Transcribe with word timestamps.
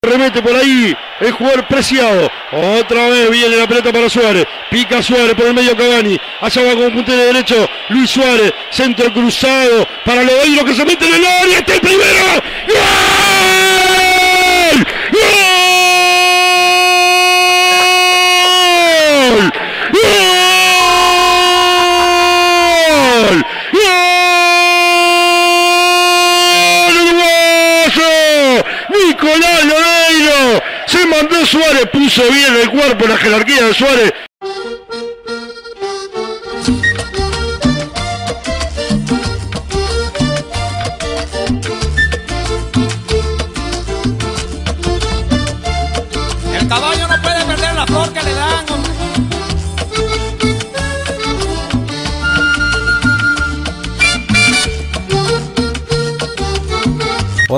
Remete 0.00 0.40
por 0.40 0.54
ahí 0.54 0.96
el 1.18 1.32
jugador 1.32 1.66
preciado. 1.66 2.30
Otra 2.52 3.08
vez 3.08 3.30
viene 3.32 3.56
la 3.56 3.66
pelota 3.66 3.92
para 3.92 4.08
Suárez. 4.08 4.46
Pica 4.70 5.02
Suárez 5.02 5.34
por 5.34 5.46
el 5.46 5.54
medio 5.54 5.76
Cavani. 5.76 6.16
Allá 6.40 6.62
va 6.62 6.76
con 6.76 6.92
puntero 6.92 7.24
derecho. 7.24 7.68
Luis 7.88 8.08
Suárez. 8.08 8.52
Centro 8.70 9.12
cruzado 9.12 9.84
para 10.04 10.22
Lodeiro 10.22 10.64
que 10.64 10.74
se 10.74 10.84
mete 10.84 11.04
en 11.04 11.14
el 11.14 11.26
área. 11.26 11.58
Está 11.58 11.74
el 11.74 11.80
primero. 11.80 12.42
¡Gol! 12.68 13.07
Suárez, 31.46 31.88
puso 31.92 32.22
bien 32.30 32.54
el 32.62 32.70
cuerpo, 32.70 33.06
la 33.06 33.16
jerarquía 33.16 33.64
de 33.64 33.74
Suárez. 33.74 34.12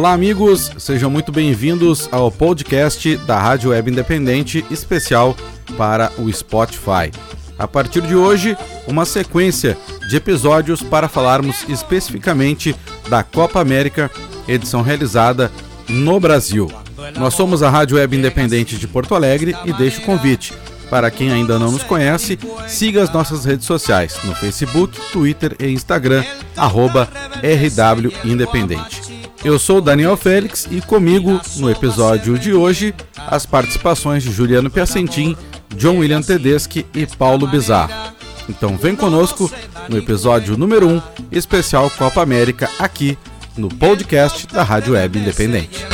Olá, 0.01 0.15
amigos, 0.15 0.71
sejam 0.79 1.11
muito 1.11 1.31
bem-vindos 1.31 2.09
ao 2.11 2.33
podcast 2.33 3.19
da 3.19 3.39
Rádio 3.39 3.69
Web 3.69 3.91
Independente 3.91 4.65
especial 4.71 5.37
para 5.77 6.11
o 6.17 6.33
Spotify. 6.33 7.13
A 7.59 7.69
partir 7.69 8.01
de 8.01 8.17
hoje, 8.17 8.57
uma 8.87 9.05
sequência 9.05 9.77
de 10.09 10.17
episódios 10.17 10.83
para 10.83 11.07
falarmos 11.07 11.69
especificamente 11.69 12.75
da 13.11 13.23
Copa 13.23 13.61
América, 13.61 14.11
edição 14.49 14.81
realizada 14.81 15.53
no 15.87 16.19
Brasil. 16.19 16.73
Nós 17.19 17.35
somos 17.35 17.63
a 17.63 17.69
Rádio 17.69 17.99
Web 17.99 18.17
Independente 18.17 18.79
de 18.79 18.89
Porto 18.89 19.15
Alegre 19.15 19.55
e 19.67 19.73
deixo 19.75 20.01
o 20.01 20.05
convite. 20.05 20.55
Para 20.89 21.11
quem 21.11 21.31
ainda 21.31 21.59
não 21.59 21.71
nos 21.71 21.83
conhece, 21.83 22.39
siga 22.67 23.03
as 23.03 23.13
nossas 23.13 23.45
redes 23.45 23.67
sociais 23.67 24.19
no 24.25 24.35
Facebook, 24.35 24.99
Twitter 25.13 25.55
e 25.61 25.67
Instagram, 25.67 26.25
arroba 26.57 27.07
RW 27.43 28.11
Independente. 28.25 29.20
Eu 29.43 29.59
sou 29.59 29.81
Daniel 29.81 30.17
Félix 30.17 30.69
e 30.71 30.81
comigo, 30.83 31.41
no 31.57 31.71
episódio 31.71 32.39
de 32.39 32.53
hoje, 32.53 32.95
as 33.17 33.47
participações 33.47 34.23
de 34.23 34.31
Juliano 34.31 34.71
Piacentin, 34.71 35.35
John 35.77 35.99
William 35.99 36.21
Tedeschi 36.21 36.85
e 36.95 37.07
Paulo 37.07 37.47
Bizarro. 37.47 38.15
Então 38.49 38.77
vem 38.77 38.95
conosco 38.95 39.51
no 39.89 39.97
episódio 39.97 40.59
número 40.59 40.87
1, 40.89 41.03
especial 41.33 41.91
Copa 41.91 42.21
América, 42.21 42.69
aqui 42.79 43.17
no 43.57 43.69
podcast 43.69 44.47
da 44.47 44.63
Rádio 44.63 44.93
Web 44.93 45.19
Independente. 45.19 45.87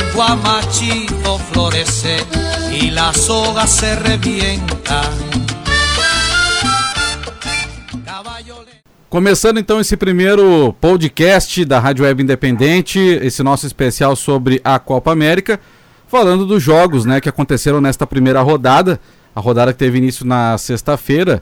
Começando 9.09 9.57
então 9.57 9.79
esse 9.79 9.95
primeiro 9.95 10.73
podcast 10.81 11.63
da 11.63 11.79
Rádio 11.79 12.03
Web 12.03 12.23
Independente, 12.23 12.99
esse 12.99 13.41
nosso 13.41 13.65
especial 13.65 14.17
sobre 14.17 14.59
a 14.65 14.77
Copa 14.79 15.13
América, 15.13 15.61
falando 16.09 16.45
dos 16.45 16.61
jogos 16.61 17.05
né, 17.05 17.21
que 17.21 17.29
aconteceram 17.29 17.79
nesta 17.79 18.05
primeira 18.05 18.41
rodada, 18.41 18.99
a 19.33 19.39
rodada 19.39 19.71
que 19.71 19.79
teve 19.79 19.97
início 19.97 20.25
na 20.25 20.57
sexta-feira. 20.57 21.41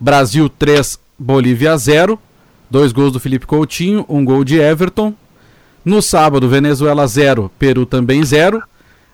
Brasil 0.00 0.48
3, 0.48 0.98
Bolívia 1.18 1.76
0, 1.76 2.18
dois 2.70 2.92
gols 2.92 3.12
do 3.12 3.20
Felipe 3.20 3.44
Coutinho, 3.44 4.06
um 4.08 4.24
gol 4.24 4.42
de 4.42 4.58
Everton. 4.58 5.12
No 5.84 6.00
sábado, 6.00 6.48
Venezuela 6.48 7.06
0, 7.06 7.50
Peru 7.58 7.84
também 7.84 8.24
0, 8.24 8.62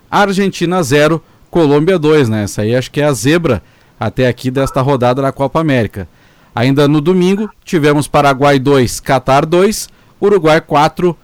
Argentina 0.09 0.81
0, 0.84 1.21
Colômbia 1.50 1.98
2, 1.98 2.28
né? 2.28 2.44
Essa 2.44 2.62
aí 2.62 2.76
acho 2.76 2.92
que 2.92 3.00
é 3.00 3.06
a 3.06 3.12
zebra 3.12 3.60
até 3.98 4.28
aqui 4.28 4.53
desta 4.53 4.81
rodada 4.81 5.21
da 5.21 5.32
Copa 5.32 5.59
América. 5.59 6.06
Ainda 6.55 6.87
no 6.87 7.01
domingo, 7.01 7.51
tivemos 7.65 8.07
Paraguai 8.07 8.59
2, 8.59 9.01
Catar 9.01 9.47
2, 9.47 9.89
Uruguai 10.21 10.61
4, 10.61 11.17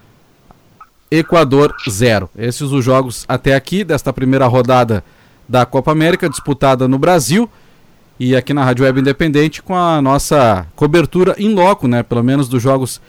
Equador 1.10 1.74
0. 1.88 2.30
Esses 2.36 2.72
os 2.72 2.84
jogos 2.84 3.24
até 3.28 3.54
aqui 3.54 3.84
desta 3.84 4.12
primeira 4.12 4.46
rodada 4.46 5.04
da 5.48 5.64
Copa 5.66 5.92
América, 5.92 6.28
disputada 6.28 6.88
no 6.88 6.98
Brasil 6.98 7.48
e 8.18 8.34
aqui 8.34 8.52
na 8.52 8.64
Rádio 8.64 8.84
Web 8.84 9.00
Independente 9.00 9.62
com 9.62 9.74
a 9.74 10.02
nossa 10.02 10.66
cobertura 10.74 11.34
em 11.38 11.54
loco, 11.54 11.86
né? 11.86 12.02
Pelo 12.02 12.22
menos 12.22 12.48
dos 12.48 12.62
jogos 12.62 13.00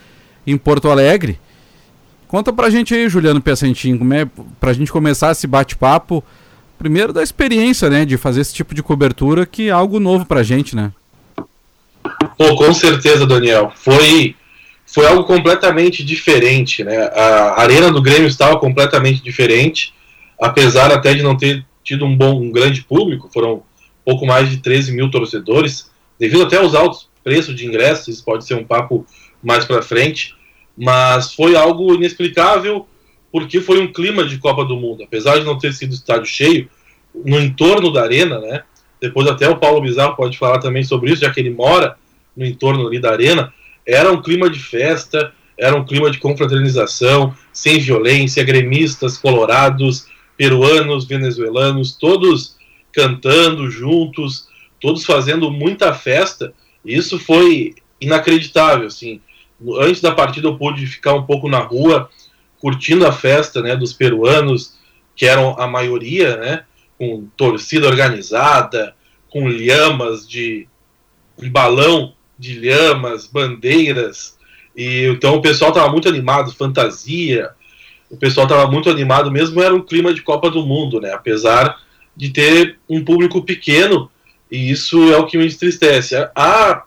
em 0.45 0.57
Porto 0.57 0.89
Alegre. 0.89 1.39
Conta 2.27 2.53
pra 2.53 2.69
gente 2.69 2.93
aí, 2.93 3.09
Juliano 3.09 3.41
Piacentin, 3.41 3.97
como 3.97 4.13
é 4.13 4.27
pra 4.59 4.71
gente 4.71 4.91
começar 4.91 5.31
esse 5.31 5.47
bate-papo, 5.47 6.23
primeiro 6.77 7.11
da 7.11 7.23
experiência, 7.23 7.89
né, 7.89 8.05
de 8.05 8.17
fazer 8.17 8.41
esse 8.41 8.53
tipo 8.53 8.75
de 8.75 8.83
cobertura, 8.83 9.47
que 9.47 9.69
é 9.69 9.71
algo 9.71 9.99
novo 9.99 10.25
pra 10.25 10.43
gente, 10.43 10.75
né? 10.75 10.91
Pô, 12.37 12.55
com 12.55 12.73
certeza, 12.73 13.25
Daniel. 13.25 13.71
Foi, 13.75 14.35
foi 14.85 15.05
algo 15.05 15.23
completamente 15.23 16.03
diferente, 16.03 16.83
né? 16.83 16.97
A 17.13 17.61
arena 17.61 17.91
do 17.91 18.01
Grêmio 18.01 18.27
estava 18.27 18.57
completamente 18.57 19.21
diferente, 19.21 19.93
apesar 20.39 20.91
até 20.91 21.13
de 21.13 21.21
não 21.21 21.35
ter 21.35 21.65
tido 21.83 22.05
um 22.05 22.15
bom, 22.15 22.41
um 22.41 22.51
grande 22.51 22.83
público, 22.83 23.29
foram 23.33 23.63
pouco 24.05 24.25
mais 24.25 24.49
de 24.49 24.57
13 24.57 24.91
mil 24.91 25.11
torcedores, 25.11 25.89
devido 26.19 26.43
até 26.43 26.57
aos 26.57 26.75
altos 26.75 27.09
preços 27.23 27.55
de 27.55 27.65
ingressos, 27.65 28.07
isso 28.07 28.23
pode 28.23 28.45
ser 28.45 28.55
um 28.55 28.63
papo 28.63 29.05
mais 29.43 29.65
para 29.65 29.81
frente, 29.81 30.35
mas 30.77 31.33
foi 31.33 31.55
algo 31.55 31.93
inexplicável 31.93 32.87
porque 33.31 33.61
foi 33.61 33.79
um 33.79 33.91
clima 33.91 34.25
de 34.25 34.37
Copa 34.37 34.65
do 34.65 34.75
Mundo, 34.75 35.03
apesar 35.03 35.37
de 35.37 35.45
não 35.45 35.57
ter 35.57 35.73
sido 35.73 35.93
estádio 35.93 36.25
cheio, 36.25 36.69
no 37.13 37.39
entorno 37.39 37.91
da 37.91 38.03
arena, 38.03 38.39
né? 38.39 38.63
Depois 39.01 39.27
até 39.27 39.47
o 39.47 39.57
Paulo 39.57 39.81
Bizarro 39.81 40.15
pode 40.15 40.37
falar 40.37 40.59
também 40.59 40.83
sobre 40.83 41.11
isso, 41.11 41.21
já 41.21 41.31
que 41.31 41.39
ele 41.39 41.51
mora 41.51 41.95
no 42.35 42.45
entorno 42.45 42.87
ali 42.87 42.99
da 42.99 43.11
arena, 43.11 43.53
era 43.85 44.11
um 44.11 44.21
clima 44.21 44.49
de 44.49 44.59
festa, 44.59 45.33
era 45.57 45.75
um 45.75 45.85
clima 45.85 46.09
de 46.09 46.19
confraternização, 46.19 47.35
sem 47.51 47.79
violência, 47.79 48.43
gremistas, 48.43 49.17
colorados, 49.17 50.07
peruanos, 50.37 51.05
venezuelanos, 51.05 51.97
todos 51.97 52.57
cantando 52.93 53.69
juntos, 53.69 54.47
todos 54.79 55.05
fazendo 55.05 55.51
muita 55.51 55.93
festa. 55.93 56.53
Isso 56.85 57.19
foi 57.19 57.75
inacreditável, 57.99 58.87
assim. 58.87 59.19
Antes 59.79 60.01
da 60.01 60.13
partida 60.13 60.47
eu 60.47 60.57
pude 60.57 60.87
ficar 60.87 61.13
um 61.13 61.23
pouco 61.23 61.49
na 61.49 61.59
rua, 61.59 62.09
curtindo 62.59 63.05
a 63.05 63.11
festa, 63.11 63.61
né, 63.61 63.75
dos 63.75 63.93
peruanos, 63.93 64.77
que 65.15 65.25
eram 65.25 65.59
a 65.59 65.67
maioria, 65.67 66.37
né, 66.37 66.63
com 66.97 67.27
torcida 67.35 67.87
organizada, 67.87 68.95
com 69.29 69.47
lhamas 69.47 70.27
de 70.27 70.67
um 71.37 71.49
balão 71.49 72.13
de 72.39 72.57
lhamas, 72.57 73.27
bandeiras. 73.27 74.37
E 74.75 75.03
então 75.07 75.35
o 75.35 75.41
pessoal 75.41 75.71
estava 75.71 75.91
muito 75.91 76.07
animado, 76.07 76.53
fantasia. 76.53 77.49
O 78.09 78.15
pessoal 78.15 78.47
estava 78.47 78.71
muito 78.71 78.89
animado, 78.89 79.29
mesmo 79.29 79.61
era 79.61 79.75
um 79.75 79.81
clima 79.81 80.13
de 80.13 80.21
Copa 80.21 80.49
do 80.49 80.65
Mundo, 80.65 81.01
né? 81.01 81.11
Apesar 81.11 81.77
de 82.15 82.29
ter 82.29 82.79
um 82.89 83.03
público 83.03 83.43
pequeno, 83.43 84.09
e 84.49 84.71
isso 84.71 85.11
é 85.13 85.17
o 85.17 85.27
que 85.27 85.37
me 85.37 85.45
entristece. 85.45 86.15
A 86.35 86.83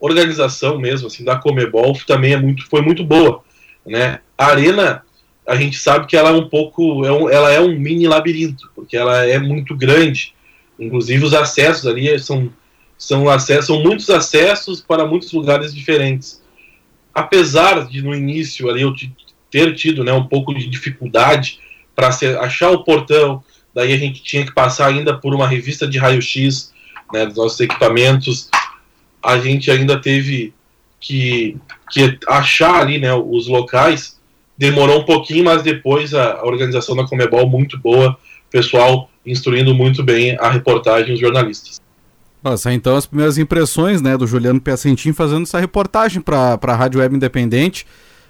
organização 0.00 0.78
mesmo, 0.78 1.06
assim, 1.06 1.22
da 1.22 1.36
Comebol 1.36 1.96
também 2.06 2.32
é 2.32 2.36
muito, 2.36 2.66
foi 2.66 2.82
muito 2.82 3.04
boa, 3.04 3.42
né? 3.86 4.20
A 4.36 4.46
arena, 4.46 5.02
a 5.46 5.54
gente 5.54 5.78
sabe 5.78 6.06
que 6.06 6.16
ela 6.16 6.30
é 6.30 6.32
um 6.32 6.48
pouco, 6.48 7.04
é 7.04 7.12
um, 7.12 7.30
ela 7.30 7.52
é 7.52 7.60
um 7.60 7.78
mini 7.78 8.08
labirinto, 8.08 8.70
porque 8.74 8.96
ela 8.96 9.24
é 9.24 9.38
muito 9.38 9.76
grande. 9.76 10.34
Inclusive 10.78 11.24
os 11.24 11.34
acessos 11.34 11.86
ali 11.86 12.18
são 12.18 12.50
são, 13.06 13.28
acessos, 13.28 13.66
são 13.66 13.82
muitos 13.82 14.08
acessos 14.10 14.80
para 14.80 15.06
muitos 15.06 15.32
lugares 15.32 15.74
diferentes. 15.74 16.42
Apesar 17.12 17.86
de 17.86 18.02
no 18.02 18.14
início 18.14 18.68
ali 18.68 18.82
eu 18.82 18.92
ter 19.50 19.74
tido 19.74 20.02
né, 20.02 20.12
um 20.12 20.26
pouco 20.26 20.52
de 20.54 20.68
dificuldade 20.68 21.60
para 21.94 22.08
achar 22.40 22.70
o 22.70 22.82
portão, 22.82 23.42
daí 23.72 23.92
a 23.92 23.96
gente 23.96 24.22
tinha 24.22 24.44
que 24.44 24.52
passar 24.52 24.88
ainda 24.88 25.16
por 25.16 25.34
uma 25.34 25.46
revista 25.46 25.86
de 25.86 25.98
raio-x 25.98 26.72
né, 27.12 27.26
dos 27.26 27.36
nossos 27.36 27.60
equipamentos, 27.60 28.48
a 29.22 29.38
gente 29.38 29.70
ainda 29.70 30.00
teve 30.00 30.52
que, 30.98 31.56
que 31.90 32.18
achar 32.26 32.80
ali 32.80 32.98
né, 32.98 33.14
os 33.14 33.46
locais, 33.46 34.18
demorou 34.56 35.00
um 35.00 35.04
pouquinho, 35.04 35.44
mas 35.44 35.62
depois 35.62 36.14
a, 36.14 36.38
a 36.38 36.46
organização 36.46 36.96
da 36.96 37.06
Comebol 37.06 37.48
muito 37.48 37.78
boa, 37.78 38.18
pessoal 38.50 39.08
instruindo 39.24 39.74
muito 39.74 40.02
bem 40.02 40.36
a 40.38 40.50
reportagem 40.50 41.14
os 41.14 41.20
jornalistas. 41.20 41.83
Nossa, 42.44 42.70
então 42.74 42.94
as 42.94 43.06
primeiras 43.06 43.38
impressões 43.38 44.02
né, 44.02 44.18
do 44.18 44.26
Juliano 44.26 44.60
Piacentin 44.60 45.14
fazendo 45.14 45.44
essa 45.44 45.58
reportagem 45.58 46.20
para 46.20 46.58
a 46.60 46.76
Rádio 46.76 47.00
Web 47.00 47.18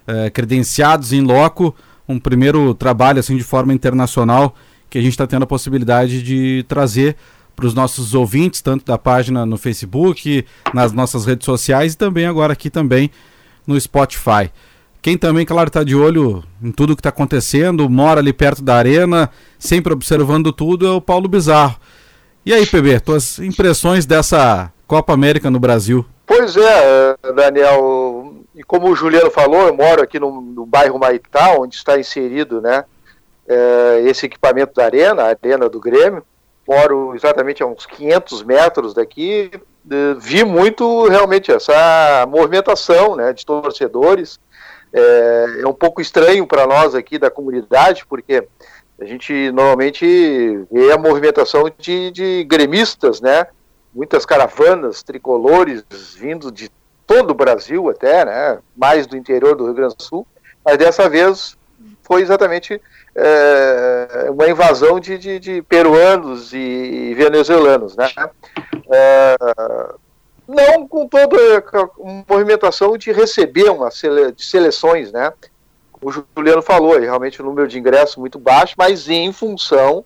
eh, 0.07 0.31
credenciados 0.31 1.13
em 1.13 1.21
loco, 1.21 1.75
um 2.09 2.21
primeiro 2.21 2.73
trabalho 2.75 3.19
assim 3.19 3.37
de 3.37 3.43
forma 3.43 3.75
internacional 3.75 4.55
que 4.89 4.99
a 4.99 5.01
gente 5.01 5.15
está 5.15 5.27
tendo 5.27 5.43
a 5.43 5.47
possibilidade 5.49 6.23
de 6.23 6.65
trazer 6.69 7.17
para 7.57 7.67
os 7.67 7.75
nossos 7.75 8.15
ouvintes, 8.15 8.61
tanto 8.61 8.85
da 8.85 8.97
página 8.97 9.45
no 9.45 9.57
Facebook, 9.57 10.47
nas 10.73 10.93
nossas 10.93 11.27
redes 11.27 11.45
sociais 11.45 11.95
e 11.95 11.97
também 11.97 12.25
agora 12.25 12.53
aqui 12.53 12.71
também 12.71 13.11
no 13.67 13.81
Spotify. 13.81 14.49
Quem 15.03 15.19
também, 15.19 15.45
claro, 15.45 15.67
está 15.67 15.83
de 15.83 15.97
olho 15.97 16.45
em 16.63 16.71
tudo 16.71 16.95
que 16.95 17.01
está 17.01 17.09
acontecendo, 17.09 17.91
mora 17.91 18.21
ali 18.21 18.33
perto 18.33 18.63
da 18.63 18.77
arena, 18.77 19.29
sempre 19.59 19.93
observando 19.93 20.53
tudo, 20.53 20.87
é 20.87 20.91
o 20.93 21.01
Paulo 21.01 21.27
Bizarro. 21.27 21.75
E 22.47 22.53
aí, 22.53 22.67
PB, 22.67 23.01
tuas 23.01 23.39
impressões 23.39 24.05
dessa 24.05 24.71
Copa 24.87 25.15
América 25.15 25.51
no 25.51 25.59
Brasil? 25.59 26.05
Pois 26.27 26.55
é, 26.55 27.17
Daniel, 27.35 28.35
e 28.55 28.63
como 28.63 28.91
o 28.91 28.95
Juliano 28.95 29.31
falou, 29.31 29.67
eu 29.67 29.75
moro 29.75 30.03
aqui 30.03 30.21
no, 30.21 30.43
no 30.43 30.67
bairro 30.67 30.99
Maitá, 30.99 31.55
onde 31.59 31.75
está 31.75 31.99
inserido 31.99 32.61
né, 32.61 32.85
é, 33.49 34.03
esse 34.05 34.27
equipamento 34.27 34.75
da 34.75 34.85
arena, 34.85 35.23
a 35.23 35.29
arena 35.29 35.71
do 35.71 35.81
Grêmio. 35.81 36.23
Moro 36.69 37.15
exatamente 37.15 37.63
a 37.63 37.67
uns 37.67 37.87
500 37.87 38.43
metros 38.43 38.93
daqui, 38.93 39.51
vi 40.19 40.45
muito 40.45 41.09
realmente 41.09 41.51
essa 41.51 42.27
movimentação 42.29 43.17
né, 43.17 43.33
de 43.33 43.47
torcedores. 43.47 44.39
É, 44.93 45.61
é 45.63 45.67
um 45.67 45.73
pouco 45.73 46.03
estranho 46.03 46.47
para 46.47 46.67
nós 46.67 46.95
aqui 46.95 47.19
da 47.19 47.31
comunidade, 47.31 48.05
porque 48.07 48.47
a 49.01 49.05
gente 49.05 49.51
normalmente 49.51 50.67
vê 50.71 50.93
a 50.93 50.99
movimentação 50.99 51.71
de, 51.79 52.11
de 52.11 52.45
gremistas, 52.45 53.21
né? 53.21 53.47
Muitas 53.95 54.25
caravanas 54.25 55.03
tricolores 55.03 55.85
vindo 56.17 56.51
de 56.51 56.71
todo 57.07 57.31
o 57.31 57.35
Brasil 57.35 57.89
até, 57.89 58.25
né? 58.25 58.59
Mais 58.77 59.07
do 59.07 59.17
interior 59.17 59.57
do 59.57 59.65
Rio 59.65 59.75
Grande 59.75 59.97
do 59.97 60.03
Sul. 60.03 60.27
Mas 60.65 60.79
dessa 60.79 61.09
vez 61.09 61.57
foi 62.03 62.23
exatamente 62.23 62.81
é, 63.15 64.29
uma 64.31 64.49
invasão 64.49 65.01
de, 65.01 65.19
de, 65.19 65.39
de, 65.39 65.63
peruanos 65.63 66.53
e 66.53 67.15
venezuelanos, 67.15 67.97
né? 67.97 68.09
É, 68.91 69.37
não 70.47 70.87
com 70.87 71.09
toda 71.09 71.65
uma 71.99 72.25
movimentação 72.29 72.97
de 72.97 73.11
receber 73.11 73.71
uma 73.71 73.91
sele, 73.91 74.33
de 74.33 74.45
seleções, 74.45 75.11
né? 75.11 75.33
O 76.05 76.11
Juliano 76.13 76.61
falou, 76.61 77.01
realmente 77.01 77.41
o 77.41 77.45
número 77.47 77.67
de 77.67 77.79
ingressos 77.79 78.17
muito 78.17 78.39
baixo, 78.39 78.75
mas 78.77 79.09
em 79.09 79.33
função 79.33 80.05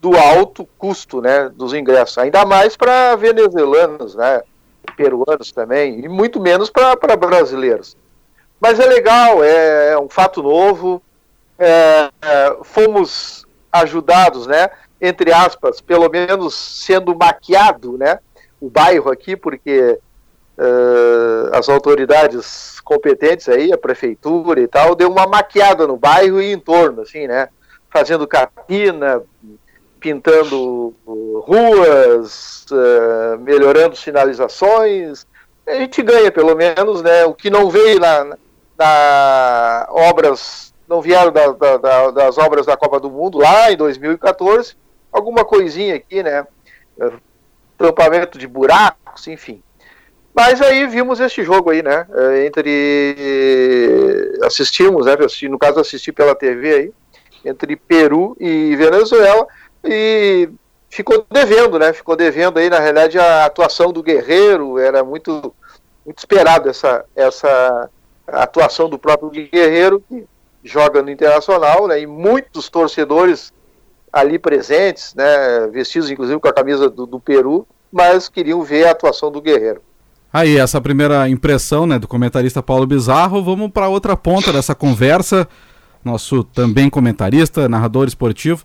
do 0.00 0.16
alto 0.16 0.68
custo, 0.76 1.20
né, 1.20 1.48
dos 1.48 1.72
ingressos, 1.72 2.18
ainda 2.18 2.44
mais 2.44 2.76
para 2.76 3.14
venezuelanos, 3.14 4.16
né, 4.16 4.42
peruanos 4.96 5.52
também, 5.52 6.00
e 6.00 6.08
muito 6.08 6.40
menos 6.40 6.68
para 6.68 7.16
brasileiros. 7.16 7.96
Mas 8.60 8.80
é 8.80 8.86
legal, 8.86 9.44
é, 9.44 9.92
é 9.92 9.98
um 9.98 10.08
fato 10.08 10.42
novo, 10.42 11.00
é, 11.56 12.10
é, 12.20 12.56
fomos 12.64 13.46
ajudados, 13.70 14.48
né, 14.48 14.68
entre 15.00 15.32
aspas, 15.32 15.80
pelo 15.80 16.10
menos 16.10 16.56
sendo 16.56 17.14
maquiado, 17.14 17.96
né, 17.96 18.18
o 18.60 18.68
bairro 18.68 19.12
aqui, 19.12 19.36
porque 19.36 19.96
uh, 20.58 21.50
as 21.52 21.68
autoridades 21.68 22.80
competentes 22.80 23.48
aí, 23.48 23.72
a 23.72 23.78
prefeitura 23.78 24.60
e 24.60 24.68
tal, 24.68 24.94
deu 24.94 25.10
uma 25.10 25.26
maquiada 25.26 25.86
no 25.86 25.96
bairro 25.96 26.40
e 26.40 26.52
em 26.52 26.58
torno, 26.58 27.02
assim, 27.02 27.26
né, 27.26 27.48
fazendo 27.90 28.26
capina, 28.26 29.22
pintando 29.98 30.94
ruas, 31.06 32.66
uh, 32.70 33.38
melhorando 33.40 33.96
sinalizações, 33.96 35.26
a 35.66 35.74
gente 35.74 36.02
ganha 36.02 36.30
pelo 36.30 36.54
menos, 36.54 37.02
né, 37.02 37.24
o 37.24 37.34
que 37.34 37.50
não 37.50 37.68
veio 37.68 37.98
na, 37.98 38.36
na 38.78 39.86
obras 39.90 40.66
não 40.88 41.02
vieram 41.02 41.32
da, 41.32 41.52
da, 41.52 41.76
da, 41.76 42.10
das 42.12 42.38
obras 42.38 42.64
da 42.64 42.76
Copa 42.76 43.00
do 43.00 43.10
Mundo 43.10 43.38
lá 43.38 43.72
em 43.72 43.76
2014, 43.76 44.76
alguma 45.10 45.44
coisinha 45.44 45.96
aqui, 45.96 46.22
né? 46.22 46.46
Tampamento 47.76 48.38
de 48.38 48.46
buracos, 48.46 49.26
enfim. 49.26 49.62
Mas 50.36 50.60
aí 50.60 50.86
vimos 50.86 51.18
este 51.18 51.42
jogo 51.42 51.70
aí, 51.70 51.82
né? 51.82 52.06
É, 52.12 52.44
entre. 52.44 53.16
Assistimos, 54.42 55.06
né? 55.06 55.16
No 55.48 55.58
caso, 55.58 55.80
assisti 55.80 56.12
pela 56.12 56.34
TV 56.34 56.74
aí, 56.74 56.92
entre 57.42 57.74
Peru 57.74 58.36
e 58.38 58.76
Venezuela, 58.76 59.46
e 59.82 60.50
ficou 60.90 61.24
devendo, 61.30 61.78
né? 61.78 61.94
Ficou 61.94 62.14
devendo 62.14 62.58
aí, 62.58 62.68
na 62.68 62.78
realidade, 62.78 63.18
a 63.18 63.46
atuação 63.46 63.90
do 63.90 64.02
Guerreiro, 64.02 64.78
era 64.78 65.02
muito, 65.02 65.54
muito 66.04 66.18
esperado 66.18 66.68
essa, 66.68 67.06
essa 67.16 67.88
atuação 68.26 68.90
do 68.90 68.98
próprio 68.98 69.30
Guerreiro, 69.30 70.04
que 70.06 70.26
joga 70.62 71.00
no 71.00 71.10
Internacional, 71.10 71.86
né, 71.86 72.00
e 72.00 72.06
muitos 72.06 72.68
torcedores 72.68 73.54
ali 74.12 74.38
presentes, 74.38 75.14
né, 75.14 75.68
vestidos 75.68 76.10
inclusive 76.10 76.40
com 76.40 76.48
a 76.48 76.52
camisa 76.52 76.90
do, 76.90 77.06
do 77.06 77.20
Peru, 77.20 77.66
mas 77.90 78.28
queriam 78.28 78.62
ver 78.62 78.86
a 78.86 78.90
atuação 78.90 79.30
do 79.30 79.40
Guerreiro. 79.40 79.80
Aí, 80.32 80.56
essa 80.56 80.80
primeira 80.80 81.28
impressão 81.28 81.86
né, 81.86 81.98
do 81.98 82.06
comentarista 82.06 82.62
Paulo 82.62 82.86
Bizarro, 82.86 83.42
vamos 83.42 83.70
para 83.70 83.88
outra 83.88 84.16
ponta 84.16 84.52
dessa 84.52 84.74
conversa. 84.74 85.48
Nosso 86.04 86.44
também 86.44 86.90
comentarista, 86.90 87.68
narrador 87.68 88.06
esportivo, 88.06 88.64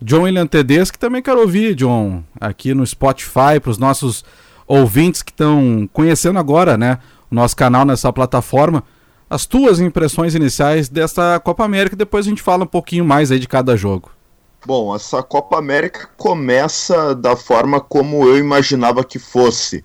John 0.00 0.22
William 0.22 0.46
Tedes, 0.46 0.90
que 0.90 0.98
também 0.98 1.22
quero 1.22 1.40
ouvir, 1.40 1.74
John, 1.74 2.22
aqui 2.40 2.74
no 2.74 2.86
Spotify, 2.86 3.58
para 3.60 3.70
os 3.70 3.78
nossos 3.78 4.24
ouvintes 4.66 5.22
que 5.22 5.32
estão 5.32 5.88
conhecendo 5.92 6.38
agora 6.38 6.76
né, 6.76 6.98
o 7.30 7.34
nosso 7.34 7.56
canal 7.56 7.84
nessa 7.84 8.12
plataforma 8.12 8.84
as 9.28 9.44
tuas 9.44 9.80
impressões 9.80 10.34
iniciais 10.34 10.88
dessa 10.88 11.40
Copa 11.40 11.64
América, 11.64 11.96
depois 11.96 12.26
a 12.26 12.28
gente 12.28 12.42
fala 12.42 12.64
um 12.64 12.68
pouquinho 12.68 13.04
mais 13.04 13.32
aí 13.32 13.38
de 13.38 13.48
cada 13.48 13.76
jogo. 13.76 14.10
Bom, 14.64 14.94
essa 14.94 15.22
Copa 15.22 15.58
América 15.58 16.08
começa 16.16 17.14
da 17.14 17.36
forma 17.36 17.80
como 17.80 18.24
eu 18.24 18.38
imaginava 18.38 19.04
que 19.04 19.18
fosse, 19.18 19.84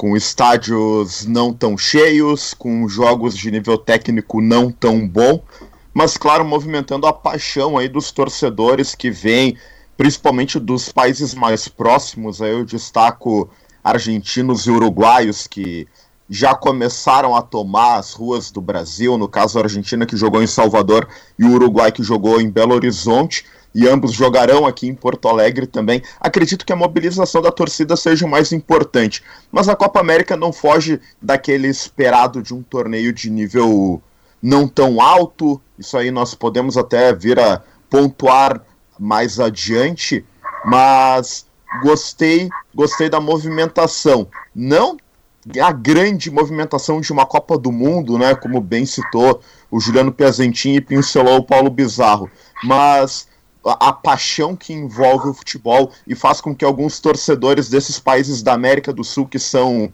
com 0.00 0.16
estádios 0.16 1.26
não 1.26 1.52
tão 1.52 1.76
cheios, 1.76 2.54
com 2.54 2.88
jogos 2.88 3.36
de 3.36 3.50
nível 3.50 3.76
técnico 3.76 4.40
não 4.40 4.72
tão 4.72 5.06
bom, 5.06 5.44
mas 5.92 6.16
claro, 6.16 6.42
movimentando 6.42 7.06
a 7.06 7.12
paixão 7.12 7.76
aí 7.76 7.86
dos 7.86 8.10
torcedores 8.10 8.94
que 8.94 9.10
vêm, 9.10 9.58
principalmente 9.98 10.58
dos 10.58 10.90
países 10.90 11.34
mais 11.34 11.68
próximos, 11.68 12.40
aí 12.40 12.50
eu 12.50 12.64
destaco 12.64 13.50
argentinos 13.84 14.66
e 14.66 14.70
uruguaios 14.70 15.46
que 15.46 15.86
já 16.30 16.54
começaram 16.54 17.36
a 17.36 17.42
tomar 17.42 17.96
as 17.96 18.14
ruas 18.14 18.50
do 18.50 18.62
Brasil, 18.62 19.18
no 19.18 19.28
caso 19.28 19.58
a 19.58 19.64
Argentina 19.64 20.06
que 20.06 20.16
jogou 20.16 20.42
em 20.42 20.46
Salvador 20.46 21.06
e 21.38 21.44
o 21.44 21.52
Uruguai 21.52 21.92
que 21.92 22.02
jogou 22.02 22.40
em 22.40 22.48
Belo 22.48 22.74
Horizonte, 22.74 23.44
e 23.74 23.88
ambos 23.88 24.12
jogarão 24.12 24.66
aqui 24.66 24.88
em 24.88 24.94
Porto 24.94 25.28
Alegre 25.28 25.66
também. 25.66 26.02
Acredito 26.20 26.64
que 26.64 26.72
a 26.72 26.76
mobilização 26.76 27.40
da 27.40 27.52
torcida 27.52 27.96
seja 27.96 28.26
o 28.26 28.28
mais 28.28 28.52
importante, 28.52 29.22
mas 29.50 29.68
a 29.68 29.76
Copa 29.76 30.00
América 30.00 30.36
não 30.36 30.52
foge 30.52 31.00
daquele 31.20 31.68
esperado 31.68 32.42
de 32.42 32.54
um 32.54 32.62
torneio 32.62 33.12
de 33.12 33.30
nível 33.30 34.02
não 34.42 34.66
tão 34.66 35.00
alto. 35.00 35.60
Isso 35.78 35.96
aí 35.96 36.10
nós 36.10 36.34
podemos 36.34 36.76
até 36.76 37.12
vir 37.14 37.38
a 37.38 37.62
pontuar 37.88 38.60
mais 38.98 39.40
adiante, 39.40 40.24
mas 40.64 41.46
gostei, 41.82 42.48
gostei 42.74 43.08
da 43.08 43.20
movimentação. 43.20 44.26
Não 44.54 44.96
a 45.58 45.72
grande 45.72 46.30
movimentação 46.30 47.00
de 47.00 47.10
uma 47.12 47.24
Copa 47.24 47.56
do 47.56 47.72
Mundo, 47.72 48.18
né, 48.18 48.34
como 48.34 48.60
bem 48.60 48.84
citou 48.84 49.40
o 49.70 49.80
Juliano 49.80 50.12
Piazentin 50.12 50.74
e 50.74 50.80
pincelou 50.80 51.38
o 51.38 51.42
Paulo 51.42 51.70
Bizarro, 51.70 52.30
mas 52.62 53.26
a, 53.64 53.92
paixão 53.92 54.56
que 54.56 54.72
envolve 54.72 55.28
o 55.28 55.34
futebol 55.34 55.92
e 56.06 56.14
faz 56.14 56.40
com 56.40 56.54
que 56.54 56.64
alguns 56.64 57.00
torcedores 57.00 57.68
desses 57.68 57.98
países 57.98 58.42
da 58.42 58.52
América 58.52 58.92
do 58.92 59.04
Sul 59.04 59.26
que 59.26 59.38
são 59.38 59.92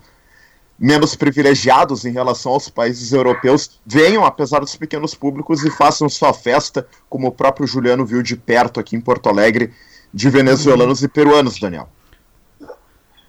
menos 0.78 1.16
privilegiados 1.16 2.04
em 2.04 2.12
relação 2.12 2.52
aos 2.52 2.68
países 2.68 3.12
europeus 3.12 3.80
venham, 3.84 4.24
apesar 4.24 4.60
dos 4.60 4.76
pequenos 4.76 5.14
públicos, 5.14 5.64
e 5.64 5.70
façam 5.70 6.08
sua 6.08 6.32
festa, 6.32 6.86
como 7.08 7.28
o 7.28 7.32
próprio 7.32 7.66
Juliano 7.66 8.04
viu 8.04 8.22
de 8.22 8.36
perto 8.36 8.78
aqui 8.78 8.94
em 8.94 9.00
Porto 9.00 9.28
Alegre, 9.28 9.72
de 10.12 10.28
venezuelanos 10.28 11.02
e 11.02 11.08
peruanos, 11.08 11.58
Daniel. 11.58 11.88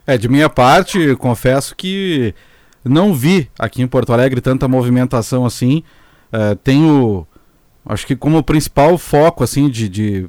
É, 0.06 0.18
de 0.18 0.30
minha 0.30 0.50
parte, 0.50 1.16
confesso 1.16 1.76
que 1.76 2.34
não 2.84 3.14
vi 3.14 3.50
aqui 3.58 3.82
em 3.82 3.88
Porto 3.88 4.14
Alegre 4.14 4.40
tanta 4.40 4.68
movimentação 4.68 5.46
assim. 5.46 5.84
É, 6.32 6.56
tenho, 6.56 7.28
acho 7.88 8.06
que 8.06 8.16
como 8.16 8.44
principal 8.44 8.98
foco 8.98 9.44
assim 9.44 9.70
de, 9.70 9.88
de... 9.88 10.28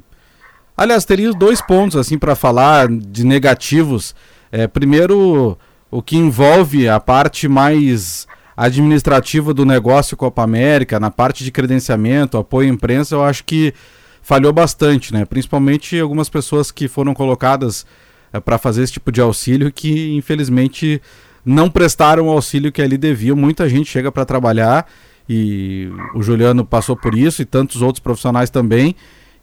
aliás 0.75 1.05
teria 1.05 1.31
dois 1.33 1.61
pontos 1.61 1.97
assim 1.97 2.17
para 2.17 2.35
falar 2.35 2.87
de 2.87 3.25
negativos. 3.25 4.15
É, 4.51 4.67
primeiro, 4.67 5.57
o 5.91 6.01
que 6.01 6.17
envolve 6.17 6.87
a 6.87 6.99
parte 6.99 7.47
mais 7.47 8.27
administrativa 8.55 9.53
do 9.53 9.65
negócio 9.65 10.17
Copa 10.17 10.43
América, 10.43 10.99
na 10.99 11.09
parte 11.09 11.43
de 11.43 11.51
credenciamento, 11.51 12.37
apoio 12.37 12.69
à 12.69 12.73
imprensa, 12.73 13.15
eu 13.15 13.23
acho 13.23 13.43
que 13.43 13.73
falhou 14.21 14.51
bastante, 14.51 15.13
né? 15.13 15.25
Principalmente 15.25 15.99
algumas 15.99 16.29
pessoas 16.29 16.71
que 16.71 16.87
foram 16.87 17.13
colocadas 17.13 17.85
é, 18.33 18.39
para 18.39 18.57
fazer 18.57 18.83
esse 18.83 18.93
tipo 18.93 19.11
de 19.11 19.21
auxílio 19.21 19.71
que 19.71 20.15
infelizmente 20.15 21.01
não 21.45 21.69
prestaram 21.69 22.27
o 22.27 22.31
auxílio 22.31 22.71
que 22.71 22.81
ali 22.81 22.97
deviam. 22.97 23.35
Muita 23.35 23.67
gente 23.69 23.89
chega 23.89 24.11
para 24.11 24.25
trabalhar 24.25 24.85
e 25.29 25.91
o 26.15 26.23
Juliano 26.23 26.65
passou 26.65 26.97
por 26.97 27.13
isso 27.13 27.43
e 27.43 27.45
tantos 27.45 27.83
outros 27.83 28.01
profissionais 28.01 28.49
também 28.49 28.95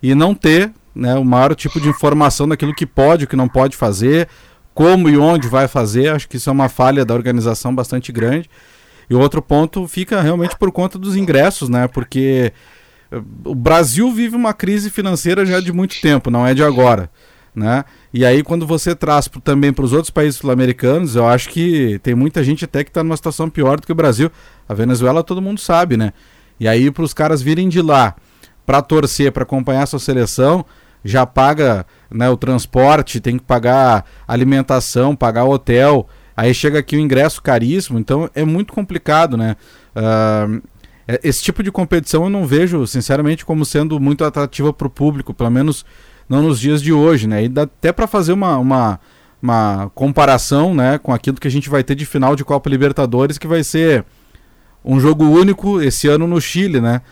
e 0.02 0.16
não 0.16 0.34
ter 0.34 0.72
né, 0.92 1.14
o 1.14 1.24
maior 1.24 1.54
tipo 1.54 1.80
de 1.80 1.88
informação 1.88 2.48
daquilo 2.48 2.74
que 2.74 2.84
pode, 2.84 3.24
o 3.24 3.28
que 3.28 3.36
não 3.36 3.48
pode 3.48 3.76
fazer, 3.76 4.28
como 4.74 5.08
e 5.08 5.16
onde 5.16 5.46
vai 5.46 5.68
fazer. 5.68 6.08
Acho 6.08 6.28
que 6.28 6.38
isso 6.38 6.50
é 6.50 6.52
uma 6.52 6.68
falha 6.68 7.04
da 7.04 7.14
organização 7.14 7.72
bastante 7.72 8.10
grande. 8.10 8.50
E 9.08 9.14
outro 9.14 9.40
ponto 9.40 9.86
fica 9.86 10.20
realmente 10.20 10.56
por 10.58 10.72
conta 10.72 10.98
dos 10.98 11.14
ingressos, 11.14 11.68
né? 11.68 11.86
Porque 11.86 12.52
eh, 13.12 13.22
o 13.44 13.54
Brasil 13.54 14.10
vive 14.10 14.34
uma 14.34 14.52
crise 14.52 14.90
financeira 14.90 15.46
já 15.46 15.60
de 15.60 15.72
muito 15.72 16.00
tempo, 16.00 16.30
não 16.30 16.44
é 16.44 16.52
de 16.52 16.64
agora. 16.64 17.08
Né? 17.56 17.86
E 18.12 18.22
aí, 18.22 18.42
quando 18.42 18.66
você 18.66 18.94
traz 18.94 19.28
pro, 19.28 19.40
também 19.40 19.72
para 19.72 19.82
os 19.82 19.94
outros 19.94 20.10
países 20.10 20.38
sul-americanos, 20.38 21.16
eu 21.16 21.26
acho 21.26 21.48
que 21.48 21.98
tem 22.02 22.14
muita 22.14 22.44
gente 22.44 22.66
até 22.66 22.84
que 22.84 22.90
está 22.90 23.02
numa 23.02 23.16
situação 23.16 23.48
pior 23.48 23.80
do 23.80 23.86
que 23.86 23.92
o 23.92 23.94
Brasil. 23.94 24.30
A 24.68 24.74
Venezuela 24.74 25.24
todo 25.24 25.40
mundo 25.40 25.58
sabe, 25.58 25.96
né? 25.96 26.12
E 26.60 26.68
aí, 26.68 26.90
para 26.90 27.02
os 27.02 27.14
caras 27.14 27.40
virem 27.40 27.70
de 27.70 27.80
lá 27.80 28.14
para 28.66 28.82
torcer, 28.82 29.32
para 29.32 29.44
acompanhar 29.44 29.84
a 29.84 29.86
sua 29.86 29.98
seleção, 29.98 30.66
já 31.02 31.24
paga 31.24 31.86
né, 32.10 32.28
o 32.28 32.36
transporte, 32.36 33.20
tem 33.20 33.38
que 33.38 33.44
pagar 33.44 34.04
alimentação, 34.28 35.16
pagar 35.16 35.46
hotel. 35.46 36.06
Aí 36.36 36.52
chega 36.52 36.80
aqui 36.80 36.96
o 36.96 37.00
ingresso 37.00 37.40
caríssimo, 37.40 37.98
então 37.98 38.28
é 38.34 38.44
muito 38.44 38.74
complicado, 38.74 39.34
né? 39.34 39.56
Uh, 39.94 40.62
esse 41.22 41.42
tipo 41.42 41.62
de 41.62 41.72
competição 41.72 42.24
eu 42.24 42.30
não 42.30 42.46
vejo, 42.46 42.86
sinceramente, 42.86 43.46
como 43.46 43.64
sendo 43.64 43.98
muito 43.98 44.24
atrativa 44.24 44.72
para 44.74 44.88
o 44.88 44.90
público, 44.90 45.32
pelo 45.32 45.50
menos 45.50 45.86
não 46.28 46.42
nos 46.42 46.60
dias 46.60 46.82
de 46.82 46.92
hoje, 46.92 47.26
né? 47.26 47.44
E 47.44 47.48
dá 47.48 47.62
até 47.62 47.92
para 47.92 48.06
fazer 48.06 48.32
uma, 48.32 48.58
uma, 48.58 49.00
uma 49.42 49.90
comparação, 49.94 50.74
né, 50.74 50.98
com 50.98 51.12
aquilo 51.12 51.38
que 51.38 51.48
a 51.48 51.50
gente 51.50 51.68
vai 51.68 51.84
ter 51.84 51.94
de 51.94 52.06
final 52.06 52.34
de 52.34 52.44
Copa 52.44 52.68
Libertadores, 52.68 53.38
que 53.38 53.46
vai 53.46 53.62
ser 53.62 54.04
um 54.84 55.00
jogo 55.00 55.24
único 55.24 55.80
esse 55.80 56.08
ano 56.08 56.26
no 56.26 56.40
Chile, 56.40 56.80
né? 56.80 57.02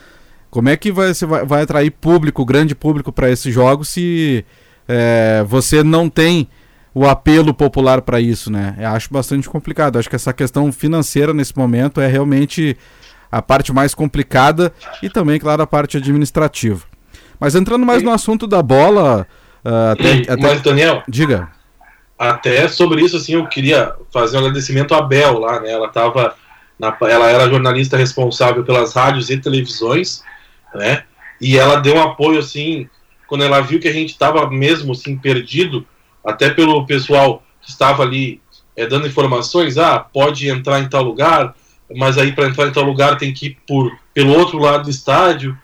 Como 0.50 0.68
é 0.68 0.76
que 0.76 0.92
vai, 0.92 1.12
vai, 1.12 1.44
vai 1.44 1.62
atrair 1.62 1.90
público, 1.90 2.44
grande 2.44 2.74
público 2.74 3.10
para 3.12 3.28
esse 3.28 3.50
jogo 3.50 3.84
se 3.84 4.44
é, 4.86 5.44
você 5.48 5.82
não 5.82 6.08
tem 6.08 6.48
o 6.94 7.06
apelo 7.08 7.52
popular 7.52 8.02
para 8.02 8.20
isso, 8.20 8.52
né? 8.52 8.76
Eu 8.78 8.88
acho 8.90 9.12
bastante 9.12 9.48
complicado. 9.48 9.98
Acho 9.98 10.08
que 10.08 10.14
essa 10.14 10.32
questão 10.32 10.70
financeira 10.70 11.34
nesse 11.34 11.58
momento 11.58 12.00
é 12.00 12.06
realmente 12.06 12.76
a 13.32 13.42
parte 13.42 13.72
mais 13.72 13.94
complicada 13.94 14.72
e 15.02 15.10
também, 15.10 15.40
claro, 15.40 15.60
a 15.60 15.66
parte 15.66 15.96
administrativa. 15.96 16.84
Mas 17.44 17.54
entrando 17.54 17.84
mais 17.84 18.02
no 18.02 18.10
assunto 18.10 18.46
da 18.46 18.62
bola, 18.62 19.26
uh, 19.62 19.92
até, 19.92 20.32
até... 20.32 20.36
Mas, 20.40 20.62
Daniel, 20.62 21.02
diga. 21.06 21.50
Até 22.18 22.66
sobre 22.68 23.02
isso, 23.02 23.18
assim, 23.18 23.34
eu 23.34 23.46
queria 23.46 23.92
fazer 24.10 24.38
um 24.38 24.40
agradecimento 24.40 24.94
à 24.94 25.02
Bel 25.02 25.38
lá, 25.38 25.60
né? 25.60 25.70
Ela 25.70 25.88
tava 25.88 26.34
na, 26.78 26.96
ela 27.02 27.28
era 27.28 27.46
jornalista 27.46 27.98
responsável 27.98 28.64
pelas 28.64 28.94
rádios 28.94 29.28
e 29.28 29.36
televisões, 29.36 30.22
né? 30.74 31.02
E 31.38 31.58
ela 31.58 31.76
deu 31.76 31.96
um 31.96 32.00
apoio, 32.00 32.38
assim, 32.38 32.88
quando 33.26 33.44
ela 33.44 33.60
viu 33.60 33.78
que 33.78 33.88
a 33.88 33.92
gente 33.92 34.12
estava 34.12 34.48
mesmo, 34.48 34.92
assim, 34.92 35.14
perdido, 35.14 35.86
até 36.24 36.48
pelo 36.48 36.86
pessoal 36.86 37.42
que 37.60 37.68
estava 37.68 38.04
ali 38.04 38.40
é, 38.74 38.86
dando 38.86 39.06
informações, 39.06 39.76
ah, 39.76 39.98
pode 39.98 40.48
entrar 40.48 40.80
em 40.80 40.88
tal 40.88 41.02
lugar, 41.02 41.54
mas 41.94 42.16
aí 42.16 42.32
para 42.32 42.48
entrar 42.48 42.68
em 42.68 42.72
tal 42.72 42.84
lugar 42.84 43.18
tem 43.18 43.34
que 43.34 43.48
ir 43.48 43.58
por, 43.66 43.94
pelo 44.14 44.32
outro 44.32 44.56
lado 44.56 44.84
do 44.84 44.90
estádio. 44.90 45.54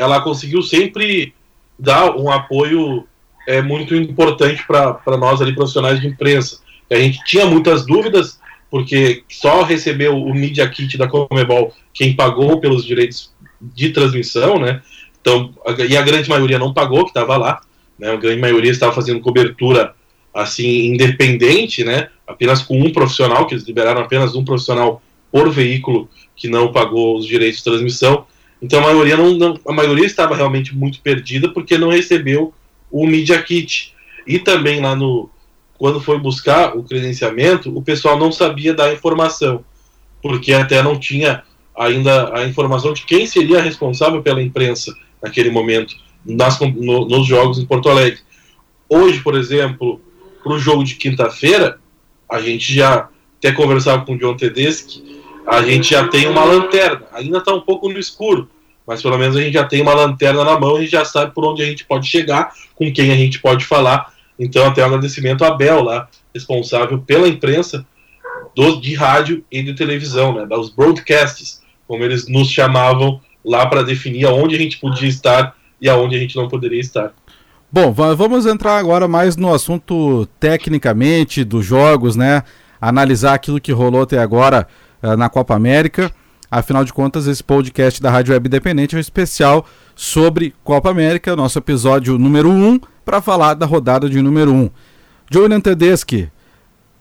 Ela 0.00 0.20
conseguiu 0.22 0.62
sempre 0.62 1.34
dar 1.78 2.16
um 2.16 2.30
apoio 2.30 3.06
é, 3.46 3.60
muito 3.60 3.94
importante 3.94 4.64
para 4.66 5.16
nós 5.18 5.42
ali 5.42 5.54
profissionais 5.54 6.00
de 6.00 6.06
imprensa. 6.06 6.60
A 6.90 6.96
gente 6.96 7.22
tinha 7.24 7.44
muitas 7.46 7.84
dúvidas, 7.84 8.40
porque 8.70 9.24
só 9.28 9.62
recebeu 9.62 10.16
o 10.16 10.34
Media 10.34 10.68
Kit 10.68 10.96
da 10.96 11.06
Comebol 11.06 11.74
quem 11.92 12.14
pagou 12.14 12.60
pelos 12.60 12.84
direitos 12.84 13.32
de 13.60 13.90
transmissão, 13.90 14.58
né? 14.58 14.80
Então, 15.20 15.52
e 15.88 15.96
a 15.96 16.02
grande 16.02 16.28
maioria 16.28 16.58
não 16.58 16.72
pagou, 16.72 17.04
que 17.04 17.10
estava 17.10 17.36
lá, 17.36 17.60
né? 17.98 18.10
A 18.10 18.16
grande 18.16 18.40
maioria 18.40 18.70
estava 18.70 18.92
fazendo 18.92 19.20
cobertura 19.20 19.94
assim 20.32 20.86
independente, 20.86 21.84
né? 21.84 22.08
Apenas 22.26 22.62
com 22.62 22.80
um 22.80 22.90
profissional, 22.90 23.46
que 23.46 23.54
eles 23.54 23.66
liberaram 23.66 24.00
apenas 24.00 24.34
um 24.34 24.44
profissional 24.44 25.02
por 25.30 25.50
veículo 25.50 26.08
que 26.34 26.48
não 26.48 26.72
pagou 26.72 27.18
os 27.18 27.26
direitos 27.26 27.58
de 27.58 27.64
transmissão. 27.64 28.24
Então 28.62 28.80
a 28.80 28.82
maioria 28.82 29.16
não, 29.16 29.34
não 29.34 29.60
a 29.66 29.72
maioria 29.72 30.06
estava 30.06 30.36
realmente 30.36 30.74
muito 30.76 31.00
perdida 31.00 31.48
porque 31.48 31.78
não 31.78 31.88
recebeu 31.88 32.52
o 32.90 33.06
Media 33.06 33.40
Kit. 33.42 33.94
E 34.26 34.38
também 34.38 34.80
lá 34.80 34.94
no 34.94 35.30
quando 35.78 35.98
foi 35.98 36.18
buscar 36.18 36.76
o 36.76 36.82
credenciamento, 36.82 37.74
o 37.74 37.80
pessoal 37.80 38.18
não 38.18 38.30
sabia 38.30 38.74
da 38.74 38.92
informação, 38.92 39.64
porque 40.20 40.52
até 40.52 40.82
não 40.82 40.98
tinha 40.98 41.42
ainda 41.74 42.36
a 42.36 42.46
informação 42.46 42.92
de 42.92 43.02
quem 43.06 43.26
seria 43.26 43.62
responsável 43.62 44.22
pela 44.22 44.42
imprensa 44.42 44.94
naquele 45.22 45.50
momento 45.50 45.96
nas, 46.22 46.60
no, 46.60 47.06
nos 47.06 47.26
jogos 47.26 47.58
em 47.58 47.64
Porto 47.64 47.88
Alegre. 47.88 48.20
Hoje, 48.90 49.20
por 49.20 49.34
exemplo, 49.34 50.00
para 50.42 50.52
o 50.52 50.58
jogo 50.58 50.84
de 50.84 50.96
quinta-feira, 50.96 51.78
a 52.30 52.40
gente 52.40 52.74
já 52.74 53.08
até 53.38 53.50
conversava 53.52 54.04
com 54.04 54.12
o 54.12 54.18
John 54.18 54.36
Tedeschi, 54.36 55.02
a 55.50 55.62
gente 55.62 55.90
já 55.90 56.06
tem 56.06 56.28
uma 56.28 56.44
lanterna. 56.44 57.02
Ainda 57.12 57.38
está 57.38 57.52
um 57.52 57.60
pouco 57.60 57.88
no 57.88 57.98
escuro, 57.98 58.48
mas 58.86 59.02
pelo 59.02 59.18
menos 59.18 59.36
a 59.36 59.40
gente 59.40 59.54
já 59.54 59.64
tem 59.64 59.82
uma 59.82 59.92
lanterna 59.92 60.44
na 60.44 60.58
mão 60.58 60.80
e 60.80 60.86
já 60.86 61.04
sabe 61.04 61.34
por 61.34 61.44
onde 61.44 61.62
a 61.62 61.66
gente 61.66 61.84
pode 61.84 62.06
chegar, 62.06 62.52
com 62.76 62.92
quem 62.92 63.10
a 63.10 63.16
gente 63.16 63.40
pode 63.40 63.64
falar. 63.64 64.12
Então, 64.38 64.64
até 64.64 64.82
um 64.82 64.86
agradecimento 64.86 65.44
a 65.44 65.50
Bel 65.50 65.82
lá, 65.82 66.08
responsável 66.32 67.00
pela 67.00 67.28
imprensa 67.28 67.84
do, 68.54 68.80
de 68.80 68.94
rádio 68.94 69.44
e 69.50 69.60
de 69.60 69.74
televisão, 69.74 70.34
né, 70.34 70.46
dos 70.46 70.70
broadcasts, 70.70 71.60
como 71.86 72.04
eles 72.04 72.28
nos 72.28 72.48
chamavam 72.48 73.20
lá 73.44 73.66
para 73.66 73.82
definir 73.82 74.26
aonde 74.26 74.54
a 74.54 74.58
gente 74.58 74.78
podia 74.78 75.08
estar 75.08 75.56
e 75.80 75.88
aonde 75.88 76.14
a 76.14 76.18
gente 76.18 76.36
não 76.36 76.46
poderia 76.46 76.80
estar. 76.80 77.12
Bom, 77.72 77.92
vamos 77.92 78.46
entrar 78.46 78.78
agora 78.78 79.08
mais 79.08 79.36
no 79.36 79.52
assunto 79.52 80.26
tecnicamente 80.38 81.44
dos 81.44 81.64
jogos, 81.64 82.16
né? 82.16 82.42
Analisar 82.80 83.34
aquilo 83.34 83.60
que 83.60 83.72
rolou 83.72 84.02
até 84.02 84.18
agora 84.18 84.66
uh, 85.02 85.16
na 85.16 85.28
Copa 85.28 85.54
América. 85.54 86.10
Afinal 86.50 86.84
de 86.84 86.92
contas, 86.92 87.26
esse 87.28 87.44
podcast 87.44 88.02
da 88.02 88.10
Rádio 88.10 88.32
Web 88.34 88.48
Independente 88.48 88.96
é 88.96 88.98
um 88.98 89.00
especial 89.00 89.64
sobre 89.94 90.52
Copa 90.64 90.90
América, 90.90 91.36
nosso 91.36 91.58
episódio 91.58 92.18
número 92.18 92.50
1, 92.50 92.52
um, 92.52 92.80
para 93.04 93.20
falar 93.20 93.54
da 93.54 93.66
rodada 93.66 94.10
de 94.10 94.20
número 94.20 94.52
1. 94.52 94.56
Um. 94.56 94.70
Julian 95.30 95.60
Tedeschi, 95.60 96.28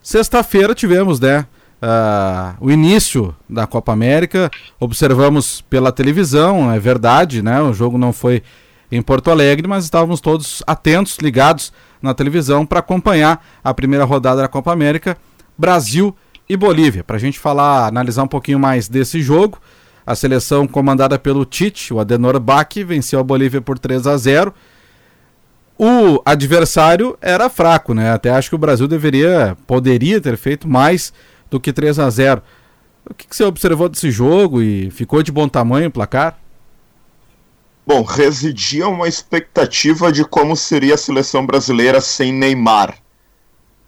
sexta-feira 0.03 0.75
tivemos, 0.75 1.19
né? 1.19 1.47
Uh, 1.81 2.57
o 2.59 2.69
início 2.69 3.33
da 3.49 3.65
Copa 3.65 3.91
América, 3.91 4.51
observamos 4.79 5.61
pela 5.61 5.91
televisão, 5.91 6.71
é 6.71 6.77
verdade, 6.77 7.41
né? 7.41 7.59
O 7.61 7.73
jogo 7.73 7.97
não 7.97 8.13
foi 8.13 8.43
em 8.91 9.01
Porto 9.01 9.31
Alegre, 9.31 9.67
mas 9.67 9.85
estávamos 9.85 10.21
todos 10.21 10.61
atentos, 10.67 11.17
ligados 11.19 11.73
na 12.01 12.13
televisão 12.13 12.65
para 12.65 12.79
acompanhar 12.79 13.43
a 13.63 13.73
primeira 13.73 14.05
rodada 14.05 14.41
da 14.41 14.47
Copa 14.47 14.71
América, 14.71 15.17
Brasil 15.57 16.15
e 16.49 16.57
Bolívia. 16.57 17.03
Para 17.03 17.17
a 17.17 17.19
gente 17.19 17.39
falar, 17.39 17.87
analisar 17.87 18.23
um 18.23 18.27
pouquinho 18.27 18.59
mais 18.59 18.89
desse 18.89 19.21
jogo, 19.21 19.59
a 20.05 20.15
seleção 20.15 20.67
comandada 20.67 21.19
pelo 21.19 21.45
Tite, 21.45 21.93
o 21.93 21.99
Adenor 21.99 22.39
Bach, 22.39 22.73
venceu 22.83 23.19
a 23.19 23.23
Bolívia 23.23 23.61
por 23.61 23.77
3 23.77 24.07
a 24.07 24.17
0. 24.17 24.53
O 25.77 26.21
adversário 26.25 27.17
era 27.21 27.49
fraco, 27.49 27.93
né? 27.93 28.11
Até 28.11 28.31
acho 28.31 28.49
que 28.49 28.55
o 28.55 28.59
Brasil 28.59 28.87
deveria, 28.87 29.55
poderia 29.67 30.19
ter 30.19 30.35
feito 30.35 30.67
mais 30.67 31.13
do 31.49 31.59
que 31.59 31.71
3 31.71 31.99
a 31.99 32.09
0. 32.09 32.41
O 33.09 33.13
que, 33.13 33.27
que 33.27 33.35
você 33.35 33.43
observou 33.43 33.87
desse 33.87 34.11
jogo 34.11 34.61
e 34.61 34.89
ficou 34.91 35.21
de 35.23 35.31
bom 35.31 35.47
tamanho 35.47 35.87
o 35.87 35.91
placar? 35.91 36.37
Bom, 37.85 38.03
residia 38.03 38.87
uma 38.87 39.07
expectativa 39.07 40.11
de 40.11 40.25
como 40.25 40.55
seria 40.55 40.95
a 40.95 40.97
seleção 40.97 41.45
brasileira 41.45 42.01
sem 42.01 42.33
Neymar. 42.33 42.97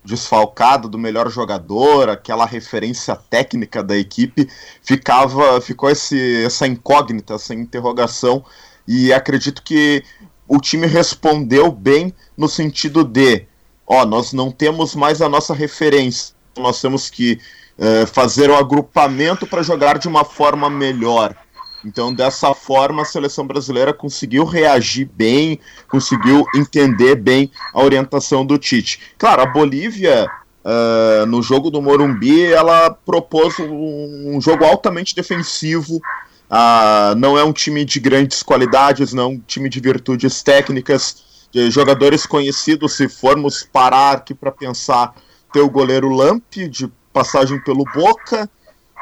Desfalcado 0.04 0.90
do 0.90 0.98
melhor 0.98 1.30
jogador, 1.30 2.10
aquela 2.10 2.46
referência 2.46 3.16
técnica 3.16 3.84
da 3.84 3.96
equipe, 3.96 4.50
ficava, 4.82 5.62
ficou 5.62 5.90
esse, 5.90 6.44
essa 6.44 6.66
incógnita, 6.66 7.36
essa 7.36 7.54
interrogação, 7.54 8.44
e 8.88 9.14
acredito 9.14 9.62
que 9.62 10.04
o 10.48 10.60
time 10.60 10.88
respondeu 10.88 11.72
bem 11.72 12.14
no 12.36 12.50
sentido 12.50 13.04
de, 13.04 13.46
ó, 13.86 14.06
nós 14.06 14.34
não 14.34 14.52
temos 14.52 14.96
mais 14.96 15.22
a 15.22 15.30
nossa 15.30 15.54
referência, 15.54 16.36
nós 16.58 16.82
temos 16.82 17.10
que 17.10 17.40
uh, 17.78 18.06
fazer 18.08 18.50
o 18.50 18.56
agrupamento 18.56 19.48
para 19.48 19.64
jogar 19.64 19.98
de 19.98 20.08
uma 20.08 20.26
forma 20.26 20.70
melhor. 20.70 21.38
Então, 21.84 22.14
dessa 22.14 22.54
forma, 22.54 23.02
a 23.02 23.06
seleção 23.06 23.46
brasileira 23.46 23.94
conseguiu 23.94 24.46
reagir 24.46 25.10
bem, 25.14 25.60
conseguiu 25.90 26.46
entender 26.56 27.16
bem 27.16 27.52
a 27.74 27.82
orientação 27.84 28.46
do 28.46 28.58
Tite. 28.58 29.00
Claro, 29.18 29.42
a 29.42 29.46
Bolívia, 29.46 30.30
uh, 30.64 31.26
no 31.26 31.42
jogo 31.42 31.72
do 31.72 31.82
Morumbi, 31.82 32.46
ela 32.46 32.92
propôs 32.92 33.58
um, 33.60 34.36
um 34.36 34.42
jogo 34.42 34.64
altamente 34.64 35.16
defensivo. 35.16 35.96
Uh, 35.96 37.16
não 37.18 37.38
é 37.38 37.44
um 37.44 37.54
time 37.54 37.84
de 37.84 38.00
grandes 38.00 38.44
qualidades, 38.44 39.14
não 39.14 39.24
é 39.24 39.28
um 39.28 39.40
time 39.40 39.70
de 39.70 39.80
virtudes 39.80 40.44
técnicas, 40.44 41.24
de 41.52 41.72
jogadores 41.72 42.26
conhecidos. 42.26 42.94
Se 42.94 43.10
formos 43.10 43.64
parar 43.64 44.18
aqui 44.18 44.36
para 44.36 44.52
pensar, 44.52 45.16
ter 45.52 45.62
o 45.62 45.70
goleiro 45.70 46.10
Lamp, 46.10 46.44
de 46.70 46.92
passagem 47.12 47.60
pelo 47.60 47.84
Boca 47.94 48.50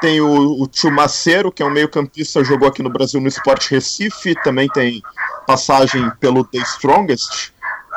tem 0.00 0.20
o, 0.20 0.62
o 0.62 0.68
Chumaceiro, 0.72 1.52
que 1.52 1.62
é 1.62 1.66
um 1.66 1.70
meio-campista, 1.70 2.42
jogou 2.42 2.68
aqui 2.68 2.82
no 2.82 2.90
Brasil 2.90 3.20
no 3.20 3.28
Sport 3.28 3.68
Recife, 3.68 4.34
também 4.42 4.68
tem 4.68 5.02
passagem 5.46 6.10
pelo 6.18 6.44
The 6.44 6.58
Strongest. 6.58 7.52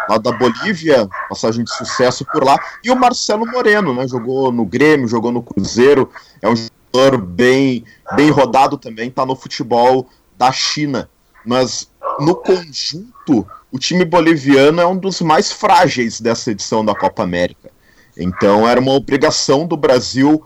lá 0.09 0.17
da 0.17 0.31
Bolívia, 0.31 1.07
passagem 1.29 1.63
de 1.63 1.73
sucesso 1.73 2.25
por 2.25 2.43
lá, 2.43 2.59
e 2.83 2.91
o 2.91 2.95
Marcelo 2.95 3.45
Moreno, 3.45 3.93
né? 3.93 4.07
Jogou 4.07 4.51
no 4.51 4.65
Grêmio, 4.65 5.07
jogou 5.07 5.31
no 5.31 5.41
Cruzeiro, 5.41 6.09
é 6.41 6.49
um 6.49 6.55
jogador 6.55 7.17
bem, 7.21 7.85
bem 8.15 8.29
rodado 8.29 8.77
também, 8.77 9.09
tá 9.09 9.25
no 9.25 9.35
futebol 9.35 10.07
da 10.37 10.51
China. 10.51 11.09
Mas 11.45 11.89
no 12.19 12.35
conjunto, 12.35 13.47
o 13.71 13.79
time 13.79 14.05
boliviano 14.05 14.81
é 14.81 14.85
um 14.85 14.97
dos 14.97 15.21
mais 15.21 15.51
frágeis 15.51 16.19
dessa 16.19 16.51
edição 16.51 16.83
da 16.83 16.93
Copa 16.93 17.23
América. 17.23 17.71
Então 18.15 18.67
era 18.67 18.79
uma 18.79 18.93
obrigação 18.93 19.65
do 19.65 19.75
Brasil 19.75 20.43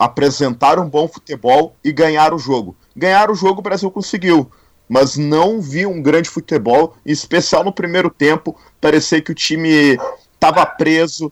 apresentar 0.00 0.78
um 0.78 0.88
bom 0.88 1.06
futebol 1.06 1.76
e 1.84 1.92
ganhar 1.92 2.32
o 2.32 2.38
jogo. 2.38 2.74
Ganhar 2.96 3.30
o 3.30 3.34
jogo 3.34 3.60
o 3.60 3.62
Brasil 3.62 3.90
conseguiu, 3.90 4.50
mas 4.88 5.18
não 5.18 5.60
vi 5.60 5.84
um 5.84 6.00
grande 6.00 6.30
futebol, 6.30 6.96
em 7.04 7.12
especial 7.12 7.62
no 7.62 7.70
primeiro 7.70 8.08
tempo. 8.08 8.58
Parecia 8.80 9.20
que 9.20 9.30
o 9.30 9.34
time 9.34 9.98
estava 10.32 10.64
preso. 10.64 11.30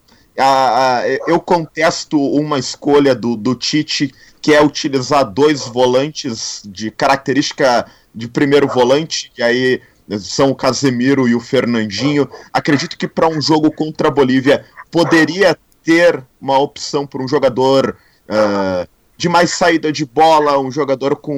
eu 1.26 1.40
contesto 1.40 2.20
uma 2.20 2.58
escolha 2.58 3.14
do, 3.14 3.36
do 3.36 3.54
Tite, 3.54 4.14
que 4.42 4.52
é 4.52 4.62
utilizar 4.62 5.24
dois 5.24 5.62
volantes 5.66 6.60
de 6.66 6.90
característica 6.90 7.90
de 8.14 8.28
primeiro 8.28 8.68
volante, 8.68 9.32
e 9.38 9.42
aí 9.42 9.80
são 10.20 10.50
o 10.50 10.54
Casemiro 10.54 11.26
e 11.26 11.34
o 11.34 11.40
Fernandinho. 11.40 12.28
Acredito 12.52 12.98
que 12.98 13.08
para 13.08 13.28
um 13.28 13.40
jogo 13.40 13.72
contra 13.72 14.08
a 14.08 14.10
Bolívia 14.10 14.66
poderia 14.90 15.56
ter 15.82 16.22
uma 16.38 16.58
opção 16.58 17.06
por 17.06 17.22
um 17.22 17.28
jogador 17.28 17.96
uh, 18.28 18.88
de 19.18 19.28
mais 19.28 19.50
saída 19.50 19.90
de 19.90 20.06
bola, 20.06 20.60
um 20.60 20.70
jogador 20.70 21.16
com 21.16 21.34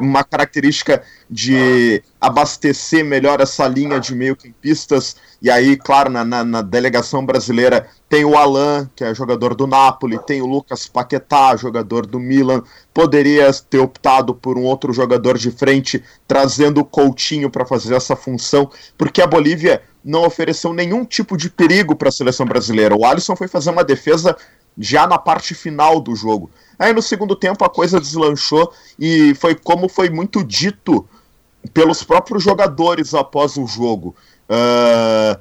uma 0.00 0.22
característica 0.22 1.02
de 1.28 2.00
abastecer 2.20 3.04
melhor 3.04 3.40
essa 3.40 3.66
linha 3.66 3.98
de 3.98 4.14
meio-campistas. 4.14 5.16
E 5.42 5.50
aí, 5.50 5.76
claro, 5.76 6.10
na, 6.10 6.24
na, 6.24 6.44
na, 6.44 6.62
delegação 6.62 7.26
brasileira 7.26 7.88
tem 8.08 8.24
o 8.24 8.36
Alan, 8.36 8.88
que 8.94 9.02
é 9.02 9.12
jogador 9.12 9.56
do 9.56 9.66
Napoli, 9.66 10.16
tem 10.26 10.40
o 10.40 10.46
Lucas 10.46 10.86
Paquetá, 10.86 11.56
jogador 11.56 12.06
do 12.06 12.20
Milan. 12.20 12.62
Poderia 12.94 13.52
ter 13.68 13.78
optado 13.80 14.32
por 14.32 14.56
um 14.56 14.62
outro 14.62 14.92
jogador 14.92 15.36
de 15.36 15.50
frente, 15.50 16.00
trazendo 16.26 16.82
o 16.82 16.84
Coutinho 16.84 17.50
para 17.50 17.66
fazer 17.66 17.96
essa 17.96 18.14
função, 18.14 18.70
porque 18.96 19.20
a 19.20 19.26
Bolívia 19.26 19.82
não 20.04 20.24
ofereceu 20.24 20.72
nenhum 20.72 21.04
tipo 21.04 21.36
de 21.36 21.50
perigo 21.50 21.96
para 21.96 22.10
a 22.10 22.12
seleção 22.12 22.46
brasileira. 22.46 22.96
O 22.96 23.04
Alisson 23.04 23.34
foi 23.34 23.48
fazer 23.48 23.70
uma 23.70 23.82
defesa 23.82 24.36
já 24.78 25.06
na 25.06 25.18
parte 25.18 25.54
final 25.54 26.00
do 26.00 26.14
jogo. 26.14 26.50
Aí 26.78 26.92
no 26.92 27.02
segundo 27.02 27.34
tempo 27.34 27.64
a 27.64 27.70
coisa 27.70 28.00
deslanchou 28.00 28.72
e 28.98 29.34
foi 29.34 29.54
como 29.54 29.88
foi 29.88 30.08
muito 30.08 30.44
dito 30.44 31.06
pelos 31.74 32.02
próprios 32.02 32.42
jogadores 32.42 33.14
após 33.14 33.56
o 33.56 33.66
jogo. 33.66 34.14
Uh, 34.48 35.38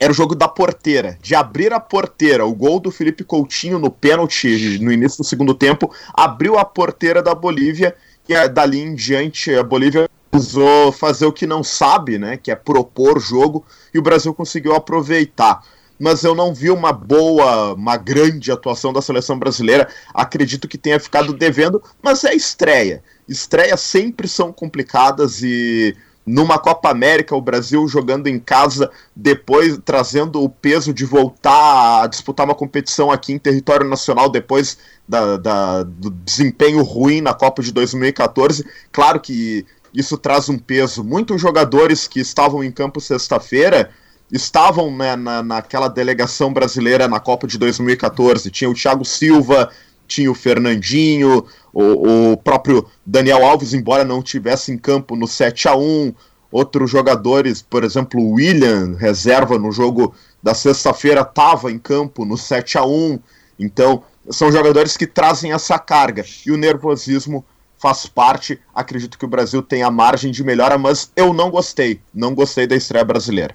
era 0.00 0.10
o 0.10 0.14
jogo 0.14 0.34
da 0.34 0.48
porteira, 0.48 1.18
de 1.20 1.34
abrir 1.34 1.72
a 1.72 1.78
porteira. 1.78 2.46
O 2.46 2.54
gol 2.54 2.80
do 2.80 2.90
Felipe 2.90 3.22
Coutinho 3.22 3.78
no 3.78 3.90
pênalti 3.90 4.78
no 4.80 4.90
início 4.90 5.18
do 5.18 5.24
segundo 5.24 5.54
tempo 5.54 5.92
abriu 6.14 6.58
a 6.58 6.64
porteira 6.64 7.22
da 7.22 7.34
Bolívia 7.34 7.94
e 8.26 8.48
dali 8.48 8.80
em 8.80 8.94
diante 8.94 9.54
a 9.54 9.62
Bolívia 9.62 10.08
precisou 10.30 10.92
fazer 10.92 11.26
o 11.26 11.32
que 11.32 11.46
não 11.46 11.62
sabe, 11.62 12.16
né, 12.16 12.36
que 12.36 12.50
é 12.50 12.54
propor 12.54 13.20
jogo, 13.20 13.64
e 13.92 13.98
o 13.98 14.02
Brasil 14.02 14.32
conseguiu 14.32 14.74
aproveitar. 14.74 15.62
Mas 16.00 16.24
eu 16.24 16.34
não 16.34 16.54
vi 16.54 16.70
uma 16.70 16.94
boa, 16.94 17.74
uma 17.74 17.98
grande 17.98 18.50
atuação 18.50 18.90
da 18.90 19.02
seleção 19.02 19.38
brasileira. 19.38 19.86
Acredito 20.14 20.66
que 20.66 20.78
tenha 20.78 20.98
ficado 20.98 21.34
devendo, 21.34 21.82
mas 22.02 22.24
é 22.24 22.34
estreia. 22.34 23.02
Estreias 23.28 23.80
sempre 23.82 24.26
são 24.26 24.50
complicadas 24.50 25.42
e 25.42 25.94
numa 26.24 26.58
Copa 26.58 26.90
América, 26.90 27.34
o 27.34 27.40
Brasil 27.40 27.86
jogando 27.88 28.28
em 28.28 28.38
casa, 28.38 28.90
depois 29.14 29.78
trazendo 29.84 30.42
o 30.42 30.48
peso 30.48 30.92
de 30.94 31.04
voltar 31.04 32.02
a 32.02 32.06
disputar 32.06 32.46
uma 32.46 32.54
competição 32.54 33.10
aqui 33.10 33.32
em 33.32 33.38
território 33.38 33.88
nacional 33.88 34.30
depois 34.30 34.78
da, 35.08 35.36
da, 35.36 35.82
do 35.82 36.10
desempenho 36.10 36.82
ruim 36.82 37.20
na 37.20 37.34
Copa 37.34 37.62
de 37.62 37.72
2014. 37.72 38.64
Claro 38.92 39.20
que 39.20 39.66
isso 39.92 40.16
traz 40.16 40.48
um 40.48 40.58
peso. 40.58 41.02
Muitos 41.02 41.40
jogadores 41.40 42.06
que 42.06 42.20
estavam 42.20 42.62
em 42.62 42.70
campo 42.70 43.00
sexta-feira 43.00 43.90
estavam 44.32 44.94
né, 44.96 45.16
na, 45.16 45.42
naquela 45.42 45.88
delegação 45.88 46.52
brasileira 46.52 47.08
na 47.08 47.20
Copa 47.20 47.46
de 47.46 47.58
2014. 47.58 48.50
Tinha 48.50 48.70
o 48.70 48.74
Thiago 48.74 49.04
Silva, 49.04 49.70
tinha 50.06 50.30
o 50.30 50.34
Fernandinho, 50.34 51.44
o, 51.72 52.32
o 52.32 52.36
próprio 52.36 52.86
Daniel 53.04 53.44
Alves, 53.44 53.74
embora 53.74 54.04
não 54.04 54.22
tivesse 54.22 54.72
em 54.72 54.78
campo 54.78 55.16
no 55.16 55.26
7 55.26 55.68
a 55.68 55.76
1 55.76 56.12
Outros 56.50 56.90
jogadores, 56.90 57.62
por 57.62 57.84
exemplo, 57.84 58.20
o 58.20 58.32
William, 58.32 58.96
reserva 58.98 59.56
no 59.56 59.70
jogo 59.70 60.12
da 60.42 60.52
sexta-feira, 60.52 61.20
estava 61.20 61.70
em 61.70 61.78
campo 61.78 62.24
no 62.24 62.36
7 62.36 62.76
a 62.76 62.84
1 62.84 63.20
Então, 63.56 64.02
são 64.28 64.50
jogadores 64.50 64.96
que 64.96 65.06
trazem 65.06 65.52
essa 65.52 65.78
carga. 65.78 66.24
E 66.44 66.50
o 66.50 66.56
nervosismo 66.56 67.44
faz 67.78 68.06
parte. 68.06 68.60
Acredito 68.74 69.16
que 69.16 69.24
o 69.24 69.28
Brasil 69.28 69.62
tem 69.62 69.84
a 69.84 69.90
margem 69.90 70.32
de 70.32 70.42
melhora, 70.42 70.76
mas 70.76 71.12
eu 71.14 71.32
não 71.32 71.50
gostei. 71.50 72.00
Não 72.12 72.34
gostei 72.34 72.66
da 72.66 72.74
estreia 72.74 73.04
brasileira. 73.04 73.54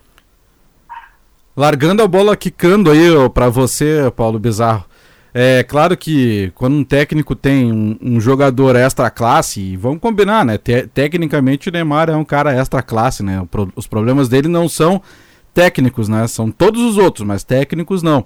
Largando 1.58 2.04
a 2.04 2.08
bola 2.08 2.36
quicando 2.36 2.92
aí 2.92 3.08
para 3.34 3.48
você, 3.48 4.12
Paulo 4.14 4.38
Bizarro. 4.38 4.84
É 5.34 5.64
claro 5.64 5.96
que 5.96 6.52
quando 6.54 6.76
um 6.76 6.84
técnico 6.84 7.34
tem 7.34 7.72
um, 7.72 7.98
um 8.02 8.20
jogador 8.20 8.76
extra 8.76 9.10
classe, 9.10 9.78
vamos 9.78 10.00
combinar, 10.00 10.46
né? 10.46 10.58
Te 10.58 10.88
tecnicamente 10.88 11.70
o 11.70 11.72
Neymar 11.72 12.10
é 12.10 12.16
um 12.16 12.26
cara 12.26 12.54
extra 12.54 12.82
classe, 12.82 13.24
né? 13.24 13.46
Pro 13.50 13.70
os 13.76 13.88
problemas 13.88 14.28
dele 14.28 14.50
não 14.50 14.68
são 14.68 15.02
técnicos, 15.54 16.10
né? 16.10 16.28
São 16.28 16.52
todos 16.52 16.82
os 16.82 16.98
outros, 16.98 17.26
mas 17.26 17.44
técnicos 17.44 18.04
não. 18.04 18.26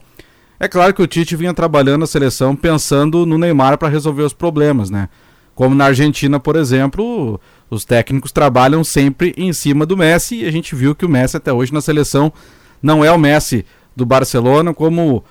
É 0.59 0.67
claro 0.67 0.93
que 0.93 1.01
o 1.01 1.07
Tite 1.07 1.35
vinha 1.35 1.53
trabalhando 1.53 2.03
a 2.03 2.07
seleção 2.07 2.55
pensando 2.55 3.27
no 3.27 3.37
Neymar 3.37 3.77
para 3.77 3.89
resolver 3.89 4.23
os 4.23 4.33
problemas, 4.33 4.89
né? 4.89 5.07
Como 5.53 5.75
na 5.75 5.85
Argentina, 5.85 6.39
por 6.39 6.55
exemplo, 6.55 7.39
os 7.69 7.85
técnicos 7.85 8.31
trabalham 8.31 8.83
sempre 8.83 9.33
em 9.37 9.53
cima 9.53 9.85
do 9.85 9.95
Messi 9.95 10.41
e 10.41 10.47
a 10.47 10.51
gente 10.51 10.75
viu 10.75 10.95
que 10.95 11.05
o 11.05 11.09
Messi 11.09 11.37
até 11.37 11.53
hoje 11.53 11.73
na 11.73 11.81
seleção 11.81 12.33
não 12.81 13.03
é 13.03 13.11
o 13.11 13.17
Messi 13.17 13.65
do 13.95 14.05
Barcelona, 14.05 14.73
como 14.73 15.17
uh, 15.17 15.23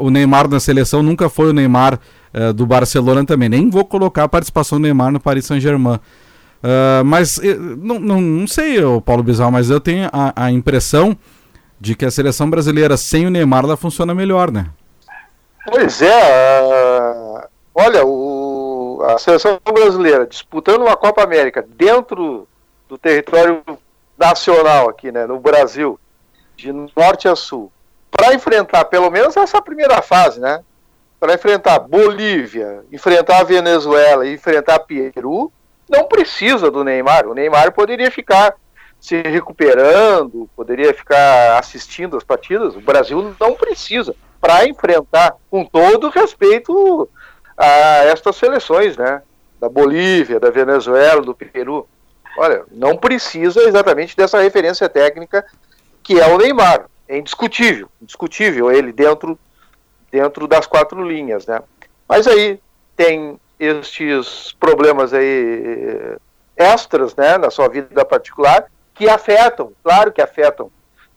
o 0.00 0.10
Neymar 0.10 0.48
na 0.48 0.60
seleção 0.60 1.02
nunca 1.02 1.28
foi 1.28 1.50
o 1.50 1.52
Neymar 1.52 1.98
uh, 2.34 2.52
do 2.52 2.66
Barcelona 2.66 3.24
também. 3.24 3.48
Nem 3.48 3.70
vou 3.70 3.84
colocar 3.84 4.24
a 4.24 4.28
participação 4.28 4.78
do 4.78 4.82
Neymar 4.82 5.12
no 5.12 5.20
Paris 5.20 5.46
Saint-Germain. 5.46 5.96
Uh, 5.96 7.04
mas 7.04 7.38
não, 7.78 8.00
não, 8.00 8.20
não 8.20 8.46
sei, 8.46 8.78
Paulo 9.04 9.22
Bizarro, 9.22 9.52
mas 9.52 9.70
eu 9.70 9.80
tenho 9.80 10.08
a, 10.12 10.44
a, 10.44 10.50
impressão 10.50 11.16
de 11.78 11.94
que 11.94 12.04
a 12.04 12.10
seleção 12.10 12.48
brasileira 12.48 12.96
sem 12.96 13.26
o 13.26 13.30
Neymar 13.30 13.64
ela 13.64 13.76
funciona 13.76 14.14
melhor, 14.14 14.50
né? 14.50 14.66
Pois 15.68 16.00
é. 16.00 17.48
olha, 17.74 18.04
o 18.04 18.56
a 19.04 19.18
seleção 19.18 19.60
brasileira 19.64 20.26
disputando 20.26 20.82
uma 20.82 20.96
Copa 20.96 21.22
América 21.22 21.64
dentro 21.76 22.48
do 22.88 22.96
território 22.96 23.62
nacional 24.18 24.88
aqui, 24.88 25.12
né, 25.12 25.26
no 25.26 25.38
Brasil, 25.38 25.98
de 26.56 26.72
norte 26.72 27.28
a 27.28 27.36
sul, 27.36 27.70
para 28.10 28.34
enfrentar 28.34 28.84
pelo 28.86 29.10
menos 29.10 29.36
essa 29.36 29.60
primeira 29.60 30.00
fase, 30.00 30.40
né? 30.40 30.62
Para 31.20 31.34
enfrentar 31.34 31.78
Bolívia, 31.80 32.84
enfrentar 32.90 33.40
a 33.40 33.44
Venezuela 33.44 34.26
e 34.26 34.34
enfrentar 34.34 34.80
Peru, 34.80 35.52
não 35.88 36.04
precisa 36.04 36.70
do 36.70 36.82
Neymar. 36.82 37.26
O 37.26 37.34
Neymar 37.34 37.72
poderia 37.72 38.10
ficar 38.10 38.54
se 38.98 39.22
recuperando, 39.22 40.48
poderia 40.56 40.92
ficar 40.92 41.58
assistindo 41.58 42.16
as 42.16 42.24
partidas. 42.24 42.74
O 42.74 42.80
Brasil 42.80 43.34
não 43.38 43.54
precisa 43.54 44.14
para 44.40 44.66
enfrentar, 44.66 45.34
com 45.50 45.64
todo 45.64 46.10
respeito 46.10 47.08
a 47.56 48.04
estas 48.04 48.36
seleções, 48.36 48.96
né? 48.96 49.22
Da 49.60 49.68
Bolívia, 49.68 50.38
da 50.38 50.50
Venezuela, 50.50 51.22
do 51.22 51.34
Peru. 51.34 51.88
Olha, 52.38 52.64
não 52.70 52.96
precisa 52.96 53.62
exatamente 53.62 54.16
dessa 54.16 54.40
referência 54.40 54.88
técnica 54.88 55.44
que 56.06 56.20
é 56.20 56.26
o 56.28 56.38
Neymar. 56.38 56.86
É 57.08 57.18
indiscutível, 57.18 57.88
indiscutível 58.00 58.70
ele 58.70 58.92
dentro, 58.92 59.36
dentro 60.10 60.46
das 60.46 60.66
quatro 60.66 61.02
linhas, 61.02 61.46
né? 61.46 61.60
Mas 62.08 62.28
aí 62.28 62.60
tem 62.96 63.38
estes 63.58 64.54
problemas 64.58 65.12
aí 65.12 66.16
extras, 66.56 67.14
né, 67.16 67.36
na 67.36 67.50
sua 67.50 67.68
vida 67.68 68.04
particular, 68.04 68.70
que 68.94 69.08
afetam, 69.08 69.72
claro 69.82 70.12
que 70.12 70.22
afetam 70.22 70.70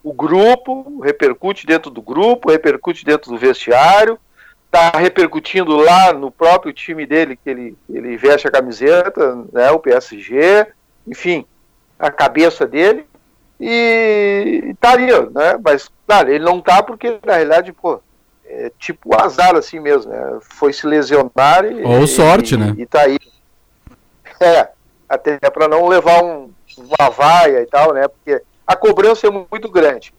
o 0.04 0.12
grupo, 0.12 0.99
repercute 1.02 1.65
dentro 1.65 1.89
do 1.89 2.02
grupo, 2.02 2.52
repercute 2.52 3.06
dentro 3.06 3.32
do 3.32 3.38
vestiário, 3.38 4.19
está 4.65 4.89
repercutindo 4.97 5.75
lá 5.78 6.13
no 6.13 6.32
próprio 6.32 6.73
time 6.73 7.06
dele, 7.06 7.36
que 7.36 7.49
ele, 7.49 7.78
ele 7.89 8.17
veste 8.17 8.47
a 8.47 8.52
camiseta, 8.52 9.36
né, 9.52 9.71
o 9.71 9.80
PSG, 9.80 10.67
enfim, 11.08 11.45
a 11.97 12.12
cabeça 12.12 12.65
dele, 12.65 13.09
e 13.60 14.72
estaria, 14.72 15.22
né, 15.30 15.60
mas, 15.63 15.89
claro, 16.08 16.30
ele 16.30 16.43
não 16.43 16.62
tá 16.62 16.82
porque, 16.82 17.19
na 17.26 17.34
realidade, 17.34 17.74
pô, 17.74 18.00
é 18.45 18.72
tipo 18.80 19.13
azar 19.19 19.56
assim 19.56 19.80
mesmo, 19.80 20.12
né, 20.12 20.38
foi 20.41 20.72
se 20.72 20.88
lesionar 20.88 21.65
e... 21.65 21.84
Ou 21.84 22.08
sorte, 22.08 22.56
e, 22.56 22.58
né? 22.58 22.74
E 22.78 22.86
tá 22.86 23.02
aí. 23.02 23.17
É, 24.39 24.69
até 25.08 25.38
para 25.50 25.67
não 25.67 25.88
levar 25.88 26.24
um, 26.24 26.52
uma 26.78 27.10
vaia 27.10 27.62
e 27.62 27.65
tal, 27.65 27.93
né, 27.93 28.08
porque 28.08 28.41
a 28.65 28.76
cobrança 28.76 29.28
é 29.28 29.30
muito 29.30 29.69
grande. 29.69 30.13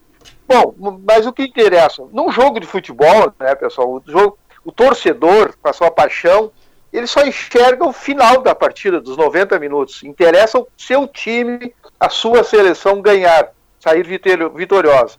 Bom, 0.47 0.75
mas 1.07 1.27
o 1.27 1.33
que 1.33 1.45
interessa? 1.45 2.03
Num 2.13 2.31
jogo 2.31 2.61
de 2.61 2.67
futebol, 2.67 3.33
né, 3.39 3.55
pessoal, 3.55 3.89
o, 3.89 4.03
jogo, 4.05 4.37
o 4.65 4.73
torcedor, 4.73 5.55
com 5.63 5.69
a 5.69 5.73
sua 5.73 5.91
paixão, 5.91 6.51
ele 6.93 7.07
só 7.07 7.25
enxerga 7.25 7.85
o 7.85 7.93
final 7.93 8.43
da 8.43 8.55
partida, 8.55 9.01
dos 9.01 9.17
90 9.17 9.59
minutos. 9.59 10.03
Interessa 10.03 10.59
o 10.59 10.69
seu 10.77 11.07
time, 11.07 11.75
a 11.99 12.09
sua 12.09 12.43
seleção 12.43 13.01
ganhar, 13.01 13.53
sair 13.79 14.05
vitoriosa. 14.05 15.17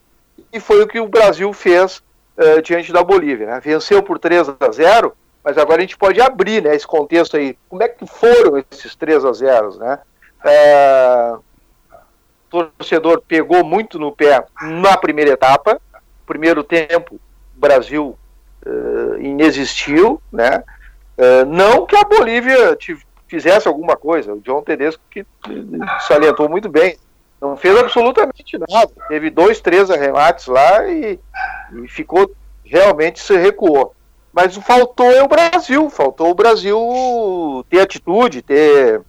E 0.51 0.59
foi 0.59 0.83
o 0.83 0.87
que 0.87 0.99
o 0.99 1.07
Brasil 1.07 1.51
fez 1.53 2.03
uh, 2.37 2.61
diante 2.61 2.91
da 2.91 3.03
Bolívia. 3.03 3.47
Né? 3.47 3.59
Venceu 3.61 4.03
por 4.03 4.19
3 4.19 4.49
a 4.59 4.71
0 4.71 5.15
mas 5.43 5.57
agora 5.57 5.79
a 5.79 5.81
gente 5.81 5.97
pode 5.97 6.21
abrir 6.21 6.61
né, 6.61 6.75
esse 6.75 6.85
contexto 6.85 7.35
aí. 7.35 7.57
Como 7.67 7.81
é 7.81 7.87
que 7.87 8.05
foram 8.05 8.63
esses 8.71 8.95
3 8.95 9.25
a 9.25 9.33
0 9.33 9.77
né? 9.77 9.99
É, 10.43 11.33
o 12.51 12.63
torcedor 12.77 13.23
pegou 13.27 13.63
muito 13.63 13.97
no 13.97 14.11
pé 14.11 14.45
na 14.61 14.97
primeira 14.97 15.31
etapa. 15.31 15.81
Primeiro 16.27 16.63
tempo, 16.63 17.15
o 17.15 17.59
Brasil 17.59 18.17
uh, 18.65 19.17
inexistiu, 19.19 20.21
né? 20.31 20.63
Uh, 21.21 21.45
não 21.45 21.85
que 21.85 21.95
a 21.95 22.03
Bolívia 22.03 22.75
fizesse 23.27 23.67
alguma 23.67 23.95
coisa. 23.95 24.33
O 24.33 24.41
John 24.41 24.63
Tedesco 24.63 25.03
que 25.11 25.23
salientou 26.07 26.49
muito 26.49 26.67
bem. 26.67 26.97
Não 27.39 27.55
fez 27.55 27.77
absolutamente 27.77 28.57
nada. 28.57 28.91
Teve 29.07 29.29
dois, 29.29 29.61
três 29.61 29.91
arremates 29.91 30.47
lá 30.47 30.87
e, 30.87 31.19
e 31.83 31.87
ficou 31.87 32.31
realmente 32.65 33.19
se 33.19 33.37
recuou. 33.37 33.93
Mas 34.33 34.55
faltou 34.57 35.11
é 35.11 35.21
o 35.21 35.27
Brasil, 35.27 35.89
faltou 35.89 36.31
o 36.31 36.35
Brasil 36.35 36.79
ter 37.69 37.81
atitude, 37.81 38.41
ter 38.41 39.01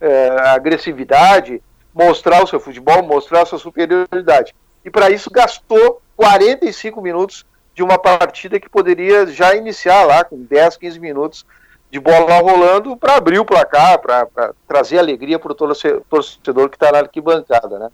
é, 0.00 0.28
agressividade, 0.50 1.60
mostrar 1.94 2.44
o 2.44 2.46
seu 2.46 2.60
futebol, 2.60 3.02
mostrar 3.02 3.42
a 3.42 3.46
sua 3.46 3.58
superioridade. 3.58 4.54
E 4.84 4.90
para 4.90 5.10
isso 5.10 5.30
gastou 5.30 6.00
45 6.16 7.00
minutos 7.00 7.44
de 7.78 7.82
uma 7.84 7.96
partida 7.96 8.58
que 8.58 8.68
poderia 8.68 9.24
já 9.28 9.54
iniciar 9.54 10.02
lá 10.02 10.24
com 10.24 10.36
10, 10.36 10.78
15 10.78 10.98
minutos 10.98 11.46
de 11.88 12.00
bola 12.00 12.40
rolando 12.40 12.96
para 12.96 13.14
abrir 13.14 13.38
o 13.38 13.44
placar, 13.44 14.00
para 14.00 14.52
trazer 14.66 14.98
alegria 14.98 15.38
para 15.38 15.52
o 15.52 15.54
torcedor 15.54 16.68
que 16.68 16.74
está 16.74 16.90
na 16.90 16.98
arquibancada. 16.98 17.78
Né? 17.78 17.88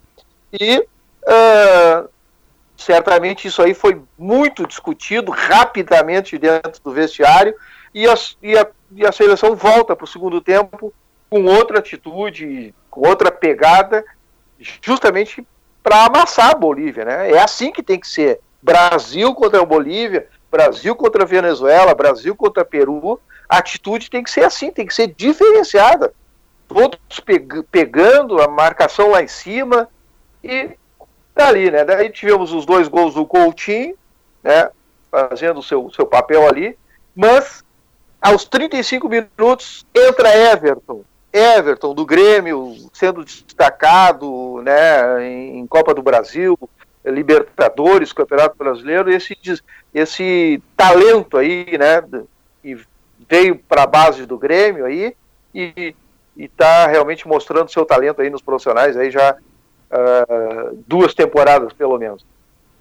E 0.59 0.79
uh, 0.79 2.09
certamente 2.75 3.47
isso 3.47 3.61
aí 3.61 3.75
foi 3.75 4.01
muito 4.17 4.65
discutido 4.65 5.31
rapidamente 5.31 6.35
dentro 6.39 6.81
do 6.83 6.91
vestiário 6.91 7.53
e 7.93 8.07
a, 8.09 8.15
e 8.41 8.57
a, 8.57 8.67
e 8.91 9.05
a 9.05 9.11
seleção 9.11 9.55
volta 9.55 9.95
para 9.95 10.05
o 10.05 10.07
segundo 10.07 10.41
tempo 10.41 10.91
com 11.29 11.45
outra 11.45 11.77
atitude, 11.77 12.73
com 12.89 13.07
outra 13.07 13.29
pegada, 13.29 14.03
justamente 14.81 15.45
para 15.83 16.05
amassar 16.05 16.49
a 16.49 16.55
Bolívia. 16.55 17.05
Né? 17.05 17.33
É 17.33 17.39
assim 17.39 17.71
que 17.71 17.83
tem 17.83 17.99
que 17.99 18.07
ser. 18.07 18.39
Brasil 18.65 19.35
contra 19.35 19.61
a 19.61 19.65
Bolívia, 19.65 20.27
Brasil 20.49 20.95
contra 20.95 21.21
a 21.21 21.27
Venezuela, 21.27 21.93
Brasil 21.93 22.35
contra 22.35 22.65
Peru, 22.65 23.19
a 23.47 23.57
atitude 23.57 24.09
tem 24.09 24.23
que 24.23 24.31
ser 24.31 24.43
assim, 24.43 24.71
tem 24.71 24.87
que 24.87 24.93
ser 24.93 25.13
diferenciada. 25.15 26.11
Todos 26.67 26.99
pegando 27.69 28.41
a 28.41 28.47
marcação 28.47 29.11
lá 29.11 29.21
em 29.21 29.27
cima 29.27 29.87
e 30.43 30.71
dali, 31.35 31.69
né? 31.69 31.85
Daí 31.85 32.09
tivemos 32.09 32.51
os 32.51 32.65
dois 32.65 32.87
gols 32.87 33.13
do 33.13 33.23
Coutinho, 33.23 33.95
né? 34.43 34.71
Fazendo 35.11 35.59
o 35.59 35.63
seu, 35.63 35.91
seu 35.91 36.07
papel 36.07 36.47
ali, 36.47 36.75
mas 37.15 37.63
aos 38.19 38.45
35 38.45 39.07
minutos 39.07 39.85
entra 39.93 40.35
Everton. 40.35 41.03
Everton 41.31 41.93
do 41.93 42.03
Grêmio 42.03 42.75
sendo 42.91 43.23
destacado 43.23 44.61
né, 44.63 45.27
em 45.27 45.67
Copa 45.67 45.93
do 45.93 46.01
Brasil, 46.01 46.57
Libertadores, 47.05 48.13
Campeonato 48.13 48.57
Brasileiro, 48.57 49.11
esse, 49.11 49.37
esse 49.93 50.61
talento 50.75 51.37
aí, 51.37 51.77
né, 51.77 52.03
que 52.61 52.79
veio 53.29 53.57
para 53.57 53.83
a 53.83 53.87
base 53.87 54.25
do 54.25 54.37
Grêmio 54.37 54.85
aí 54.85 55.15
e 55.53 55.95
está 56.37 56.87
realmente 56.87 57.27
mostrando 57.27 57.71
seu 57.71 57.85
talento 57.85 58.21
aí 58.21 58.29
nos 58.29 58.41
profissionais 58.41 58.97
aí 58.97 59.09
já 59.09 59.35
uh, 59.35 60.83
duas 60.85 61.13
temporadas 61.13 61.71
pelo 61.73 61.97
menos. 61.97 62.25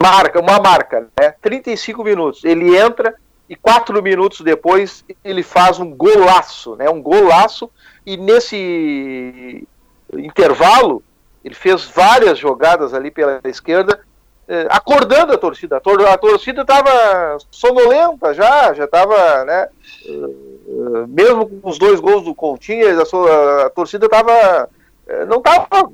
Marca, 0.03 0.41
uma 0.41 0.59
marca, 0.59 1.09
né? 1.19 1.35
35 1.41 2.03
minutos. 2.03 2.45
Ele 2.45 2.77
entra 2.77 3.15
e 3.49 3.55
quatro 3.55 4.03
minutos 4.03 4.41
depois 4.41 5.05
ele 5.23 5.43
faz 5.43 5.79
um 5.79 5.91
golaço, 5.91 6.77
né? 6.77 6.91
Um 6.91 7.01
golaço 7.01 7.71
e 8.05 8.17
nesse 8.17 9.67
intervalo 10.13 11.03
ele 11.45 11.55
fez 11.55 11.85
várias 11.85 12.39
jogadas 12.39 12.93
ali 12.93 13.11
pela 13.11 13.41
esquerda 13.45 14.04
acordando 14.69 15.33
a 15.33 15.39
torcida. 15.39 15.77
A, 15.77 15.81
tor 15.81 16.07
a 16.07 16.19
torcida 16.19 16.63
estava 16.63 17.39
sonolenta 17.51 18.35
já, 18.35 18.73
já 18.75 18.85
estava, 18.85 19.45
né? 19.45 19.69
Uh, 20.07 21.07
mesmo 21.09 21.49
com 21.49 21.69
os 21.69 21.79
dois 21.79 22.01
gols 22.01 22.25
do 22.25 22.35
Coutinho, 22.35 22.87
a, 23.01 23.67
a 23.67 23.71
torcida 23.71 24.07
estava. 24.07 24.69
não 25.27 25.39
estava 25.39 25.91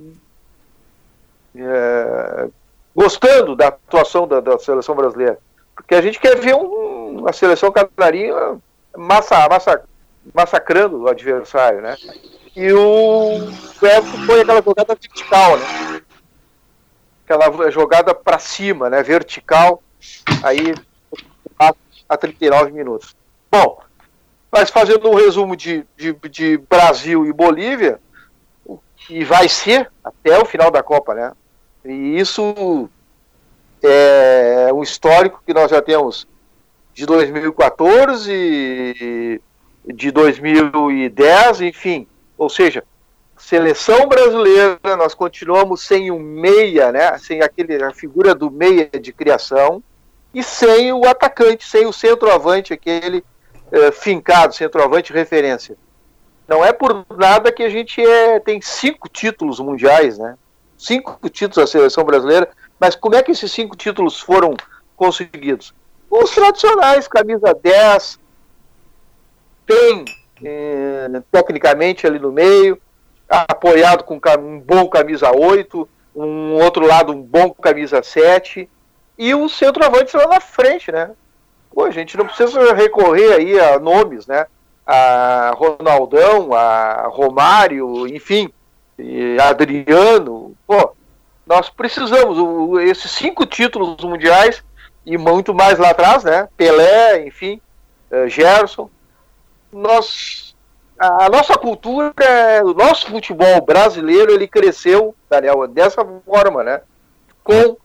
gostando 2.94 3.56
da 3.56 3.68
atuação 3.68 4.26
da, 4.26 4.40
da, 4.40 4.58
seleção 4.58 4.94
brasileira. 4.94 5.38
Porque 5.74 5.94
a 5.94 6.02
gente 6.02 6.20
quer 6.20 6.36
ver 6.36 6.54
um, 6.54 7.20
uma 7.20 7.32
seleção 7.32 7.72
canarinha 7.72 8.58
massa, 8.96 9.48
massa, 9.48 9.82
massacrando 10.34 11.02
o 11.02 11.08
adversário, 11.08 11.80
né? 11.80 11.96
E 12.54 12.72
o 12.72 13.36
Everton 13.80 14.26
foi 14.26 14.40
aquela 14.40 14.62
jogada 14.62 14.94
vertical, 14.94 15.56
né? 15.56 16.00
Aquela 17.30 17.70
jogada 17.70 18.14
para 18.14 18.40
cima, 18.40 18.90
né, 18.90 19.02
vertical, 19.02 19.82
aí 20.42 20.74
a 22.08 22.16
39 22.16 22.72
minutos. 22.72 23.14
Bom, 23.50 23.78
mas 24.50 24.68
fazendo 24.68 25.08
um 25.08 25.14
resumo 25.14 25.54
de, 25.54 25.86
de, 25.96 26.12
de 26.28 26.58
Brasil 26.58 27.24
e 27.24 27.32
Bolívia, 27.32 28.00
e 29.08 29.24
vai 29.24 29.48
ser 29.48 29.88
até 30.02 30.36
o 30.38 30.44
final 30.44 30.72
da 30.72 30.82
Copa, 30.82 31.14
né? 31.14 31.32
E 31.84 32.18
isso 32.18 32.90
é 33.82 34.70
um 34.72 34.82
histórico 34.82 35.40
que 35.46 35.54
nós 35.54 35.70
já 35.70 35.80
temos 35.80 36.26
de 36.92 37.06
2014, 37.06 39.40
de 39.86 40.10
2010, 40.10 41.60
enfim. 41.60 42.08
Ou 42.36 42.50
seja, 42.50 42.82
seleção 43.40 44.06
brasileira, 44.06 44.78
nós 44.96 45.14
continuamos 45.14 45.82
sem 45.82 46.10
o 46.10 46.18
meia, 46.18 46.92
né? 46.92 47.16
Sem 47.18 47.42
aquele, 47.42 47.82
a 47.82 47.92
figura 47.92 48.34
do 48.34 48.50
meia 48.50 48.88
de 48.88 49.12
criação 49.12 49.82
e 50.32 50.42
sem 50.42 50.92
o 50.92 51.06
atacante, 51.06 51.66
sem 51.66 51.86
o 51.86 51.92
centroavante, 51.92 52.72
aquele 52.72 53.24
é, 53.72 53.90
fincado, 53.90 54.54
centroavante 54.54 55.12
referência. 55.12 55.76
Não 56.46 56.64
é 56.64 56.72
por 56.72 57.06
nada 57.16 57.50
que 57.50 57.62
a 57.62 57.68
gente 57.68 58.00
é, 58.00 58.38
tem 58.40 58.60
cinco 58.60 59.08
títulos 59.08 59.58
mundiais, 59.58 60.18
né? 60.18 60.36
Cinco 60.76 61.28
títulos 61.28 61.56
da 61.56 61.66
seleção 61.66 62.04
brasileira, 62.04 62.48
mas 62.78 62.94
como 62.94 63.14
é 63.14 63.22
que 63.22 63.32
esses 63.32 63.50
cinco 63.50 63.76
títulos 63.76 64.20
foram 64.20 64.54
conseguidos? 64.96 65.74
Os 66.10 66.30
tradicionais, 66.30 67.06
camisa 67.06 67.54
10, 67.54 68.18
tem 69.66 70.04
é, 70.42 71.22
tecnicamente 71.30 72.06
ali 72.06 72.18
no 72.18 72.32
meio, 72.32 72.80
apoiado 73.30 74.02
com 74.02 74.20
um 74.38 74.60
bom 74.60 74.88
camisa 74.88 75.30
8, 75.30 75.88
um 76.14 76.54
outro 76.54 76.84
lado 76.84 77.12
um 77.12 77.22
bom 77.22 77.50
camisa 77.50 78.02
7, 78.02 78.68
e 79.16 79.34
o 79.34 79.48
centroavante 79.48 80.16
lá 80.16 80.26
na 80.26 80.40
frente, 80.40 80.90
né? 80.90 81.12
Pô, 81.72 81.84
a 81.84 81.90
gente 81.90 82.16
não 82.16 82.26
precisa 82.26 82.74
recorrer 82.74 83.32
aí 83.34 83.60
a 83.60 83.78
nomes, 83.78 84.26
né? 84.26 84.46
A 84.84 85.52
Ronaldão, 85.54 86.52
a 86.52 87.06
Romário, 87.08 88.08
enfim, 88.08 88.50
Adriano. 89.40 90.56
Pô, 90.66 90.92
nós 91.46 91.70
precisamos, 91.70 92.38
o, 92.38 92.80
esses 92.80 93.10
cinco 93.12 93.46
títulos 93.46 94.02
mundiais 94.02 94.64
e 95.06 95.16
muito 95.16 95.54
mais 95.54 95.78
lá 95.78 95.90
atrás, 95.90 96.24
né? 96.24 96.48
Pelé, 96.56 97.26
enfim, 97.26 97.60
uh, 98.10 98.28
Gerson. 98.28 98.90
Nós 99.72 100.49
a 101.00 101.30
nossa 101.30 101.56
cultura, 101.56 102.12
o 102.62 102.74
nosso 102.74 103.06
futebol 103.06 103.62
brasileiro, 103.62 104.32
ele 104.32 104.46
cresceu, 104.46 105.14
Daniel, 105.30 105.66
dessa 105.66 106.04
forma, 106.26 106.62
né? 106.62 106.82
Com 107.42 107.78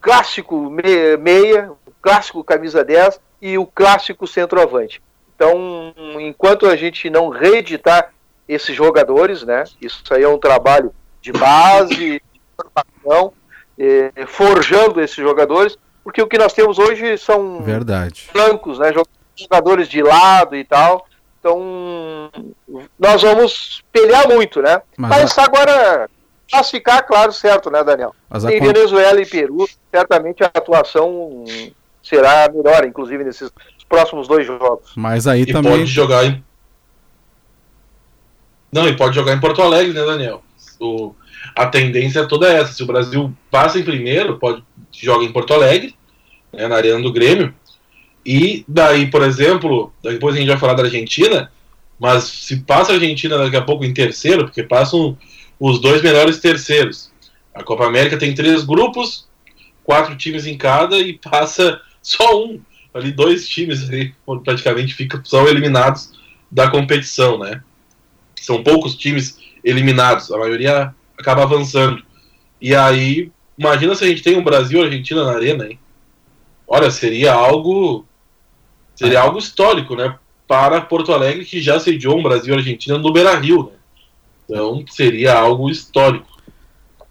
clássico 0.00 0.68
meia, 0.68 1.70
clássico 2.02 2.42
camisa 2.42 2.82
10 2.84 3.20
e 3.40 3.56
o 3.56 3.64
clássico 3.64 4.26
centroavante. 4.26 5.00
Então, 5.36 5.94
enquanto 6.18 6.66
a 6.66 6.74
gente 6.74 7.08
não 7.08 7.28
reeditar 7.28 8.12
esses 8.48 8.74
jogadores, 8.74 9.44
né? 9.44 9.62
Isso 9.80 10.02
aí 10.10 10.24
é 10.24 10.28
um 10.28 10.38
trabalho 10.38 10.92
de 11.22 11.30
base, 11.30 11.94
de 11.94 12.22
formação, 12.56 13.32
eh, 13.78 14.26
forjando 14.26 15.00
esses 15.00 15.16
jogadores, 15.16 15.78
porque 16.02 16.20
o 16.20 16.26
que 16.26 16.36
nós 16.36 16.52
temos 16.52 16.80
hoje 16.80 17.16
são 17.16 17.62
Verdade. 17.62 18.28
flancos, 18.32 18.80
né? 18.80 18.92
Jogadores 19.36 19.86
de 19.86 20.02
lado 20.02 20.56
e 20.56 20.64
tal. 20.64 21.06
Então, 21.40 22.30
nós 22.98 23.22
vamos 23.22 23.82
pelear 23.90 24.28
muito, 24.28 24.60
né? 24.60 24.82
Mas, 24.96 25.10
Mas 25.10 25.38
agora, 25.38 26.08
classificar, 26.50 27.06
claro, 27.06 27.32
certo, 27.32 27.70
né, 27.70 27.82
Daniel? 27.82 28.14
Mas 28.28 28.44
Em 28.44 28.58
a- 28.60 28.60
Venezuela 28.72 29.20
e 29.20 29.26
Peru, 29.26 29.66
certamente 29.90 30.44
a 30.44 30.46
atuação 30.48 31.44
será 32.02 32.48
melhor, 32.52 32.84
inclusive 32.84 33.24
nesses 33.24 33.50
próximos 33.88 34.28
dois 34.28 34.46
jogos. 34.46 34.92
Mas 34.94 35.26
aí 35.26 35.42
E 35.42 35.46
também. 35.52 35.72
pode 35.72 35.86
jogar 35.86 36.26
em. 36.26 36.44
Não, 38.70 38.86
e 38.86 38.94
pode 38.96 39.14
jogar 39.14 39.32
em 39.32 39.40
Porto 39.40 39.62
Alegre, 39.62 39.92
né, 39.92 40.04
Daniel? 40.04 40.42
O... 40.78 41.14
A 41.56 41.66
tendência 41.66 42.20
é 42.20 42.26
toda 42.26 42.52
essa. 42.52 42.72
Se 42.74 42.82
o 42.82 42.86
Brasil 42.86 43.32
passa 43.50 43.78
em 43.78 43.82
primeiro, 43.82 44.38
pode 44.38 44.62
joga 44.92 45.24
em 45.24 45.32
Porto 45.32 45.54
Alegre, 45.54 45.96
né, 46.52 46.68
na 46.68 46.76
arena 46.76 47.00
do 47.00 47.12
Grêmio. 47.12 47.54
E 48.24 48.64
daí, 48.68 49.10
por 49.10 49.22
exemplo, 49.22 49.92
depois 50.02 50.34
a 50.34 50.38
gente 50.38 50.48
vai 50.48 50.58
falar 50.58 50.74
da 50.74 50.82
Argentina, 50.82 51.50
mas 51.98 52.24
se 52.24 52.56
passa 52.60 52.92
a 52.92 52.94
Argentina 52.94 53.38
daqui 53.38 53.56
a 53.56 53.62
pouco 53.62 53.84
em 53.84 53.92
terceiro, 53.92 54.44
porque 54.44 54.62
passam 54.62 55.16
os 55.58 55.80
dois 55.80 56.02
melhores 56.02 56.38
terceiros. 56.38 57.10
A 57.54 57.62
Copa 57.62 57.86
América 57.86 58.16
tem 58.16 58.34
três 58.34 58.64
grupos, 58.64 59.28
quatro 59.84 60.16
times 60.16 60.46
em 60.46 60.56
cada 60.56 60.98
e 60.98 61.18
passa 61.18 61.80
só 62.02 62.44
um. 62.44 62.60
Ali 62.92 63.12
dois 63.12 63.48
times 63.48 63.88
ali 63.88 64.14
praticamente 64.44 64.94
ficam 64.94 65.24
são 65.24 65.46
eliminados 65.46 66.12
da 66.50 66.68
competição, 66.68 67.38
né? 67.38 67.62
São 68.40 68.64
poucos 68.64 68.96
times 68.96 69.38
eliminados, 69.62 70.32
a 70.32 70.38
maioria 70.38 70.94
acaba 71.16 71.42
avançando. 71.42 72.02
E 72.60 72.74
aí, 72.74 73.30
imagina 73.56 73.94
se 73.94 74.04
a 74.04 74.08
gente 74.08 74.22
tem 74.22 74.36
um 74.36 74.42
Brasil 74.42 74.80
e 74.80 74.84
Argentina 74.86 75.24
na 75.24 75.32
arena, 75.32 75.66
hein? 75.66 75.78
Olha, 76.66 76.90
seria 76.90 77.32
algo 77.32 78.04
seria 79.00 79.22
algo 79.22 79.38
histórico, 79.38 79.96
né? 79.96 80.14
Para 80.46 80.82
Porto 80.82 81.10
Alegre 81.10 81.46
que 81.46 81.62
já 81.62 81.80
sediou 81.80 82.18
um 82.18 82.22
Brasil 82.22 82.54
e 82.54 82.58
Argentina 82.58 82.98
no 82.98 83.10
Beira-Rio, 83.10 83.64
né? 83.64 83.78
Então, 84.44 84.84
seria 84.90 85.38
algo 85.38 85.70
histórico. 85.70 86.26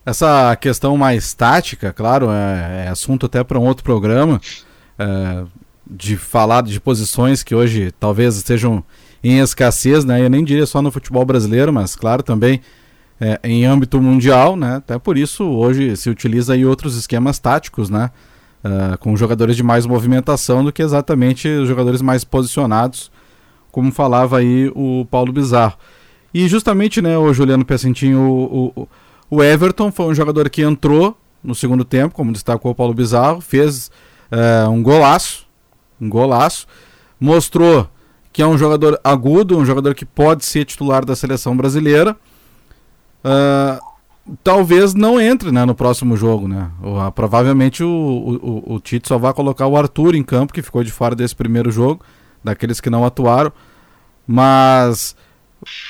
Essa 0.05 0.55
questão 0.55 0.95
mais 0.95 1.33
tática, 1.33 1.91
claro, 1.91 2.29
é, 2.29 2.85
é 2.85 2.89
assunto 2.89 3.25
até 3.25 3.43
para 3.43 3.57
um 3.57 3.65
outro 3.65 3.83
programa, 3.83 4.39
é, 4.99 5.43
de 5.89 6.15
falar 6.15 6.61
de 6.61 6.79
posições 6.79 7.41
que 7.41 7.55
hoje 7.55 7.91
talvez 7.99 8.35
estejam 8.35 8.83
em 9.23 9.39
escassez, 9.39 10.05
né? 10.05 10.23
Eu 10.23 10.29
nem 10.29 10.43
diria 10.43 10.67
só 10.67 10.83
no 10.83 10.91
futebol 10.91 11.25
brasileiro, 11.25 11.73
mas 11.73 11.95
claro 11.95 12.21
também 12.21 12.61
é, 13.19 13.39
em 13.43 13.65
âmbito 13.65 13.99
mundial, 13.99 14.55
né? 14.55 14.75
Até 14.75 14.99
por 14.99 15.17
isso 15.17 15.43
hoje 15.43 15.95
se 15.97 16.07
utiliza 16.07 16.53
aí 16.53 16.65
outros 16.65 16.95
esquemas 16.95 17.39
táticos, 17.39 17.89
né? 17.89 18.11
É, 18.61 18.97
com 18.97 19.15
jogadores 19.15 19.55
de 19.55 19.63
mais 19.63 19.85
movimentação 19.85 20.63
do 20.63 20.71
que 20.71 20.81
exatamente 20.81 21.47
os 21.47 21.67
jogadores 21.67 22.01
mais 22.01 22.25
posicionados, 22.25 23.09
como 23.71 23.89
falava 23.89 24.37
aí 24.37 24.69
o 24.75 25.07
Paulo 25.09 25.31
Bizarro. 25.31 25.77
E 26.33 26.47
justamente, 26.47 27.01
né, 27.01 27.17
o 27.17 27.33
Juliano 27.33 27.63
Pecentinho, 27.63 28.19
o, 28.19 28.73
o, 28.75 28.87
o 29.29 29.43
Everton 29.43 29.91
foi 29.91 30.07
um 30.07 30.13
jogador 30.13 30.49
que 30.49 30.61
entrou 30.61 31.17
no 31.41 31.55
segundo 31.55 31.85
tempo, 31.85 32.13
como 32.13 32.33
destacou 32.33 32.71
o 32.71 32.75
Paulo 32.75 32.93
Bizarro, 32.93 33.39
fez 33.39 33.89
é, 34.29 34.67
um 34.67 34.83
golaço, 34.83 35.47
um 35.99 36.09
golaço, 36.09 36.67
mostrou 37.17 37.87
que 38.31 38.41
é 38.41 38.47
um 38.47 38.57
jogador 38.57 38.99
agudo, 39.03 39.57
um 39.57 39.65
jogador 39.65 39.95
que 39.95 40.05
pode 40.05 40.45
ser 40.45 40.65
titular 40.65 41.05
da 41.05 41.15
seleção 41.15 41.55
brasileira. 41.55 42.15
Ah, 43.23 43.79
talvez 44.43 44.93
não 44.93 45.19
entre 45.19 45.51
né, 45.51 45.65
no 45.65 45.75
próximo 45.75 46.15
jogo. 46.17 46.47
Né? 46.47 46.69
O- 46.81 47.11
provavelmente 47.11 47.83
o, 47.83 47.87
o, 47.89 48.71
o- 48.71 48.73
o 48.75 48.79
Tite 48.79 49.07
só 49.07 49.17
vai 49.17 49.33
colocar 49.33 49.67
o 49.67 49.77
Arthur 49.77 50.15
em 50.15 50.23
campo, 50.23 50.53
que 50.53 50.61
ficou 50.61 50.83
de 50.83 50.91
fora 50.91 51.15
desse 51.15 51.35
primeiro 51.35 51.71
jogo, 51.71 52.03
daqueles 52.43 52.79
que 52.79 52.89
não 52.89 53.05
atuaram. 53.05 53.51
Mas 54.27 55.15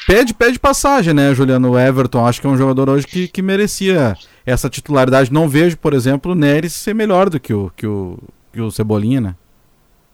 pede, 0.08 0.34
pede 0.34 0.58
passagem, 0.60 1.14
né, 1.14 1.34
Juliano? 1.36 1.72
O 1.72 1.80
Everton, 1.80 2.26
acho 2.26 2.40
que 2.42 2.48
é 2.48 2.50
um 2.50 2.58
jogador 2.58 2.90
hoje 2.90 3.06
que, 3.06 3.28
que 3.28 3.42
merecia 3.42 4.16
essa 4.46 4.70
titularidade. 4.70 5.32
Não 5.34 5.48
vejo, 5.50 5.78
por 5.78 5.94
exemplo, 5.94 6.32
o 6.32 6.36
Neres 6.36 6.74
ser 6.74 6.94
melhor 6.96 7.30
do 7.30 7.40
que 7.40 7.54
o, 7.54 7.72
que 7.76 7.86
o, 7.86 8.18
que 8.54 8.62
o 8.62 8.72
Cebolinha, 8.72 9.20
né? 9.22 9.36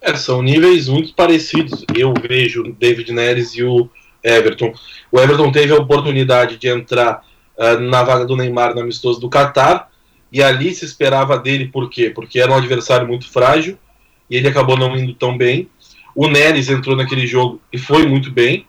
É, 0.02 0.16
são 0.16 0.42
níveis 0.42 0.88
muito 0.88 1.14
parecidos. 1.14 1.86
Eu 1.96 2.14
vejo 2.28 2.62
o 2.64 2.74
David 2.74 3.12
Neres 3.12 3.56
e 3.56 3.64
o 3.64 3.90
Everton. 4.24 4.74
O 5.12 5.20
Everton 5.20 5.52
teve 5.52 5.72
a 5.74 5.78
oportunidade 5.78 6.58
de 6.58 6.68
entrar 6.68 7.24
ah, 7.58 7.78
na 7.78 8.04
vaga 8.04 8.26
do 8.26 8.36
Neymar 8.36 8.74
no 8.76 8.82
amistoso 8.82 9.20
do 9.20 9.30
Catar, 9.30 9.90
e 10.32 10.44
ali 10.44 10.74
se 10.74 10.84
esperava 10.84 11.38
dele, 11.38 11.68
por 11.68 11.90
quê? 11.90 12.10
Porque 12.10 12.40
era 12.40 12.52
um 12.52 12.56
adversário 12.56 13.08
muito 13.08 13.30
frágil, 13.30 13.78
e 14.30 14.36
ele 14.36 14.48
acabou 14.48 14.78
não 14.78 14.96
indo 14.98 15.14
tão 15.14 15.38
bem. 15.38 15.70
O 16.16 16.28
Neres 16.28 16.70
entrou 16.70 16.96
naquele 16.96 17.28
jogo 17.28 17.62
e 17.72 17.78
foi 17.78 18.06
muito 18.06 18.32
bem, 18.32 18.66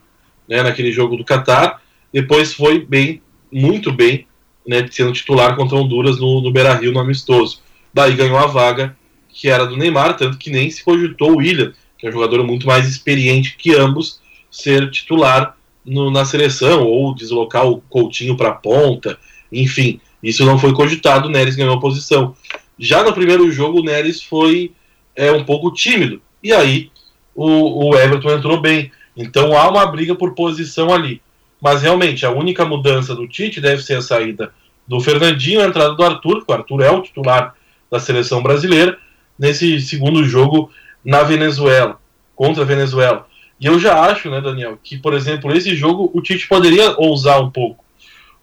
né, 0.49 0.63
naquele 0.63 0.93
jogo 0.93 1.17
do 1.17 1.25
Catar, 1.25 1.81
depois 2.13 2.53
foi 2.53 2.85
bem, 2.85 3.21
muito 3.51 3.93
bem, 3.93 4.27
né, 4.67 4.87
sendo 4.91 5.13
titular 5.13 5.57
contra 5.57 5.77
Honduras 5.77 6.19
no, 6.19 6.41
no 6.41 6.53
Beira-Rio, 6.53 6.93
no 6.93 7.01
amistoso. 7.01 7.61
Daí 7.93 8.15
ganhou 8.15 8.39
a 8.39 8.47
vaga 8.47 8.97
que 9.29 9.49
era 9.49 9.67
do 9.67 9.77
Neymar, 9.77 10.17
tanto 10.17 10.39
que 10.39 10.51
nem 10.51 10.71
se 10.71 10.83
cogitou 10.83 11.33
o 11.33 11.37
William, 11.39 11.73
que 11.99 12.07
é 12.07 12.09
um 12.09 12.13
jogador 12.13 12.45
muito 12.45 12.67
mais 12.67 12.89
experiente 12.89 13.57
que 13.57 13.75
ambos, 13.75 14.21
ser 14.51 14.91
titular 14.91 15.56
no- 15.87 16.11
na 16.11 16.25
seleção, 16.25 16.85
ou 16.85 17.15
deslocar 17.15 17.67
o 17.67 17.81
Coutinho 17.81 18.37
para 18.37 18.49
a 18.49 18.55
ponta, 18.55 19.19
enfim, 19.53 20.01
isso 20.23 20.45
não 20.45 20.59
foi 20.59 20.73
cogitado, 20.73 21.29
o 21.29 21.31
Neres 21.31 21.55
ganhou 21.55 21.77
a 21.77 21.81
posição. 21.81 22.35
Já 22.79 23.03
no 23.03 23.13
primeiro 23.13 23.51
jogo, 23.51 23.81
o 23.81 23.85
Neres 23.85 24.23
foi 24.23 24.73
é, 25.15 25.33
um 25.33 25.45
pouco 25.45 25.73
tímido, 25.73 26.21
e 26.43 26.53
aí 26.53 26.91
o, 27.35 27.89
o 27.89 27.97
Everton 27.97 28.33
entrou 28.33 28.61
bem. 28.61 28.91
Então 29.17 29.57
há 29.57 29.69
uma 29.71 29.87
briga 29.87 30.15
por 30.15 30.35
posição 30.35 30.93
ali. 30.93 31.23
Mas 31.61 31.81
realmente, 31.81 32.27
a 32.27 32.31
única 32.31 32.67
mudança 32.67 33.15
do 33.15 33.27
Tite 33.27 33.63
deve 33.63 33.83
ser 33.83 33.95
a 33.95 34.03
saída 34.03 34.53
do 34.87 35.01
Fernandinho, 35.01 35.63
a 35.63 35.67
entrada 35.67 35.95
do 35.95 36.03
Arthur, 36.03 36.45
que 36.45 36.53
o 36.53 36.55
Arthur 36.55 36.83
é 36.83 36.91
o 36.91 37.01
titular 37.01 37.55
da 37.91 37.99
seleção 37.99 38.43
brasileira, 38.43 38.99
nesse 39.39 39.81
segundo 39.81 40.23
jogo 40.25 40.71
na 41.05 41.23
Venezuela, 41.23 41.99
contra 42.35 42.63
a 42.63 42.67
Venezuela. 42.67 43.27
E 43.59 43.67
eu 43.67 43.79
já 43.79 44.01
acho, 44.01 44.31
né, 44.31 44.41
Daniel, 44.41 44.79
que, 44.83 44.99
por 44.99 45.15
exemplo, 45.15 45.55
esse 45.55 45.75
jogo 45.75 46.11
o 46.13 46.21
Tite 46.21 46.47
poderia 46.47 46.95
ousar 46.99 47.41
um 47.41 47.51
pouco. 47.51 47.85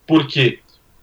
Porque 0.08 0.60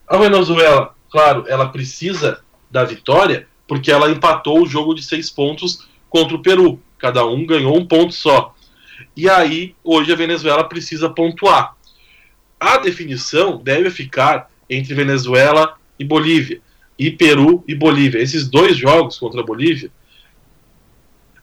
a 0.07 0.17
Venezuela, 0.17 0.95
claro, 1.11 1.45
ela 1.47 1.69
precisa 1.69 2.41
da 2.71 2.85
vitória, 2.85 3.47
porque 3.69 3.91
ela 3.91 4.11
empatou 4.11 4.63
o 4.63 4.67
jogo 4.67 4.95
de 4.95 5.03
seis 5.03 5.31
pontos 5.31 5.89
contra 6.09 6.35
o 6.37 6.43
Peru. 6.43 6.81
Cada 6.99 7.25
um 7.25 7.47
ganhou 7.47 7.77
um 7.79 7.87
ponto 7.87 8.13
só. 8.13 8.55
E 9.17 9.29
aí, 9.31 9.75
hoje 9.83 10.13
a 10.13 10.17
Venezuela 10.17 10.65
precisa 10.65 11.09
pontuar. 11.09 11.77
A 12.59 12.77
definição 12.79 13.57
deve 13.57 13.91
ficar 13.91 14.51
entre 14.69 14.93
Venezuela 14.93 15.77
e 15.99 16.05
Bolívia, 16.05 16.61
e 16.99 17.11
Peru 17.11 17.65
e 17.67 17.75
Bolívia. 17.75 18.21
Esses 18.21 18.49
dois 18.49 18.77
jogos 18.77 19.19
contra 19.19 19.41
a 19.41 19.45
Bolívia, 19.45 19.91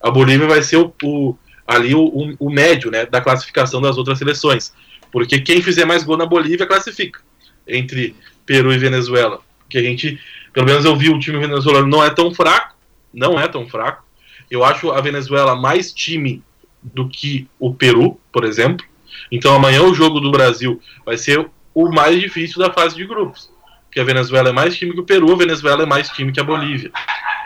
a 0.02 0.12
Bolívia 0.12 0.48
vai 0.48 0.62
ser 0.62 0.78
o, 0.78 0.94
o- 1.04 1.36
ali 1.68 1.94
o, 1.94 2.02
o- 2.06 2.36
o 2.40 2.50
médio 2.50 2.90
né, 2.90 3.06
da 3.06 3.20
classificação 3.22 3.82
das 3.82 3.98
outras 3.98 4.18
seleções. 4.18 4.74
Porque 5.12 5.40
quem 5.40 5.62
fizer 5.62 5.86
mais 5.86 6.04
gol 6.04 6.18
na 6.18 6.26
Bolívia 6.26 6.66
classifica 6.66 7.20
entre 7.68 8.16
Peru 8.46 8.72
e 8.74 8.78
Venezuela. 8.78 9.42
Porque 9.60 9.78
a 9.78 9.82
gente, 9.84 10.20
pelo 10.54 10.66
menos 10.66 10.86
eu 10.86 10.96
vi 10.96 11.10
o 11.10 11.20
time 11.20 11.38
venezuelano 11.40 11.88
não 11.88 12.04
é 12.04 12.10
tão 12.10 12.34
fraco, 12.34 12.76
não 13.14 13.40
é 13.40 13.48
tão 13.48 13.68
fraco. 13.68 14.04
Eu 14.50 14.64
acho 14.64 14.92
a 14.92 15.02
Venezuela 15.02 15.56
mais 15.56 15.92
time 15.94 16.42
do 16.82 17.08
que 17.10 17.48
o 17.60 17.74
Peru, 17.74 18.18
por 18.32 18.46
exemplo. 18.46 18.86
Então 19.32 19.54
amanhã 19.54 19.82
o 19.84 19.94
jogo 19.94 20.20
do 20.22 20.32
Brasil 20.32 20.82
vai 21.06 21.18
ser 21.18 21.46
o 21.74 21.90
mais 21.90 22.20
difícil 22.20 22.60
da 22.60 22.72
fase 22.72 22.96
de 22.96 23.06
grupos. 23.06 23.50
Porque 23.86 24.00
a 24.00 24.04
Venezuela 24.04 24.50
é 24.50 24.54
mais 24.54 24.76
time 24.78 24.94
que 24.94 25.00
o 25.00 25.04
Peru, 25.06 25.34
a 25.34 25.38
Venezuela 25.38 25.84
é 25.84 25.86
mais 25.86 26.10
time 26.10 26.32
que 26.32 26.40
a 26.40 26.44
Bolívia. 26.44 26.92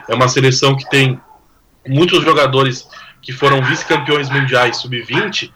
É 0.08 0.14
uma 0.14 0.28
seleção 0.28 0.76
que 0.76 0.88
tem 0.90 1.20
muitos 1.88 2.24
jogadores 2.24 2.88
que 3.22 3.32
foram 3.32 3.62
vice-campeões 3.62 4.30
mundiais 4.30 4.78
sub-20 4.78 5.52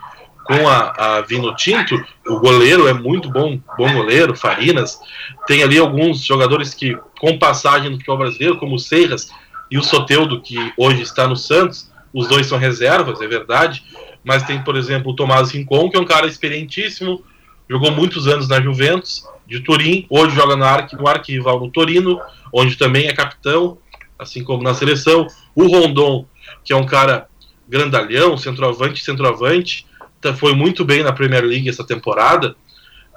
com 0.46 0.70
a, 0.70 1.18
a 1.18 1.22
Vino 1.22 1.56
Tinto, 1.56 2.00
o 2.28 2.40
goleiro 2.40 2.88
é 2.88 2.94
muito 2.94 3.32
bom, 3.32 3.60
bom 3.76 3.92
goleiro, 3.92 4.36
Farinas. 4.36 5.00
Tem 5.48 5.64
ali 5.64 5.80
alguns 5.80 6.24
jogadores 6.24 6.74
que, 6.74 6.96
com 7.20 7.40
passagem 7.40 7.90
no 7.90 7.96
futebol 7.96 8.20
brasileiro, 8.20 8.58
como 8.58 8.76
o 8.76 8.80
Seiras 8.80 9.32
e 9.72 9.78
o 9.78 9.84
Soteudo, 9.84 10.40
que 10.42 10.72
hoje 10.78 11.02
está 11.02 11.28
no 11.28 11.36
Santos, 11.36 11.92
os 12.14 12.28
dois 12.28 12.46
são 12.46 12.60
reservas, 12.60 13.20
é 13.22 13.28
verdade. 13.28 13.84
Mas 14.24 14.44
tem, 14.44 14.64
por 14.64 14.76
exemplo, 14.76 15.12
o 15.12 15.16
Tomás 15.16 15.52
Rincon, 15.52 15.90
que 15.90 15.98
é 15.98 16.00
um 16.00 16.06
cara 16.06 16.28
experientíssimo, 16.28 17.24
jogou 17.68 17.90
muitos 17.90 18.28
anos 18.28 18.48
na 18.48 18.62
Juventus, 18.62 19.26
de 19.48 19.60
Turim, 19.60 20.06
hoje 20.10 20.36
joga 20.36 20.56
no, 20.56 21.00
no 21.00 21.08
arquival 21.08 21.60
no 21.60 21.72
Torino, 21.72 22.20
onde 22.54 22.76
também 22.76 23.08
é 23.08 23.14
capitão, 23.14 23.80
assim 24.18 24.44
como 24.44 24.64
na 24.64 24.74
seleção. 24.74 25.28
O 25.56 25.68
Rondon, 25.68 26.26
que 26.64 26.72
é 26.72 26.76
um 26.76 26.86
cara 26.86 27.28
grandalhão, 27.68 28.38
centroavante, 28.38 29.04
centroavante, 29.04 29.86
tá- 30.22 30.34
foi 30.34 30.54
muito 30.54 30.84
bem 30.86 31.04
na 31.04 31.12
Premier 31.12 31.44
League 31.44 31.70
essa 31.70 31.84
temporada, 31.84 32.56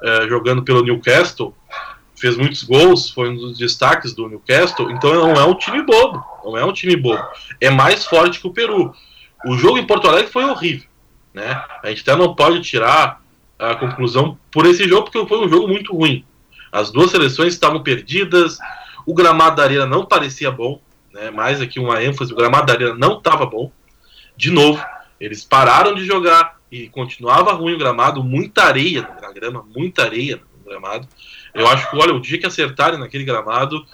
eh, 0.01 0.27
jogando 0.27 0.63
pelo 0.63 0.83
Newcastle, 0.83 1.55
fez 2.15 2.35
muitos 2.35 2.63
gols, 2.63 3.09
foi 3.09 3.29
um 3.29 3.35
dos 3.35 3.57
destaques 3.57 4.13
do 4.13 4.27
Newcastle, 4.27 4.91
então 4.91 5.13
não 5.13 5.33
é 5.33 5.45
um 5.45 5.53
time 5.55 5.81
bobo, 5.81 6.23
não 6.43 6.57
é 6.57 6.65
um 6.65 6.73
time 6.73 6.95
bobo, 6.95 7.23
é 7.61 7.69
mais 7.69 8.05
forte 8.05 8.39
que 8.39 8.47
o 8.47 8.53
Peru. 8.53 8.93
O 9.45 9.55
jogo 9.57 9.77
em 9.77 9.85
Porto 9.85 10.07
Alegre 10.07 10.29
foi 10.29 10.43
horrível, 10.43 10.87
né? 11.33 11.63
A 11.81 11.89
gente 11.89 12.01
até 12.01 12.15
não 12.15 12.35
pode 12.35 12.61
tirar 12.61 13.21
a 13.57 13.75
conclusão 13.75 14.37
por 14.51 14.65
esse 14.65 14.87
jogo, 14.87 15.09
porque 15.09 15.27
foi 15.27 15.45
um 15.45 15.49
jogo 15.49 15.67
muito 15.67 15.95
ruim. 15.95 16.25
As 16.71 16.91
duas 16.91 17.11
seleções 17.11 17.53
estavam 17.53 17.81
perdidas, 17.81 18.57
o 19.05 19.13
gramado 19.13 19.55
da 19.55 19.63
arena 19.63 19.85
não 19.85 20.05
parecia 20.05 20.51
bom, 20.51 20.81
né? 21.13 21.31
mais 21.31 21.61
aqui 21.61 21.79
uma 21.79 22.03
ênfase, 22.03 22.33
o 22.33 22.35
gramado 22.35 22.67
da 22.67 22.73
arena 22.73 22.95
não 22.95 23.17
estava 23.17 23.45
bom. 23.45 23.71
De 24.39 24.49
novo, 24.49 24.81
eles 25.19 25.43
pararam 25.43 25.93
de 25.93 26.05
jogar 26.05 26.57
e 26.71 26.87
continuava 26.87 27.51
ruim 27.51 27.73
o 27.73 27.77
gramado, 27.77 28.23
muita 28.23 28.63
areia 28.63 29.05
na 29.21 29.33
grama, 29.33 29.65
muita 29.75 30.03
areia 30.03 30.37
no 30.37 30.63
gramado. 30.63 31.05
Eu 31.53 31.67
acho 31.67 31.89
que, 31.89 31.97
olha, 31.97 32.13
o 32.13 32.21
dia 32.21 32.39
que 32.39 32.45
acertarem 32.45 32.97
naquele 32.97 33.25
gramado, 33.25 33.85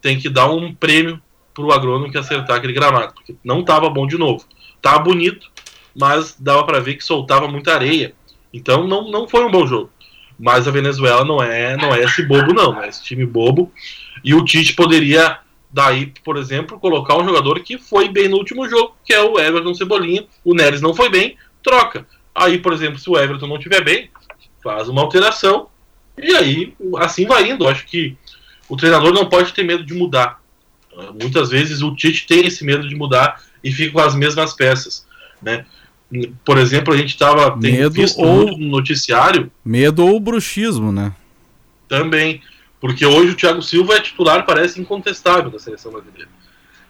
tem 0.00 0.18
que 0.18 0.28
dar 0.28 0.50
um 0.50 0.74
prêmio 0.74 1.22
para 1.54 1.62
o 1.62 1.70
agrônomo 1.70 2.10
que 2.10 2.18
acertar 2.18 2.56
aquele 2.56 2.72
gramado, 2.72 3.14
porque 3.14 3.36
não 3.44 3.60
estava 3.60 3.88
bom 3.88 4.04
de 4.04 4.18
novo. 4.18 4.44
Tava 4.80 4.98
bonito, 4.98 5.48
mas 5.96 6.34
dava 6.36 6.64
para 6.64 6.80
ver 6.80 6.96
que 6.96 7.04
soltava 7.04 7.46
muita 7.46 7.72
areia. 7.72 8.12
Então 8.52 8.88
não, 8.88 9.08
não 9.08 9.28
foi 9.28 9.44
um 9.44 9.52
bom 9.52 9.64
jogo. 9.68 9.88
Mas 10.36 10.66
a 10.66 10.72
Venezuela 10.72 11.24
não 11.24 11.40
é 11.40 11.76
não 11.76 11.94
é 11.94 12.02
esse 12.02 12.24
bobo 12.24 12.52
não, 12.52 12.72
não 12.72 12.82
é 12.82 12.88
esse 12.88 13.04
time 13.04 13.24
bobo. 13.24 13.72
E 14.24 14.34
o 14.34 14.44
Tite 14.44 14.74
poderia 14.74 15.38
daí, 15.72 16.12
por 16.24 16.36
exemplo, 16.36 16.78
colocar 16.78 17.16
um 17.16 17.24
jogador 17.24 17.60
que 17.60 17.78
foi 17.78 18.08
bem 18.08 18.28
no 18.28 18.36
último 18.36 18.68
jogo, 18.68 18.94
que 19.04 19.12
é 19.12 19.22
o 19.22 19.38
Everton 19.38 19.74
Cebolinha. 19.74 20.26
O 20.44 20.54
Neres 20.54 20.80
não 20.80 20.94
foi 20.94 21.08
bem, 21.08 21.36
troca. 21.62 22.06
Aí, 22.34 22.58
por 22.58 22.72
exemplo, 22.72 22.98
se 22.98 23.08
o 23.08 23.16
Everton 23.16 23.46
não 23.46 23.56
estiver 23.56 23.82
bem, 23.82 24.10
faz 24.62 24.88
uma 24.88 25.02
alteração 25.02 25.68
e 26.16 26.34
aí 26.34 26.74
assim 26.98 27.26
vai 27.26 27.50
indo. 27.50 27.64
Eu 27.64 27.68
acho 27.68 27.86
que 27.86 28.16
o 28.68 28.76
treinador 28.76 29.12
não 29.12 29.28
pode 29.28 29.52
ter 29.52 29.62
medo 29.62 29.84
de 29.84 29.94
mudar. 29.94 30.40
Muitas 31.20 31.50
vezes 31.50 31.80
o 31.82 31.94
Tite 31.94 32.26
tem 32.26 32.46
esse 32.46 32.64
medo 32.64 32.88
de 32.88 32.94
mudar 32.94 33.42
e 33.64 33.72
fica 33.72 33.92
com 33.92 34.00
as 34.00 34.14
mesmas 34.14 34.52
peças, 34.52 35.06
né? 35.40 35.64
Por 36.44 36.58
exemplo, 36.58 36.92
a 36.92 36.96
gente 36.96 37.08
estava 37.08 37.56
visto 37.90 38.20
ou, 38.20 38.58
no 38.58 38.68
noticiário. 38.68 39.50
Medo 39.64 40.06
ou 40.06 40.20
bruxismo, 40.20 40.92
né? 40.92 41.14
Também. 41.88 42.42
Porque 42.82 43.06
hoje 43.06 43.30
o 43.30 43.36
Thiago 43.36 43.62
Silva 43.62 43.94
é 43.94 44.00
titular, 44.00 44.44
parece 44.44 44.80
incontestável 44.80 45.48
da 45.48 45.58
seleção 45.60 45.92
brasileira. 45.92 46.28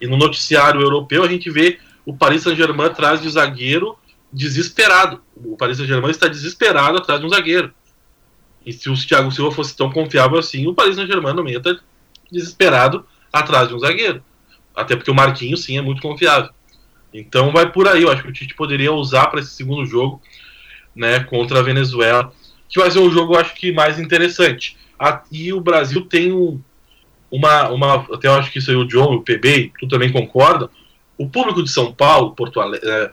E 0.01 0.07
no 0.07 0.17
noticiário 0.17 0.81
europeu 0.81 1.23
a 1.23 1.29
gente 1.29 1.51
vê 1.51 1.79
o 2.07 2.17
Paris 2.17 2.43
Saint-Germain 2.43 2.87
atrás 2.87 3.21
de 3.21 3.29
zagueiro 3.29 3.99
desesperado. 4.33 5.21
O 5.37 5.55
Paris 5.55 5.77
Saint-Germain 5.77 6.11
está 6.11 6.29
desesperado 6.29 6.97
atrás 6.97 7.21
de 7.21 7.27
um 7.27 7.29
zagueiro. 7.29 7.75
E 8.65 8.73
se 8.73 8.89
o 8.89 8.95
Thiago 8.95 9.31
Silva 9.31 9.55
fosse 9.55 9.77
tão 9.77 9.93
confiável 9.93 10.39
assim, 10.39 10.67
o 10.67 10.73
Paris 10.73 10.97
Saint-Germain 10.97 11.35
ia 11.51 11.59
estar 11.59 11.79
desesperado 12.31 13.05
atrás 13.31 13.69
de 13.69 13.75
um 13.75 13.79
zagueiro. 13.79 14.25
Até 14.75 14.97
porque 14.97 15.11
o 15.11 15.15
Marquinhos, 15.15 15.63
sim, 15.63 15.77
é 15.77 15.83
muito 15.83 16.01
confiável. 16.01 16.49
Então 17.13 17.53
vai 17.53 17.71
por 17.71 17.87
aí. 17.87 18.03
Eu 18.03 18.11
acho 18.11 18.23
que 18.23 18.31
o 18.31 18.33
Tite 18.33 18.55
poderia 18.55 18.95
usar 18.95 19.27
para 19.27 19.41
esse 19.41 19.51
segundo 19.51 19.85
jogo 19.85 20.23
né, 20.97 21.21
contra 21.21 21.59
a 21.59 21.63
Venezuela, 21.63 22.33
que 22.67 22.81
vai 22.81 22.91
ser 22.91 23.01
um 23.01 23.11
jogo, 23.11 23.35
eu 23.35 23.41
acho 23.41 23.55
que 23.55 23.71
mais 23.73 23.99
interessante. 23.99 24.81
E 25.31 25.53
o 25.53 25.61
Brasil 25.61 26.03
tem 26.03 26.33
um, 26.33 26.61
uma, 27.31 27.69
uma. 27.71 27.95
Até 28.15 28.29
eu 28.29 28.35
acho 28.35 28.53
que 28.53 28.59
isso 28.59 28.71
aí 28.71 28.77
o 28.77 28.87
John, 28.87 29.15
o 29.15 29.23
PB, 29.23 29.73
tu 29.79 29.89
também 29.89 30.13
concorda. 30.13 30.71
O 31.17 31.29
público 31.29 31.63
de 31.63 31.71
São 31.71 31.93
Paulo, 31.93 32.35
Porto 32.35 32.61
Alegre, 32.61 32.89
é, 32.89 33.11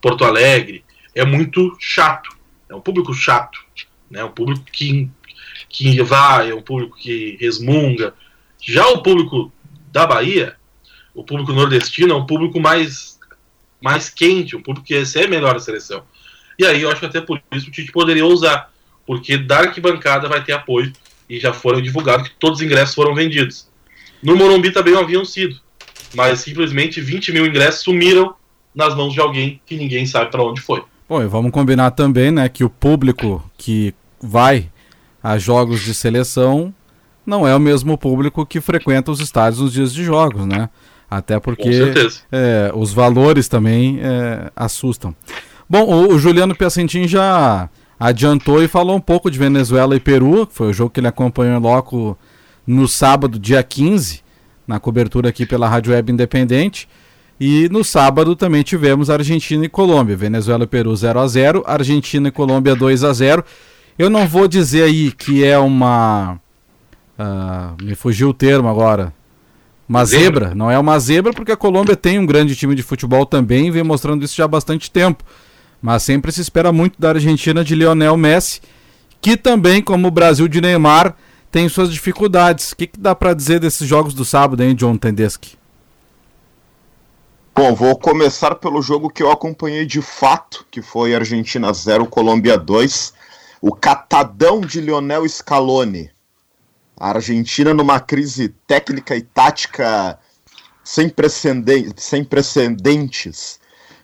Porto 0.00 0.24
Alegre 0.24 0.84
é 1.14 1.24
muito 1.24 1.76
chato. 1.80 2.30
É 2.68 2.74
um 2.74 2.80
público 2.80 3.12
chato. 3.14 3.58
Né, 4.10 4.22
um 4.22 4.30
público 4.30 4.64
que, 4.70 5.10
que 5.68 6.02
vai, 6.02 6.50
é 6.50 6.54
um 6.54 6.62
público 6.62 6.96
que 6.96 7.36
resmunga. 7.40 8.14
Já 8.60 8.86
o 8.88 9.02
público 9.02 9.50
da 9.90 10.06
Bahia, 10.06 10.56
o 11.14 11.24
público 11.24 11.52
nordestino, 11.52 12.12
é 12.12 12.16
um 12.16 12.26
público 12.26 12.60
mais, 12.60 13.18
mais 13.80 14.10
quente, 14.10 14.54
um 14.54 14.62
público 14.62 14.86
que 14.86 14.98
recebe 14.98 15.28
melhor 15.28 15.56
a 15.56 15.60
seleção. 15.60 16.04
E 16.58 16.66
aí 16.66 16.82
eu 16.82 16.90
acho 16.90 17.00
que 17.00 17.06
até 17.06 17.20
por 17.20 17.40
isso 17.52 17.68
o 17.68 17.70
Tite 17.70 17.90
poderia 17.90 18.26
usar, 18.26 18.70
porque 19.06 19.38
da 19.38 19.60
arquibancada 19.60 20.28
vai 20.28 20.44
ter 20.44 20.52
apoio 20.52 20.92
e 21.28 21.38
já 21.38 21.52
foram 21.52 21.80
divulgados 21.80 22.28
que 22.28 22.34
todos 22.38 22.58
os 22.58 22.64
ingressos 22.64 22.94
foram 22.94 23.14
vendidos. 23.14 23.68
No 24.22 24.36
Morumbi 24.36 24.70
também 24.70 24.94
não 24.94 25.00
haviam 25.00 25.24
sido, 25.24 25.56
mas 26.14 26.40
simplesmente 26.40 27.00
20 27.00 27.32
mil 27.32 27.46
ingressos 27.46 27.82
sumiram 27.82 28.34
nas 28.74 28.94
mãos 28.94 29.12
de 29.12 29.20
alguém 29.20 29.60
que 29.66 29.76
ninguém 29.76 30.06
sabe 30.06 30.30
para 30.30 30.42
onde 30.42 30.60
foi. 30.60 30.82
Bom, 31.08 31.22
e 31.22 31.26
vamos 31.26 31.50
combinar 31.50 31.90
também, 31.90 32.30
né, 32.30 32.48
que 32.48 32.64
o 32.64 32.70
público 32.70 33.44
que 33.58 33.94
vai 34.20 34.70
a 35.22 35.38
jogos 35.38 35.80
de 35.80 35.94
seleção 35.94 36.74
não 37.24 37.46
é 37.46 37.54
o 37.54 37.60
mesmo 37.60 37.96
público 37.96 38.44
que 38.44 38.60
frequenta 38.60 39.10
os 39.10 39.20
estádios 39.20 39.60
nos 39.60 39.72
dias 39.72 39.92
de 39.92 40.02
jogos, 40.04 40.44
né? 40.46 40.68
Até 41.08 41.38
porque 41.38 41.92
é, 42.32 42.72
os 42.74 42.92
valores 42.92 43.46
também 43.46 44.00
é, 44.02 44.50
assustam. 44.56 45.14
Bom, 45.68 45.84
o, 45.84 46.14
o 46.14 46.18
Juliano 46.18 46.54
Piacentin 46.54 47.06
já 47.06 47.68
adiantou 48.08 48.62
e 48.62 48.68
falou 48.68 48.96
um 48.96 49.00
pouco 49.00 49.30
de 49.30 49.38
Venezuela 49.38 49.94
e 49.94 50.00
Peru, 50.00 50.46
que 50.46 50.54
foi 50.54 50.70
o 50.70 50.72
jogo 50.72 50.90
que 50.90 51.00
ele 51.00 51.08
acompanhou 51.08 51.56
em 51.56 51.60
loco 51.60 52.18
no 52.66 52.88
sábado, 52.88 53.38
dia 53.38 53.62
15, 53.62 54.22
na 54.66 54.80
cobertura 54.80 55.28
aqui 55.28 55.46
pela 55.46 55.68
Rádio 55.68 55.92
Web 55.92 56.12
Independente. 56.12 56.88
E 57.40 57.68
no 57.70 57.82
sábado 57.82 58.36
também 58.36 58.62
tivemos 58.62 59.10
Argentina 59.10 59.64
e 59.64 59.68
Colômbia. 59.68 60.16
Venezuela 60.16 60.64
e 60.64 60.66
Peru 60.66 60.94
0 60.94 61.20
a 61.20 61.26
0 61.26 61.64
Argentina 61.66 62.28
e 62.28 62.30
Colômbia 62.30 62.76
2 62.76 63.02
a 63.04 63.12
0 63.12 63.44
Eu 63.98 64.08
não 64.08 64.26
vou 64.28 64.46
dizer 64.46 64.84
aí 64.84 65.10
que 65.10 65.44
é 65.44 65.58
uma 65.58 66.38
Uh, 67.18 67.82
me 67.82 67.94
fugiu 67.94 68.30
o 68.30 68.34
termo 68.34 68.68
agora. 68.68 69.12
Uma 69.88 70.04
zebra. 70.04 70.46
zebra. 70.46 70.54
Não 70.54 70.70
é 70.70 70.78
uma 70.78 70.98
zebra 70.98 71.32
porque 71.32 71.52
a 71.52 71.56
Colômbia 71.56 71.94
tem 71.94 72.18
um 72.18 72.26
grande 72.26 72.56
time 72.56 72.74
de 72.74 72.82
futebol 72.82 73.26
também 73.26 73.66
e 73.66 73.70
vem 73.70 73.82
mostrando 73.82 74.24
isso 74.24 74.34
já 74.34 74.44
há 74.44 74.48
bastante 74.48 74.90
tempo. 74.90 75.22
Mas 75.82 76.04
sempre 76.04 76.30
se 76.30 76.40
espera 76.40 76.72
muito 76.72 77.00
da 77.00 77.10
Argentina 77.10 77.64
de 77.64 77.74
Lionel 77.74 78.16
Messi, 78.16 78.60
que 79.20 79.36
também, 79.36 79.82
como 79.82 80.08
o 80.08 80.10
Brasil 80.10 80.46
de 80.46 80.60
Neymar, 80.60 81.16
tem 81.50 81.68
suas 81.68 81.92
dificuldades. 81.92 82.70
O 82.70 82.76
que, 82.76 82.86
que 82.86 83.00
dá 83.00 83.14
para 83.14 83.34
dizer 83.34 83.58
desses 83.58 83.86
jogos 83.86 84.14
do 84.14 84.24
sábado, 84.24 84.62
hein, 84.62 84.74
John 84.74 84.96
Tendeschi? 84.96 85.58
Bom, 87.54 87.74
vou 87.74 87.98
começar 87.98 88.54
pelo 88.54 88.80
jogo 88.80 89.10
que 89.10 89.22
eu 89.22 89.30
acompanhei 89.30 89.84
de 89.84 90.00
fato, 90.00 90.64
que 90.70 90.80
foi 90.80 91.14
Argentina 91.14 91.72
0, 91.72 92.06
Colômbia 92.06 92.56
2. 92.56 93.12
O 93.60 93.74
catadão 93.74 94.60
de 94.60 94.80
Lionel 94.80 95.28
Scaloni 95.28 96.10
a 97.02 97.08
Argentina 97.08 97.74
numa 97.74 97.98
crise 97.98 98.50
técnica 98.64 99.16
e 99.16 99.22
tática 99.22 100.16
sem, 100.84 101.08
precedentes, 101.08 102.04
sem 102.04 102.22
precedentes, 102.22 103.58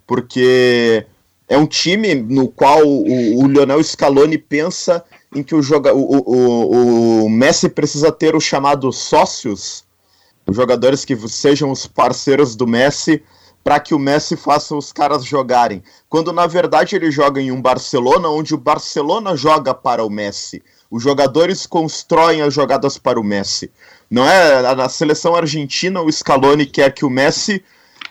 porque 0.05 1.07
é 1.49 1.57
um 1.57 1.67
time 1.67 2.15
no 2.15 2.49
qual 2.49 2.87
o, 2.87 3.43
o 3.43 3.49
Lionel 3.49 3.83
Scaloni 3.83 4.37
pensa 4.37 5.03
em 5.35 5.43
que 5.43 5.55
o, 5.55 5.63
joga, 5.63 5.95
o, 5.95 6.01
o, 6.01 7.25
o 7.25 7.31
Messi 7.31 7.69
precisa 7.69 8.13
ter 8.13 8.37
os 8.37 8.45
chamados 8.45 8.99
sócios, 8.99 9.85
os 10.47 10.55
jogadores 10.55 11.05
que 11.05 11.17
sejam 11.29 11.71
os 11.71 11.87
parceiros 11.87 12.55
do 12.55 12.67
Messi, 12.67 13.23
para 13.65 13.81
que 13.81 13.95
o 13.95 13.99
Messi 13.99 14.37
faça 14.37 14.75
os 14.75 14.93
caras 14.93 15.25
jogarem. 15.25 15.83
Quando 16.09 16.33
na 16.33 16.47
verdade 16.47 16.97
ele 16.97 17.11
joga 17.11 17.41
em 17.41 17.51
um 17.51 17.61
Barcelona, 17.61 18.29
onde 18.29 18.55
o 18.55 18.59
Barcelona 18.59 19.37
joga 19.37 19.75
para 19.75 20.05
o 20.05 20.11
Messi. 20.11 20.63
Os 20.91 21.03
jogadores 21.03 21.67
constroem 21.67 22.41
as 22.41 22.55
jogadas 22.55 22.97
para 22.97 23.21
o 23.21 23.25
Messi. 23.25 23.71
Não 24.11 24.27
é 24.27 24.75
na 24.75 24.89
seleção 24.89 25.35
argentina 25.35 26.01
o 26.01 26.11
Scaloni 26.11 26.65
quer 26.65 26.95
que 26.95 27.05
o 27.05 27.11
Messi 27.11 27.63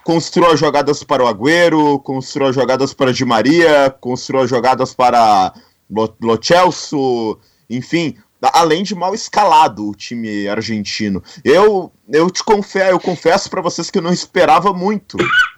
construa 0.08 0.56
jogadas 0.56 1.04
para 1.04 1.22
o 1.22 1.28
Agüero, 1.28 2.00
construa 2.00 2.54
jogadas 2.54 2.94
para 2.94 3.12
Di 3.12 3.26
Maria, 3.26 3.94
construa 4.00 4.48
jogadas 4.48 4.94
para 4.94 5.54
Lo 5.90 6.40
Celso, 6.42 7.38
enfim, 7.70 8.16
além 8.54 8.84
de 8.84 8.96
mal 8.96 9.14
escalado 9.14 9.90
o 9.90 9.94
time 9.94 10.48
argentino. 10.48 11.22
Eu 11.44 11.92
eu 12.08 12.32
te 12.32 12.42
confesso, 12.42 12.92
eu 12.92 13.02
confesso 13.02 13.50
para 13.50 13.62
vocês 13.62 13.92
que 13.92 13.98
eu 13.98 14.02
não 14.02 14.14
esperava 14.14 14.72
muito, 14.72 15.18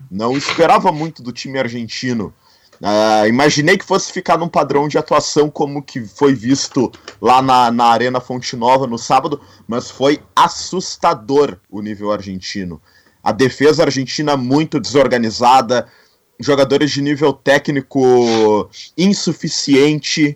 não 0.09 0.35
esperava 0.35 0.91
muito 0.91 1.21
do 1.21 1.31
time 1.31 1.59
argentino. 1.59 2.33
Uh, 2.81 3.27
imaginei 3.27 3.77
que 3.77 3.85
fosse 3.85 4.11
ficar 4.11 4.37
num 4.39 4.47
padrão 4.47 4.87
de 4.87 4.97
atuação 4.97 5.47
como 5.51 5.83
que 5.83 6.01
foi 6.07 6.33
visto 6.33 6.91
lá 7.21 7.39
na, 7.39 7.69
na 7.69 7.85
Arena 7.85 8.19
Fonte 8.19 8.55
Nova 8.55 8.87
no 8.87 8.97
sábado, 8.97 9.39
mas 9.67 9.91
foi 9.91 10.19
assustador 10.35 11.59
o 11.69 11.83
nível 11.83 12.11
argentino. 12.11 12.81
A 13.29 13.31
defesa 13.31 13.83
argentina 13.83 14.35
muito 14.35 14.79
desorganizada, 14.79 15.87
jogadores 16.39 16.89
de 16.89 16.99
nível 16.99 17.31
técnico 17.31 18.67
insuficiente. 18.97 20.35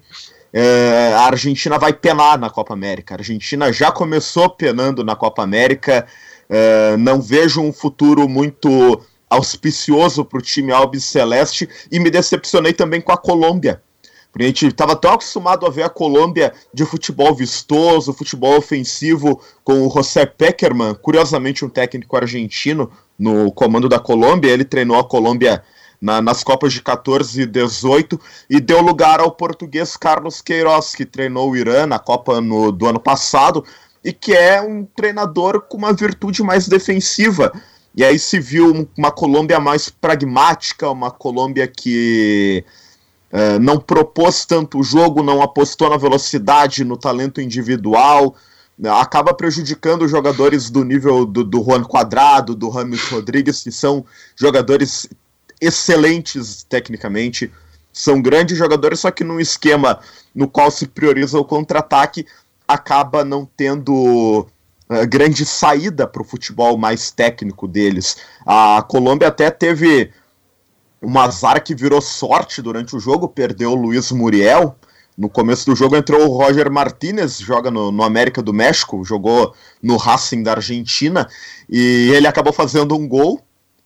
Uh, 0.54 1.16
a 1.16 1.26
Argentina 1.26 1.80
vai 1.80 1.92
penar 1.92 2.38
na 2.38 2.52
Copa 2.52 2.76
América. 2.76 3.16
A 3.16 3.18
Argentina 3.18 3.74
já 3.74 3.92
começou 3.92 4.48
penando 4.48 5.04
na 5.04 5.16
Copa 5.16 5.42
América. 5.42 6.06
Uh, 6.48 6.96
não 7.00 7.20
vejo 7.20 7.62
um 7.62 7.74
futuro 7.74 8.30
muito 8.30 9.02
auspicioso 9.28 10.24
para 10.24 10.38
o 10.38 10.42
time 10.44 10.72
Alves 10.72 11.04
Celeste 11.04 11.68
e 11.92 12.00
me 12.00 12.12
decepcionei 12.12 12.74
também 12.74 13.02
com 13.02 13.12
a 13.12 13.18
Colômbia. 13.18 13.82
Porque 14.34 14.46
a 14.46 14.48
gente 14.48 14.66
estava 14.66 14.96
tão 14.96 15.14
acostumado 15.14 15.64
a 15.64 15.70
ver 15.70 15.84
a 15.84 15.90
Colômbia 15.90 16.54
de 16.74 16.84
futebol 16.86 17.36
vistoso, 17.36 18.12
futebol 18.12 18.58
ofensivo, 18.58 19.40
com 19.64 19.86
o 19.86 19.92
José 19.92 20.26
Peckerman, 20.26 20.96
curiosamente 20.96 21.64
um 21.64 21.70
técnico 21.70 22.18
argentino 22.18 22.92
no 23.18 23.52
comando 23.52 23.88
da 23.88 24.00
Colômbia. 24.00 24.50
Ele 24.50 24.66
treinou 24.66 24.98
a 24.98 25.04
Colômbia 25.04 25.64
na, 26.02 26.20
nas 26.20 26.44
Copas 26.44 26.74
de 26.74 26.82
14 26.82 27.44
e 27.44 27.46
18 27.46 28.20
e 28.50 28.60
deu 28.60 28.82
lugar 28.82 29.20
ao 29.20 29.30
português 29.30 29.96
Carlos 29.96 30.42
Queiroz, 30.42 30.96
que 30.96 31.06
treinou 31.06 31.52
o 31.52 31.56
Irã 31.56 31.86
na 31.86 32.00
Copa 32.00 32.42
no, 32.42 32.72
do 32.72 32.88
ano 32.88 33.00
passado 33.00 33.64
e 34.04 34.12
que 34.12 34.34
é 34.34 34.60
um 34.60 34.84
treinador 34.84 35.62
com 35.62 35.78
uma 35.78 35.94
virtude 35.94 36.42
mais 36.42 36.68
defensiva. 36.68 37.54
E 37.96 38.04
aí 38.04 38.18
se 38.18 38.40
viu 38.40 38.90
uma 38.98 39.12
Colômbia 39.12 39.60
mais 39.60 39.90
pragmática, 39.90 40.90
uma 40.90 41.12
Colômbia 41.12 41.68
que 41.68 42.66
uh, 43.34 43.60
não 43.60 43.80
propôs 43.80 44.46
tanto 44.46 44.80
o 44.80 44.84
jogo, 44.84 45.24
não 45.24 45.42
apostou 45.42 45.90
na 45.90 45.98
velocidade, 45.98 46.86
no 46.86 46.96
talento 46.96 47.42
individual, 47.42 48.36
acaba 49.00 49.34
prejudicando 49.34 50.08
jogadores 50.08 50.70
do 50.70 50.84
nível 50.84 51.26
do, 51.26 51.44
do 51.44 51.64
Juan 51.64 51.84
Quadrado, 51.84 52.56
do 52.56 52.70
Rames 52.70 53.08
Rodrigues, 53.10 53.64
que 53.64 53.72
são 53.72 54.06
jogadores 54.36 55.08
excelentes 55.62 56.64
tecnicamente, 56.68 57.52
são 57.92 58.22
grandes 58.22 58.58
jogadores, 58.58 59.00
só 59.00 59.12
que 59.12 59.24
num 59.24 59.40
esquema 59.40 60.00
no 60.34 60.48
qual 60.48 60.72
se 60.72 60.88
prioriza 60.88 61.40
o 61.40 61.46
contra-ataque, 61.46 62.26
acaba 62.68 63.24
não 63.24 63.48
tendo 63.56 64.48
uh, 64.90 65.08
grande 65.08 65.46
saída 65.46 66.08
para 66.08 66.22
o 66.22 66.26
futebol 66.26 66.78
mais 66.78 67.12
técnico 67.12 67.68
deles. 67.68 68.18
A 68.46 68.84
Colômbia 68.88 69.28
até 69.28 69.52
teve 69.52 70.12
um 71.04 71.20
azar 71.20 71.64
que 71.64 71.76
virou 71.76 72.02
sorte 72.02 72.62
durante 72.62 72.96
o 72.96 73.00
jogo, 73.00 73.28
perdeu 73.28 73.72
o 73.72 73.76
Luiz 73.76 74.12
Muriel. 74.12 74.76
No 75.18 75.30
começo 75.30 75.66
do 75.66 75.76
jogo 75.76 75.96
entrou 75.96 76.26
o 76.26 76.36
Roger 76.36 76.72
Martinez, 76.72 77.40
joga 77.40 77.70
no, 77.70 77.92
no 77.92 78.04
América 78.04 78.42
do 78.42 78.54
México, 78.54 79.04
jogou 79.04 79.54
no 79.82 79.98
Racing 79.98 80.42
da 80.42 80.54
Argentina, 80.54 81.28
e 81.70 82.10
ele 82.14 82.26
acabou 82.26 82.52
fazendo 82.52 82.96
um 82.96 83.08
gol, 83.08 83.40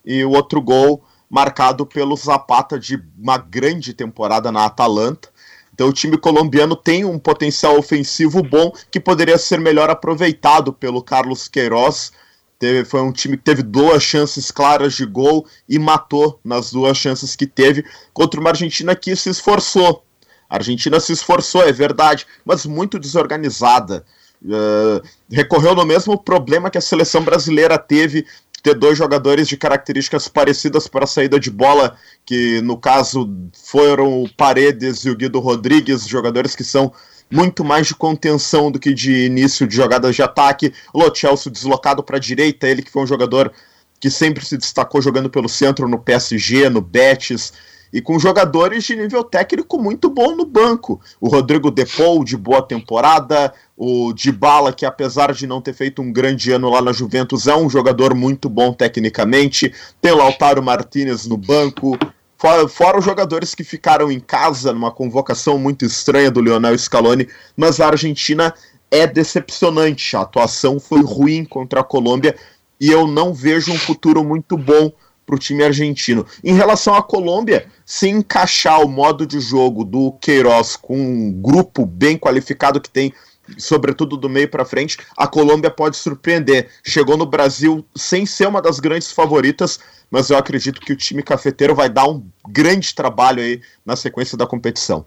e 0.06 0.24
o 0.24 0.32
outro 0.32 0.62
gol 0.62 1.04
marcado 1.30 1.86
pelo 1.86 2.16
Zapata 2.16 2.80
de 2.80 3.02
uma 3.18 3.38
grande 3.38 3.94
temporada 3.94 4.52
na 4.52 4.66
Atalanta. 4.66 5.30
Então 5.74 5.90
o 5.90 5.94
time 5.94 6.18
colombiano 6.18 6.76
tem 6.76 7.04
um 7.04 7.20
potencial 7.20 7.78
ofensivo 7.78 8.42
bom 8.42 8.72
que 8.90 9.00
poderia 9.00 9.38
ser 9.38 9.60
melhor 9.60 9.90
aproveitado 9.90 10.72
pelo 10.72 11.04
Carlos 11.04 11.48
Queiroz. 11.48 12.12
Teve, 12.60 12.86
foi 12.86 13.02
um 13.02 13.12
time 13.12 13.38
que 13.38 13.44
teve 13.44 13.62
duas 13.62 14.02
chances 14.02 14.50
claras 14.50 14.94
de 14.96 15.06
gol 15.06 15.46
e 15.70 15.78
matou 15.78 16.40
nas 16.44 16.72
duas 16.72 16.98
chances 16.98 17.36
que 17.36 17.46
teve 17.46 17.86
contra 18.14 18.40
uma 18.40 18.50
Argentina 18.50 18.96
que 18.96 19.16
se 19.16 19.30
esforçou. 19.30 20.04
A 20.50 20.56
Argentina 20.56 21.00
se 21.00 21.14
esforçou, 21.14 21.62
é 21.62 21.72
verdade, 21.72 22.26
mas 22.44 22.66
muito 22.66 22.98
desorganizada. 22.98 24.04
Uh, 24.44 25.02
recorreu 25.32 25.76
no 25.76 25.86
mesmo 25.86 26.18
problema 26.18 26.70
que 26.70 26.78
a 26.78 26.82
seleção 26.82 27.24
brasileira 27.24 27.78
teve 27.78 28.26
ter 28.62 28.74
dois 28.74 28.98
jogadores 28.98 29.48
de 29.48 29.56
características 29.56 30.28
parecidas 30.28 30.88
para 30.88 31.06
a 31.06 31.08
saída 31.08 31.40
de 31.40 31.50
bola, 31.50 31.96
que 32.26 32.62
no 32.62 32.78
caso 32.78 33.30
foram 33.54 34.24
o 34.24 34.30
Paredes 34.34 35.06
e 35.06 35.10
o 35.10 35.16
Guido 35.16 35.40
Rodrigues, 35.40 36.08
jogadores 36.08 36.56
que 36.56 36.64
são 36.64 36.92
muito 37.32 37.64
mais 37.64 37.88
de 37.88 37.96
contenção 37.96 38.72
do 38.72 38.80
que 38.80 38.94
de 38.94 39.26
início 39.26 39.68
de 39.68 39.76
jogadas 39.76 40.16
de 40.16 40.22
ataque. 40.22 40.74
Lo 40.94 41.14
Celso 41.14 41.50
deslocado 41.50 42.04
para 42.04 42.18
a 42.18 42.20
direita, 42.20 42.68
ele 42.68 42.82
que 42.82 42.92
foi 42.92 43.04
um 43.04 43.08
jogador 43.08 43.52
que 44.00 44.10
sempre 44.10 44.46
se 44.46 44.58
destacou 44.58 45.02
jogando 45.02 45.30
pelo 45.30 45.50
centro 45.50 45.88
no 45.88 46.00
PSG, 46.00 46.70
no 46.70 46.82
Betis, 46.82 47.52
e 47.92 48.02
com 48.02 48.20
jogadores 48.20 48.84
de 48.84 48.96
nível 48.96 49.24
técnico 49.24 49.82
muito 49.82 50.10
bom 50.10 50.36
no 50.36 50.46
banco. 50.46 51.00
O 51.20 51.30
Rodrigo 51.30 51.72
Depou, 51.72 52.24
de 52.24 52.36
boa 52.36 52.62
temporada, 52.62 53.54
o 53.76 54.14
Dybala, 54.14 54.74
que 54.74 54.86
apesar 54.86 55.34
de 55.34 55.48
não 55.48 55.62
ter 55.62 55.74
feito 55.74 56.02
um 56.02 56.12
grande 56.12 56.52
ano 56.52 56.70
lá 56.70 56.82
na 56.82 56.92
Juventus, 56.92 57.48
é 57.48 57.56
um 57.56 57.70
jogador 57.70 58.14
muito 58.14 58.50
bom 58.50 58.74
tecnicamente. 58.74 59.74
Tem 60.02 60.12
Lautaro 60.12 60.62
Martinez 60.62 61.26
no 61.26 61.38
banco. 61.38 61.98
Fora, 62.38 62.68
fora 62.68 63.00
os 63.00 63.06
jogadores 63.06 63.56
que 63.56 63.64
ficaram 63.64 64.12
em 64.12 64.20
casa 64.20 64.72
numa 64.72 64.92
convocação 64.92 65.58
muito 65.58 65.84
estranha 65.84 66.30
do 66.30 66.42
Lionel 66.42 66.78
Scaloni, 66.78 67.28
mas 67.56 67.80
a 67.80 67.88
Argentina 67.88 68.54
é 68.92 69.08
decepcionante. 69.08 70.16
A 70.16 70.22
atuação 70.22 70.80
foi 70.80 71.02
ruim 71.02 71.44
contra 71.44 71.82
a 71.82 71.84
Colômbia 71.84 72.36
e 72.80 72.92
eu 72.92 73.08
não 73.08 73.34
vejo 73.34 73.72
um 73.72 73.78
futuro 73.78 74.24
muito 74.24 74.56
bom 74.56 74.92
para 75.26 75.36
o 75.36 75.40
time 75.40 75.64
argentino. 75.64 76.26
Em 76.44 76.54
relação 76.54 76.94
à 76.94 77.04
Colômbia, 77.04 77.68
se 77.86 78.08
encaixar 78.08 78.82
o 78.82 78.88
modo 78.88 79.26
de 79.26 79.40
jogo 79.40 79.84
do 79.84 80.14
Queiroz 80.22 80.78
com 80.78 80.98
um 80.98 81.32
grupo 81.34 81.86
bem 81.86 82.18
qualificado 82.18 82.80
que 82.80 82.90
tem, 82.90 83.14
sobretudo 83.58 84.18
do 84.18 84.30
meio 84.30 84.50
para 84.50 84.66
frente, 84.66 84.98
a 85.16 85.28
Colômbia 85.28 85.70
pode 85.70 85.98
surpreender. 85.98 86.70
Chegou 86.86 87.18
no 87.18 87.26
Brasil 87.26 87.86
sem 87.96 88.26
ser 88.26 88.48
uma 88.48 88.62
das 88.62 88.80
grandes 88.80 89.12
favoritas, 89.12 89.80
mas 90.10 90.30
eu 90.30 90.38
acredito 90.38 90.82
que 90.82 90.94
o 90.94 90.98
time 90.98 91.22
cafeteiro 91.24 91.76
vai 91.76 91.90
dar 91.90 92.08
um 92.08 92.28
grande 92.48 92.94
trabalho 92.94 93.42
aí 93.42 93.62
na 93.86 93.96
sequência 93.96 94.38
da 94.38 94.48
competição. 94.48 95.06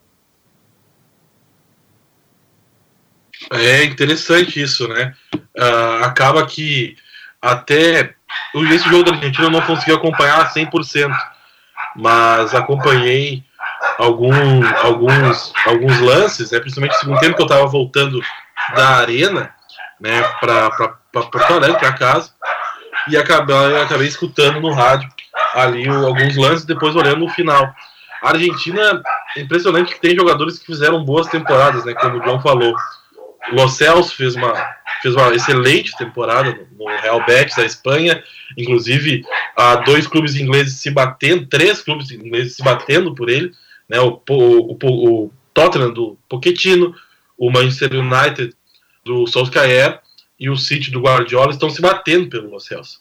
É 3.51 3.85
interessante 3.85 4.61
isso, 4.61 4.87
né? 4.89 5.15
Uh, 5.35 6.05
acaba 6.05 6.47
que 6.47 6.97
até 7.41 8.15
esse 8.55 8.89
jogo 8.89 9.05
da 9.05 9.17
Argentina 9.17 9.47
eu 9.47 9.51
não 9.51 9.63
consegui 9.63 9.93
acompanhar 9.93 10.53
100%, 10.53 11.11
mas 11.97 12.55
acompanhei 12.55 13.43
algum, 13.99 14.33
alguns, 14.83 15.53
alguns 15.67 16.01
lances, 16.01 16.51
né, 16.51 16.61
principalmente 16.61 16.95
no 16.95 16.99
segundo 17.01 17.21
tempo 17.21 17.37
que 17.37 17.43
eu 17.43 17.47
estava 17.47 17.67
voltando 17.67 18.21
da 18.75 18.89
arena 18.97 19.55
né, 20.01 20.23
para 20.41 20.71
Porto 21.13 21.53
Alegre, 21.53 21.79
para 21.79 21.93
casa, 21.93 22.31
e 23.09 23.17
acabei, 23.17 23.83
acabei 23.83 24.09
escutando 24.09 24.61
no 24.61 24.73
rádio 24.73 25.09
ali 25.55 25.89
alguns 25.89 26.37
lances, 26.37 26.65
depois 26.65 26.95
olhando 26.95 27.21
no 27.21 27.29
final. 27.29 27.75
A 28.23 28.31
Argentina, 28.31 29.03
impressionante 29.37 29.95
que 29.95 30.01
tem 30.01 30.15
jogadores 30.15 30.59
que 30.59 30.67
fizeram 30.67 31.05
boas 31.05 31.27
temporadas, 31.29 31.85
né, 31.85 31.95
como 31.95 32.19
o 32.19 32.23
João 32.23 32.41
falou. 32.41 32.75
O 33.53 34.05
fez 34.05 34.37
uma, 34.37 34.53
fez 35.03 35.15
uma 35.15 35.35
excelente 35.35 35.97
temporada 35.97 36.57
no 36.79 36.87
Real 37.01 37.25
Betis 37.25 37.57
da 37.57 37.65
Espanha, 37.65 38.23
inclusive 38.57 39.25
há 39.57 39.77
dois 39.77 40.07
clubes 40.07 40.37
ingleses 40.37 40.79
se 40.79 40.91
batendo, 40.91 41.47
três 41.47 41.81
clubes 41.81 42.11
ingleses 42.11 42.57
se 42.57 42.63
batendo 42.63 43.15
por 43.15 43.31
ele, 43.31 43.51
né, 43.91 44.01
o, 44.01 44.23
o, 44.31 44.79
o, 44.81 45.25
o 45.25 45.33
Tottenham 45.53 45.93
do 45.93 46.17
Pochettino, 46.29 46.95
o 47.37 47.51
Manchester 47.51 47.93
United 47.95 48.55
do 49.05 49.27
Solskjaer 49.27 50.01
e 50.39 50.49
o 50.49 50.57
City 50.57 50.93
do 50.93 51.01
Guardiola 51.01 51.51
estão 51.51 51.69
se 51.69 51.83
batendo 51.83 52.29
pelo 52.29 52.51
Lo 52.51 52.61
Celso. 52.61 53.01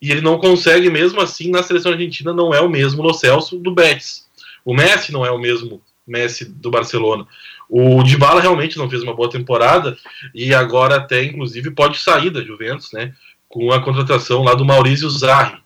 E 0.00 0.10
ele 0.10 0.22
não 0.22 0.38
consegue, 0.38 0.88
mesmo 0.88 1.20
assim, 1.20 1.50
na 1.50 1.62
seleção 1.62 1.92
argentina 1.92 2.32
não 2.32 2.54
é 2.54 2.60
o 2.60 2.68
mesmo 2.68 3.02
Lo 3.02 3.12
Celso 3.12 3.58
do 3.58 3.74
Betis. 3.74 4.26
O 4.64 4.74
Messi 4.74 5.12
não 5.12 5.24
é 5.24 5.30
o 5.30 5.38
mesmo 5.38 5.82
Messi 6.06 6.46
do 6.46 6.70
Barcelona. 6.70 7.26
O 7.68 8.02
Dybala 8.02 8.40
realmente 8.40 8.78
não 8.78 8.88
fez 8.88 9.02
uma 9.02 9.14
boa 9.14 9.30
temporada 9.30 9.96
e 10.34 10.54
agora 10.54 10.96
até 10.96 11.22
inclusive 11.22 11.70
pode 11.70 11.98
sair 11.98 12.30
da 12.30 12.42
Juventus, 12.42 12.90
né? 12.92 13.14
Com 13.48 13.70
a 13.70 13.82
contratação 13.82 14.42
lá 14.42 14.54
do 14.54 14.64
Maurício 14.64 15.08
Zarri, 15.10 15.58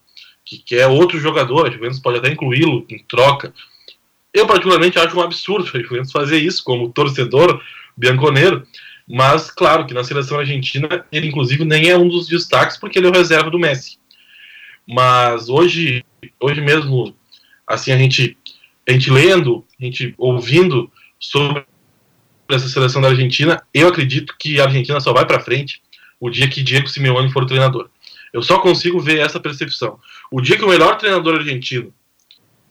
que, 0.44 0.58
que 0.58 0.76
é 0.76 0.86
outro 0.86 1.18
jogador, 1.20 1.66
a 1.66 1.70
Juventus 1.70 2.00
pode 2.00 2.18
até 2.18 2.30
incluí-lo 2.30 2.84
em 2.90 2.98
troca. 2.98 3.54
Eu 4.36 4.46
particularmente 4.46 4.98
acho 4.98 5.18
um 5.18 5.22
absurdo 5.22 5.66
a 5.72 5.80
Juventus 5.80 6.12
fazer 6.12 6.36
isso 6.36 6.62
como 6.62 6.92
torcedor 6.92 7.58
bianconeiro, 7.96 8.66
mas 9.08 9.50
claro 9.50 9.86
que 9.86 9.94
na 9.94 10.04
seleção 10.04 10.38
argentina 10.38 11.06
ele 11.10 11.28
inclusive 11.28 11.64
nem 11.64 11.88
é 11.88 11.96
um 11.96 12.06
dos 12.06 12.28
destaques 12.28 12.76
porque 12.76 12.98
ele 12.98 13.06
é 13.06 13.10
o 13.10 13.14
reserva 13.14 13.48
do 13.48 13.58
Messi. 13.58 13.96
Mas 14.86 15.48
hoje, 15.48 16.04
hoje 16.38 16.60
mesmo, 16.60 17.16
assim 17.66 17.92
a 17.92 17.96
gente, 17.96 18.36
a 18.86 18.92
gente 18.92 19.10
lendo, 19.10 19.64
a 19.80 19.82
gente 19.86 20.14
ouvindo 20.18 20.92
sobre 21.18 21.64
essa 22.50 22.68
seleção 22.68 23.00
da 23.00 23.08
Argentina, 23.08 23.62
eu 23.72 23.88
acredito 23.88 24.34
que 24.38 24.60
a 24.60 24.64
Argentina 24.64 25.00
só 25.00 25.14
vai 25.14 25.24
para 25.24 25.40
frente 25.40 25.80
o 26.20 26.28
dia 26.28 26.46
que 26.46 26.62
Diego 26.62 26.88
Simeone 26.88 27.32
for 27.32 27.46
treinador. 27.46 27.88
Eu 28.34 28.42
só 28.42 28.58
consigo 28.58 29.00
ver 29.00 29.18
essa 29.18 29.40
percepção. 29.40 29.98
O 30.30 30.42
dia 30.42 30.58
que 30.58 30.64
o 30.64 30.68
melhor 30.68 30.98
treinador 30.98 31.36
argentino 31.36 31.90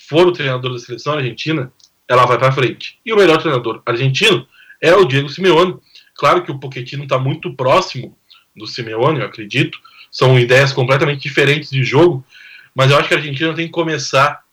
for 0.07 0.27
o 0.27 0.31
treinador 0.31 0.73
da 0.73 0.79
seleção 0.79 1.13
argentina, 1.13 1.71
ela 2.07 2.25
vai 2.25 2.37
para 2.37 2.51
frente. 2.51 2.99
E 3.05 3.11
o 3.11 3.17
melhor 3.17 3.41
treinador 3.41 3.81
argentino 3.85 4.47
é 4.81 4.93
o 4.95 5.05
Diego 5.05 5.29
Simeone. 5.29 5.77
Claro 6.15 6.43
que 6.43 6.51
o 6.51 6.59
Pochettino 6.59 7.03
está 7.03 7.17
muito 7.17 7.53
próximo 7.53 8.17
do 8.55 8.67
Simeone, 8.67 9.19
eu 9.19 9.25
acredito. 9.25 9.77
São 10.11 10.39
ideias 10.39 10.71
completamente 10.71 11.21
diferentes 11.21 11.69
de 11.69 11.83
jogo, 11.83 12.25
mas 12.73 12.91
eu 12.91 12.97
acho 12.97 13.07
que 13.07 13.13
a 13.13 13.17
Argentina 13.17 13.53
tem 13.53 13.65
que 13.65 13.71
começar 13.71 14.43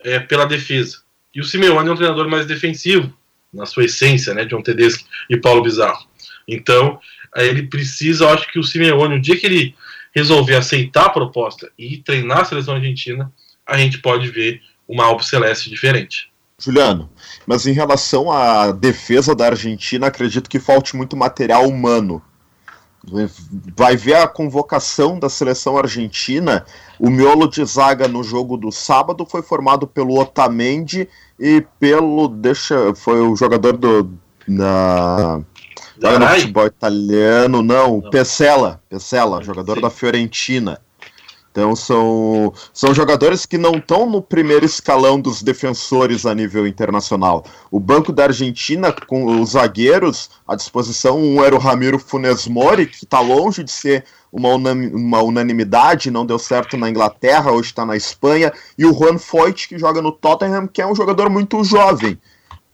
é, 0.00 0.20
pela 0.20 0.44
defesa. 0.44 1.02
E 1.34 1.40
o 1.40 1.44
Simeone 1.44 1.88
é 1.88 1.92
um 1.92 1.96
treinador 1.96 2.28
mais 2.28 2.46
defensivo 2.46 3.12
na 3.52 3.66
sua 3.66 3.84
essência, 3.84 4.32
né, 4.32 4.44
John 4.44 4.62
Tedeschi 4.62 5.04
e 5.28 5.36
Paulo 5.36 5.62
Bizarro. 5.62 6.06
Então, 6.46 7.00
ele 7.36 7.64
precisa, 7.64 8.24
eu 8.24 8.28
acho 8.30 8.50
que 8.50 8.58
o 8.58 8.64
Simeone, 8.64 9.16
o 9.16 9.20
dia 9.20 9.38
que 9.38 9.46
ele 9.46 9.74
resolver 10.14 10.56
aceitar 10.56 11.06
a 11.06 11.10
proposta 11.10 11.70
e 11.78 11.98
treinar 11.98 12.40
a 12.40 12.44
seleção 12.44 12.74
argentina, 12.74 13.32
a 13.66 13.78
gente 13.78 13.98
pode 13.98 14.28
ver 14.28 14.60
uma 14.88 15.04
Albo 15.04 15.22
Celeste 15.22 15.70
diferente. 15.70 16.32
Juliano, 16.58 17.10
mas 17.44 17.66
em 17.66 17.72
relação 17.72 18.30
à 18.30 18.70
defesa 18.70 19.34
da 19.34 19.46
Argentina, 19.46 20.06
acredito 20.06 20.48
que 20.48 20.60
falte 20.60 20.94
muito 20.96 21.16
material 21.16 21.66
humano. 21.66 22.22
vai 23.76 23.96
ver 23.96 24.14
a 24.14 24.28
convocação 24.28 25.18
da 25.18 25.28
seleção 25.28 25.76
argentina. 25.76 26.64
O 27.00 27.10
miolo 27.10 27.48
de 27.48 27.64
zaga 27.64 28.06
no 28.06 28.22
jogo 28.22 28.56
do 28.56 28.70
sábado 28.70 29.26
foi 29.26 29.42
formado 29.42 29.88
pelo 29.88 30.20
Otamendi 30.20 31.08
e 31.38 31.66
pelo. 31.80 32.28
Deixa. 32.28 32.94
Foi 32.94 33.20
o 33.20 33.34
jogador 33.34 33.76
do. 33.76 34.12
Na, 34.46 35.40
joga 36.00 36.18
no 36.18 36.28
futebol 36.28 36.66
italiano, 36.66 37.62
não, 37.62 38.00
não. 38.00 38.10
Pesela, 38.10 38.80
Pesela, 38.88 39.42
jogador 39.42 39.76
Sim. 39.76 39.80
da 39.80 39.90
Fiorentina. 39.90 40.80
Então 41.52 41.76
são, 41.76 42.50
são 42.72 42.94
jogadores 42.94 43.44
que 43.44 43.58
não 43.58 43.72
estão 43.72 44.08
no 44.08 44.22
primeiro 44.22 44.64
escalão 44.64 45.20
dos 45.20 45.42
defensores 45.42 46.24
a 46.24 46.34
nível 46.34 46.66
internacional. 46.66 47.44
O 47.70 47.78
banco 47.78 48.10
da 48.10 48.24
Argentina, 48.24 48.90
com 48.90 49.38
os 49.38 49.50
zagueiros 49.50 50.30
à 50.48 50.56
disposição, 50.56 51.20
um 51.20 51.44
era 51.44 51.54
o 51.54 51.58
Ramiro 51.58 51.98
Funes 51.98 52.48
Mori, 52.48 52.86
que 52.86 53.04
está 53.04 53.20
longe 53.20 53.62
de 53.62 53.70
ser 53.70 54.04
uma, 54.32 54.54
uma 54.54 55.22
unanimidade, 55.22 56.10
não 56.10 56.24
deu 56.24 56.38
certo 56.38 56.78
na 56.78 56.88
Inglaterra, 56.88 57.52
hoje 57.52 57.68
está 57.68 57.84
na 57.84 57.96
Espanha, 57.96 58.50
e 58.78 58.86
o 58.86 58.94
Juan 58.94 59.18
Foyt, 59.18 59.68
que 59.68 59.78
joga 59.78 60.00
no 60.00 60.10
Tottenham, 60.10 60.66
que 60.66 60.80
é 60.80 60.86
um 60.86 60.94
jogador 60.94 61.28
muito 61.28 61.62
jovem. 61.62 62.18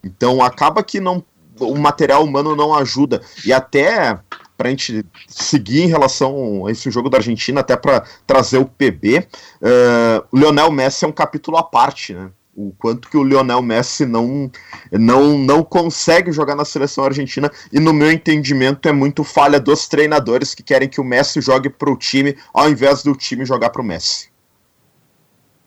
Então 0.04 0.40
acaba 0.40 0.84
que 0.84 1.00
não 1.00 1.24
o 1.60 1.76
material 1.76 2.24
humano 2.24 2.54
não 2.54 2.72
ajuda. 2.72 3.20
E 3.44 3.52
até 3.52 4.20
para 4.59 4.66
a 4.66 4.70
gente 4.70 5.06
seguir 5.28 5.82
em 5.82 5.86
relação 5.86 6.66
a 6.66 6.72
esse 6.72 6.90
jogo 6.90 7.09
da 7.09 7.18
Argentina, 7.18 7.61
até 7.61 7.76
para 7.76 8.00
trazer 8.26 8.59
o 8.59 8.66
PB, 8.66 9.18
uh, 9.62 10.26
o 10.32 10.36
Lionel 10.36 10.72
Messi 10.72 11.04
é 11.04 11.09
um 11.09 11.12
capítulo 11.12 11.56
à 11.56 11.62
parte, 11.62 12.12
né? 12.12 12.30
O 12.56 12.74
quanto 12.76 13.09
que 13.09 13.16
o 13.16 13.22
Lionel 13.22 13.62
Messi 13.62 14.04
não, 14.04 14.50
não, 14.90 15.38
não 15.38 15.62
consegue 15.62 16.32
jogar 16.32 16.56
na 16.56 16.64
seleção 16.64 17.04
argentina, 17.04 17.48
e 17.72 17.78
no 17.78 17.92
meu 17.92 18.11
entendimento 18.11 18.88
é 18.88 18.92
muito 18.92 19.22
falha 19.22 19.61
dos 19.61 19.86
treinadores 19.86 20.56
que 20.56 20.62
querem 20.64 20.88
que 20.88 21.00
o 21.00 21.04
Messi 21.04 21.40
jogue 21.40 21.70
para 21.70 21.88
o 21.88 21.96
time, 21.96 22.36
ao 22.52 22.68
invés 22.68 23.04
do 23.04 23.14
time 23.14 23.44
jogar 23.44 23.70
para 23.70 23.80
o 23.80 23.84
Messi. 23.84 24.28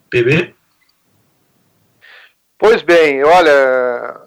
PB? 0.10 0.54
Pois 2.60 2.82
bem, 2.82 3.24
olha, 3.24 4.21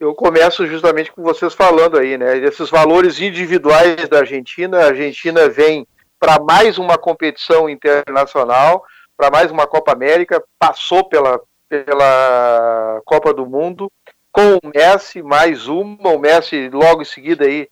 eu 0.00 0.14
começo 0.14 0.66
justamente 0.66 1.12
com 1.12 1.22
vocês 1.22 1.54
falando 1.54 1.98
aí, 1.98 2.16
né? 2.16 2.38
Esses 2.38 2.70
valores 2.70 3.20
individuais 3.20 4.08
da 4.08 4.18
Argentina. 4.20 4.78
A 4.78 4.86
Argentina 4.86 5.48
vem 5.48 5.86
para 6.20 6.38
mais 6.40 6.78
uma 6.78 6.96
competição 6.96 7.68
internacional, 7.68 8.84
para 9.16 9.30
mais 9.30 9.50
uma 9.50 9.66
Copa 9.66 9.92
América, 9.92 10.42
passou 10.58 11.08
pela, 11.08 11.40
pela 11.68 13.00
Copa 13.04 13.34
do 13.34 13.44
Mundo, 13.44 13.90
com 14.30 14.56
o 14.56 14.70
Messi, 14.72 15.20
mais 15.20 15.66
uma. 15.66 16.10
O 16.10 16.18
Messi 16.18 16.70
logo 16.72 17.02
em 17.02 17.04
seguida 17.04 17.44
aí, 17.44 17.68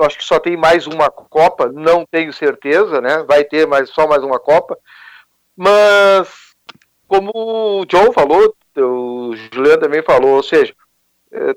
acho 0.00 0.18
que 0.18 0.24
só 0.24 0.38
tem 0.38 0.56
mais 0.56 0.86
uma 0.86 1.10
Copa, 1.10 1.70
não 1.72 2.04
tenho 2.04 2.32
certeza, 2.34 3.00
né? 3.00 3.24
Vai 3.26 3.44
ter 3.44 3.66
mais, 3.66 3.88
só 3.88 4.06
mais 4.06 4.22
uma 4.22 4.38
Copa. 4.38 4.76
Mas, 5.56 6.28
como 7.08 7.30
o 7.34 7.86
John 7.86 8.12
falou, 8.12 8.54
o 8.76 9.34
Juliano 9.52 9.80
também 9.80 10.02
falou, 10.02 10.36
ou 10.36 10.42
seja, 10.42 10.74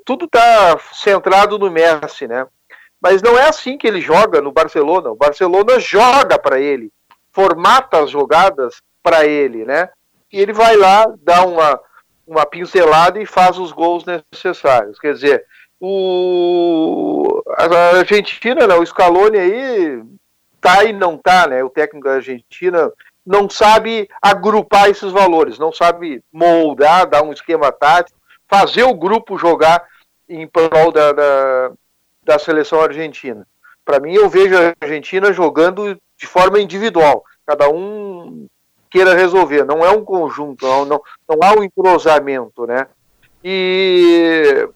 tudo 0.05 0.25
está 0.25 0.77
centrado 0.93 1.57
no 1.59 1.69
Messi, 1.69 2.27
né? 2.27 2.47
Mas 3.01 3.21
não 3.21 3.37
é 3.37 3.47
assim 3.47 3.77
que 3.77 3.87
ele 3.87 4.01
joga 4.01 4.41
no 4.41 4.51
Barcelona. 4.51 5.11
O 5.11 5.15
Barcelona 5.15 5.79
joga 5.79 6.37
para 6.39 6.59
ele, 6.59 6.91
formata 7.31 7.99
as 7.99 8.09
jogadas 8.09 8.81
para 9.03 9.25
ele, 9.25 9.65
né? 9.65 9.89
E 10.31 10.39
ele 10.39 10.51
vai 10.51 10.75
lá, 10.75 11.05
dá 11.21 11.45
uma, 11.45 11.79
uma 12.25 12.45
pincelada 12.45 13.21
e 13.21 13.25
faz 13.25 13.57
os 13.57 13.71
gols 13.71 14.03
necessários. 14.05 14.99
Quer 14.99 15.13
dizer, 15.13 15.45
o, 15.79 17.43
a 17.57 17.97
Argentina, 17.99 18.65
né, 18.67 18.75
o 18.75 18.85
Scaloni 18.85 19.37
aí 19.37 20.03
tá 20.59 20.83
e 20.83 20.91
não 20.91 21.17
tá, 21.17 21.47
né? 21.47 21.63
O 21.63 21.69
técnico 21.69 22.07
da 22.07 22.15
Argentina 22.15 22.91
não 23.25 23.49
sabe 23.49 24.09
agrupar 24.21 24.89
esses 24.89 25.11
valores, 25.11 25.59
não 25.59 25.71
sabe 25.71 26.23
moldar, 26.31 27.07
dar 27.07 27.21
um 27.21 27.31
esquema 27.31 27.71
tático 27.71 28.16
fazer 28.49 28.83
o 28.83 28.93
grupo 28.93 29.37
jogar 29.37 29.85
em 30.27 30.47
prol 30.47 30.91
da, 30.91 31.11
da, 31.11 31.71
da 32.23 32.39
seleção 32.39 32.81
argentina. 32.81 33.47
Para 33.85 33.99
mim, 33.99 34.13
eu 34.13 34.29
vejo 34.29 34.55
a 34.57 34.73
Argentina 34.81 35.31
jogando 35.31 35.97
de 36.17 36.27
forma 36.27 36.59
individual, 36.59 37.23
cada 37.45 37.69
um 37.69 38.47
queira 38.89 39.13
resolver, 39.13 39.63
não 39.63 39.85
é 39.85 39.91
um 39.91 40.03
conjunto, 40.03 40.65
não, 40.65 40.85
não, 40.85 41.01
não 41.27 41.37
há 41.41 41.53
um 41.53 41.63
entrosamento, 41.63 42.65
né? 42.65 42.87
E 43.43 44.67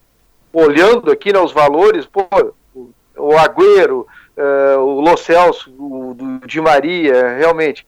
olhando 0.53 1.11
aqui 1.11 1.33
nos 1.33 1.53
né, 1.53 1.61
valores, 1.61 2.05
pô, 2.05 2.27
o 3.17 3.37
Agüero, 3.37 4.07
uh, 4.37 4.79
o 4.79 5.01
Lo 5.01 5.17
Celso, 5.17 5.71
o 5.71 6.15
Di 6.45 6.61
Maria, 6.61 7.35
realmente, 7.37 7.85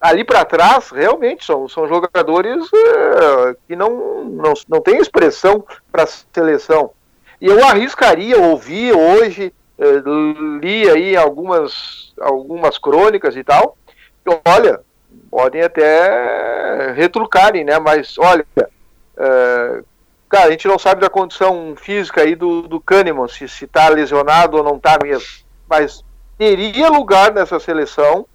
ali 0.00 0.24
para 0.24 0.44
trás, 0.44 0.90
realmente, 0.90 1.44
são, 1.44 1.68
são 1.68 1.88
jogadores 1.88 2.64
uh, 2.66 3.56
que 3.66 3.74
não, 3.74 4.24
não, 4.24 4.54
não 4.68 4.80
têm 4.80 4.98
expressão 4.98 5.64
para 5.90 6.04
a 6.04 6.06
seleção. 6.06 6.90
E 7.40 7.46
eu 7.46 7.64
arriscaria 7.64 8.38
ouvir 8.38 8.92
hoje, 8.94 9.52
uh, 9.78 10.58
li 10.58 10.88
aí 10.88 11.16
algumas, 11.16 12.14
algumas 12.20 12.78
crônicas 12.78 13.36
e 13.36 13.44
tal, 13.44 13.76
que, 14.24 14.40
olha, 14.46 14.80
podem 15.30 15.62
até 15.62 16.92
retrucarem, 16.92 17.64
né? 17.64 17.78
Mas, 17.78 18.16
olha, 18.18 18.46
uh, 18.58 19.84
cara, 20.28 20.48
a 20.48 20.50
gente 20.50 20.68
não 20.68 20.78
sabe 20.78 21.00
da 21.00 21.10
condição 21.10 21.74
física 21.76 22.22
aí 22.22 22.34
do, 22.34 22.62
do 22.62 22.80
Kahneman, 22.80 23.28
se 23.28 23.44
está 23.44 23.88
lesionado 23.88 24.58
ou 24.58 24.62
não 24.62 24.76
está 24.76 24.98
mesmo. 25.02 25.44
Mas 25.68 26.04
teria 26.38 26.88
lugar 26.90 27.32
nessa 27.32 27.58
seleção 27.58 28.26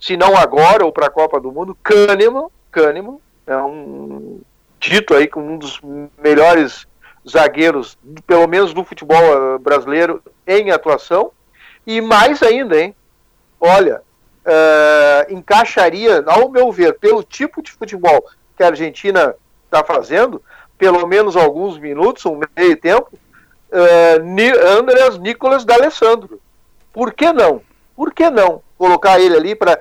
se 0.00 0.16
não 0.16 0.36
agora 0.36 0.84
ou 0.84 0.92
para 0.92 1.06
a 1.06 1.10
Copa 1.10 1.38
do 1.38 1.52
Mundo, 1.52 1.76
Kahneman, 1.82 2.48
Kahneman 2.72 3.18
é 3.46 3.56
um 3.56 4.40
dito 4.78 5.14
aí 5.14 5.28
como 5.28 5.52
um 5.52 5.58
dos 5.58 5.80
melhores 6.22 6.86
zagueiros, 7.28 7.98
pelo 8.26 8.46
menos 8.48 8.72
do 8.72 8.82
futebol 8.82 9.22
eh, 9.22 9.58
brasileiro, 9.58 10.22
em 10.46 10.70
atuação. 10.70 11.32
E 11.86 12.00
mais 12.00 12.42
ainda, 12.42 12.80
hein? 12.80 12.94
Olha, 13.60 14.00
uh, 14.46 15.32
encaixaria, 15.32 16.22
ao 16.26 16.48
meu 16.48 16.72
ver, 16.72 16.98
pelo 16.98 17.22
tipo 17.22 17.62
de 17.62 17.72
futebol 17.72 18.24
que 18.56 18.62
a 18.62 18.68
Argentina 18.68 19.34
está 19.64 19.84
fazendo, 19.84 20.42
pelo 20.78 21.06
menos 21.06 21.36
alguns 21.36 21.78
minutos, 21.78 22.24
um 22.24 22.40
meio 22.56 22.76
tempo, 22.76 23.10
uh, 23.70 25.18
Nicolas 25.20 25.64
D'Alessandro. 25.64 26.40
Por 26.92 27.12
que 27.12 27.32
não? 27.32 27.60
Por 27.94 28.14
que 28.14 28.30
não 28.30 28.62
colocar 28.80 29.20
ele 29.20 29.36
ali 29.36 29.54
para 29.54 29.80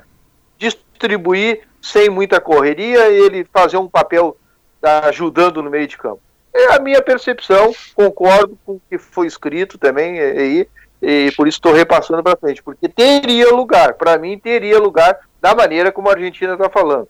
distribuir 1.00 1.62
sem 1.82 2.10
muita 2.10 2.42
correria 2.42 3.08
ele 3.08 3.48
fazer 3.54 3.78
um 3.78 3.88
papel 3.88 4.38
tá, 4.82 5.06
ajudando 5.06 5.64
no 5.64 5.70
meio 5.70 5.88
de 5.88 5.98
campo. 5.98 6.22
É 6.54 6.76
a 6.76 6.80
minha 6.80 7.02
percepção, 7.02 7.74
concordo 7.96 8.58
com 8.66 8.74
o 8.74 8.82
que 8.90 8.98
foi 8.98 9.28
escrito 9.28 9.78
também 9.78 10.20
aí, 10.20 10.68
e 11.02 11.32
por 11.38 11.48
isso 11.48 11.58
estou 11.58 11.72
repassando 11.72 12.22
para 12.22 12.36
frente, 12.36 12.62
porque 12.62 12.90
teria 12.90 13.50
lugar, 13.54 13.94
para 13.94 14.18
mim 14.18 14.38
teria 14.38 14.78
lugar 14.78 15.18
da 15.40 15.56
maneira 15.56 15.92
como 15.92 16.10
a 16.10 16.14
Argentina 16.14 16.54
está 16.54 16.70
falando. 16.70 17.08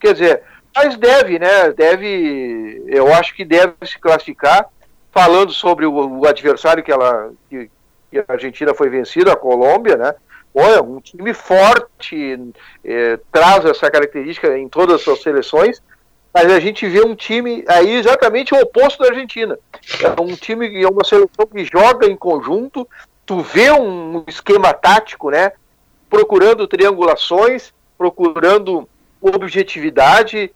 Quer 0.00 0.14
dizer, 0.14 0.42
mas 0.74 0.96
deve, 0.96 1.38
né? 1.38 1.72
Deve, 1.72 2.82
eu 2.86 3.12
acho 3.14 3.34
que 3.34 3.44
deve 3.44 3.74
se 3.84 3.98
classificar, 3.98 4.66
falando 5.12 5.52
sobre 5.52 5.86
o, 5.86 6.20
o 6.20 6.26
adversário 6.26 6.82
que 6.82 6.90
ela 6.90 7.30
que, 7.48 7.70
que, 8.10 8.18
a 8.18 8.24
Argentina 8.26 8.74
foi 8.74 8.88
vencida, 8.88 9.32
a 9.32 9.36
Colômbia, 9.36 9.96
né? 9.96 10.14
Olha, 10.60 10.82
um 10.82 11.00
time 11.00 11.32
forte, 11.32 12.36
é, 12.84 13.16
traz 13.30 13.64
essa 13.64 13.88
característica 13.88 14.58
em 14.58 14.68
todas 14.68 14.96
as 14.96 15.02
suas 15.02 15.22
seleções, 15.22 15.80
mas 16.34 16.50
a 16.50 16.58
gente 16.58 16.84
vê 16.88 17.00
um 17.00 17.14
time 17.14 17.64
aí 17.68 17.94
exatamente 17.94 18.52
o 18.52 18.60
oposto 18.60 19.04
da 19.04 19.10
Argentina. 19.10 19.56
É 20.02 20.20
um 20.20 20.34
time, 20.34 20.82
é 20.82 20.88
uma 20.88 21.04
seleção 21.04 21.46
que 21.46 21.64
joga 21.64 22.08
em 22.08 22.16
conjunto, 22.16 22.88
tu 23.24 23.40
vê 23.40 23.70
um 23.70 24.24
esquema 24.26 24.74
tático, 24.74 25.30
né? 25.30 25.52
Procurando 26.10 26.66
triangulações, 26.66 27.72
procurando 27.96 28.88
objetividade, 29.22 30.52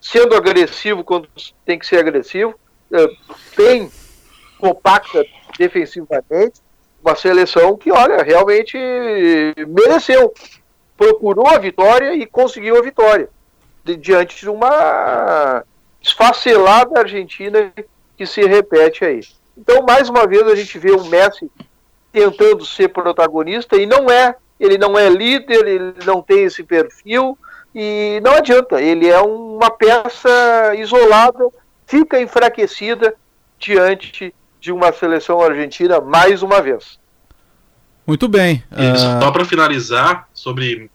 sendo 0.00 0.36
agressivo 0.36 1.02
quando 1.02 1.28
tem 1.66 1.76
que 1.76 1.86
ser 1.88 1.98
agressivo, 1.98 2.54
é, 2.92 3.04
bem 3.56 3.90
compacta 4.60 5.26
defensivamente, 5.58 6.60
uma 7.02 7.16
seleção 7.16 7.76
que, 7.76 7.90
olha, 7.90 8.22
realmente 8.22 8.76
mereceu. 9.68 10.32
Procurou 10.96 11.48
a 11.48 11.58
vitória 11.58 12.14
e 12.14 12.26
conseguiu 12.26 12.76
a 12.76 12.82
vitória. 12.82 13.28
De, 13.82 13.96
diante 13.96 14.40
de 14.40 14.50
uma 14.50 15.64
esfacelada 16.00 17.00
Argentina 17.00 17.72
que 18.16 18.26
se 18.26 18.42
repete 18.42 19.04
aí. 19.04 19.20
Então, 19.56 19.82
mais 19.82 20.08
uma 20.08 20.26
vez, 20.26 20.46
a 20.46 20.54
gente 20.54 20.78
vê 20.78 20.90
o 20.90 21.04
Messi 21.04 21.50
tentando 22.12 22.64
ser 22.64 22.88
protagonista 22.88 23.76
e 23.76 23.86
não 23.86 24.10
é. 24.10 24.34
Ele 24.58 24.76
não 24.76 24.98
é 24.98 25.08
líder, 25.08 25.66
ele 25.66 25.94
não 26.04 26.20
tem 26.20 26.44
esse 26.44 26.62
perfil 26.62 27.38
e 27.74 28.20
não 28.22 28.32
adianta. 28.32 28.80
Ele 28.80 29.08
é 29.08 29.20
uma 29.20 29.70
peça 29.70 30.74
isolada, 30.76 31.48
fica 31.86 32.20
enfraquecida 32.20 33.14
diante 33.58 34.34
de 34.60 34.70
uma 34.70 34.92
seleção 34.92 35.40
argentina 35.40 36.00
mais 36.00 36.42
uma 36.42 36.60
vez. 36.60 36.98
Muito 38.06 38.28
bem. 38.28 38.62
E 38.72 38.98
Só 38.98 39.30
para 39.30 39.44
finalizar 39.44 40.28
sobre 40.34 40.90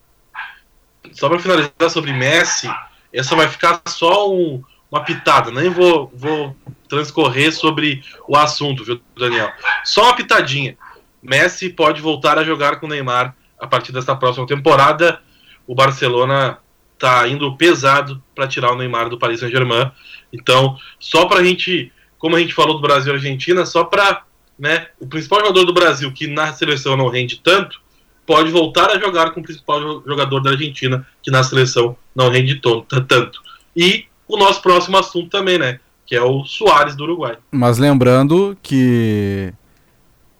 só 1.13 1.29
para 1.29 1.39
finalizar 1.39 1.89
sobre 1.89 2.11
Messi, 2.11 2.69
essa 3.13 3.35
vai 3.35 3.47
ficar 3.47 3.81
só 3.87 4.29
um, 4.29 4.61
uma 4.91 5.03
pitada, 5.03 5.49
nem 5.49 5.69
vou, 5.69 6.11
vou 6.13 6.55
transcorrer 6.89 7.53
sobre 7.53 8.03
o 8.27 8.35
assunto, 8.35 8.83
viu, 8.83 8.99
Daniel? 9.17 9.51
Só 9.83 10.03
uma 10.03 10.15
pitadinha. 10.15 10.77
Messi 11.23 11.69
pode 11.69 12.01
voltar 12.01 12.37
a 12.37 12.43
jogar 12.43 12.79
com 12.79 12.85
o 12.85 12.89
Neymar 12.89 13.35
a 13.59 13.65
partir 13.65 13.91
desta 13.91 14.15
próxima 14.15 14.45
temporada. 14.45 15.21
O 15.65 15.73
Barcelona 15.73 16.59
tá 16.99 17.27
indo 17.27 17.55
pesado 17.55 18.21
para 18.33 18.47
tirar 18.47 18.71
o 18.71 18.75
Neymar 18.75 19.09
do 19.09 19.17
Paris 19.17 19.39
Saint-Germain. 19.39 19.91
Então, 20.31 20.77
só 20.99 21.25
para 21.25 21.39
a 21.39 21.43
gente, 21.43 21.91
como 22.25 22.37
a 22.37 22.39
gente 22.39 22.55
falou 22.55 22.73
do 22.73 22.81
Brasil 22.81 23.13
e 23.13 23.17
Argentina, 23.17 23.67
só 23.67 23.83
para 23.83 24.23
né, 24.57 24.87
o 24.99 25.05
principal 25.05 25.41
jogador 25.41 25.63
do 25.63 25.73
Brasil 25.75 26.11
que 26.11 26.25
na 26.25 26.51
seleção 26.53 26.97
não 26.97 27.07
rende 27.07 27.39
tanto, 27.39 27.79
pode 28.25 28.49
voltar 28.49 28.89
a 28.89 28.97
jogar 28.97 29.29
com 29.29 29.41
o 29.41 29.43
principal 29.43 29.79
jogador 30.03 30.39
da 30.39 30.49
Argentina 30.49 31.05
que 31.21 31.29
na 31.29 31.43
seleção 31.43 31.95
não 32.15 32.31
rende 32.31 32.59
tanto. 33.05 33.39
E 33.77 34.05
o 34.27 34.37
nosso 34.37 34.59
próximo 34.59 34.97
assunto 34.97 35.29
também, 35.29 35.59
né? 35.59 35.79
Que 36.03 36.15
é 36.15 36.23
o 36.23 36.43
Soares 36.45 36.95
do 36.95 37.03
Uruguai. 37.03 37.37
Mas 37.51 37.77
lembrando 37.77 38.57
que 38.59 39.53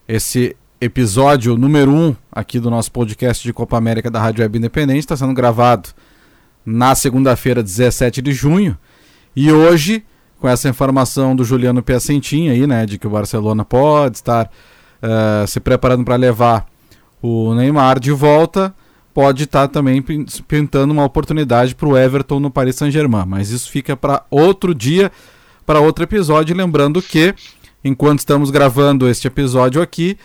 esse 0.08 0.58
episódio 0.82 1.56
número 1.56 1.92
1 1.92 1.96
um 1.96 2.16
aqui 2.32 2.60
do 2.60 2.72
nosso 2.72 2.92
podcast 2.92 3.44
de 3.44 3.54
Copa 3.54 3.78
América 3.78 4.10
da 4.10 4.20
Rádio 4.20 4.42
Web 4.42 4.58
Independente 4.58 5.02
está 5.02 5.16
sendo 5.16 5.36
gravado 5.36 5.90
na 6.66 6.96
segunda-feira, 6.96 7.62
17 7.62 8.24
de 8.24 8.34
junho. 8.34 8.76
E 9.36 9.52
hoje, 9.52 10.04
com 10.40 10.48
essa 10.48 10.70
informação 10.70 11.36
do 11.36 11.44
Juliano 11.44 11.82
Piacentin 11.82 12.50
aí, 12.50 12.68
né, 12.68 12.86
de 12.86 12.98
que 12.98 13.08
o 13.08 13.10
Barcelona 13.10 13.64
pode 13.64 14.18
estar 14.18 14.50
uh, 15.02 15.48
se 15.48 15.60
preparando 15.60 16.04
para 16.04 16.16
levar 16.16 16.66
o 17.22 17.54
Neymar 17.56 18.00
de 18.00 18.12
volta, 18.12 18.74
pode 19.14 19.44
estar 19.44 19.68
também 19.68 20.04
pintando 20.48 20.94
uma 20.94 21.06
oportunidade 21.06 21.74
para 21.74 21.88
o 21.88 21.98
Everton 21.98 22.40
no 22.40 22.52
Paris 22.52 22.76
Saint-Germain. 22.76 23.26
Mas 23.26 23.50
isso 23.50 23.72
fica 23.72 23.96
para 23.96 24.24
outro 24.30 24.76
dia, 24.76 25.12
para 25.66 25.80
outro 25.80 26.04
episódio. 26.04 26.56
Lembrando 26.56 27.02
que, 27.02 27.34
enquanto 27.84 28.20
estamos 28.20 28.52
gravando 28.52 29.10
este 29.10 29.28
episódio 29.28 29.82
aqui, 29.82 30.18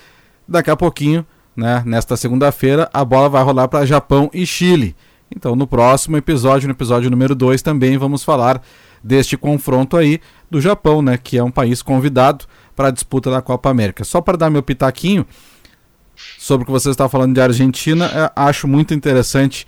daqui 0.47 0.71
a 0.71 0.77
pouquinho, 0.77 1.25
né, 1.57 1.83
nesta 1.87 2.17
segunda-feira, 2.17 2.91
a 2.93 3.05
bola 3.05 3.29
vai 3.29 3.43
rolar 3.43 3.69
para 3.69 3.87
Japão 3.87 4.29
e 4.35 4.45
Chile. 4.45 4.97
Então, 5.35 5.55
no 5.55 5.67
próximo 5.67 6.17
episódio, 6.17 6.67
no 6.67 6.75
episódio 6.75 7.09
número 7.09 7.35
2, 7.35 7.63
também 7.63 7.97
vamos 7.97 8.25
falar 8.25 8.61
deste 9.03 9.37
confronto 9.37 9.97
aí 9.97 10.21
do 10.51 10.61
Japão, 10.61 11.01
né, 11.01 11.17
que 11.17 11.39
é 11.39 11.43
um 11.43 11.51
país 11.51 11.83
convidado 11.83 12.45
para 12.75 12.89
a 12.89 12.91
disputa 12.91 13.31
da 13.31 13.41
Copa 13.41 13.71
América. 13.71 14.05
Só 14.05 14.21
para 14.21 14.37
dar 14.37 14.51
meu 14.51 14.63
pitaquinho, 14.63 15.27
sobre 16.39 16.63
o 16.63 16.67
que 16.67 16.73
você 16.73 16.91
está 16.91 17.09
falando 17.09 17.35
de 17.35 17.41
Argentina, 17.41 18.07
é, 18.07 18.33
acho 18.37 18.69
muito 18.69 18.95
interessante, 18.95 19.67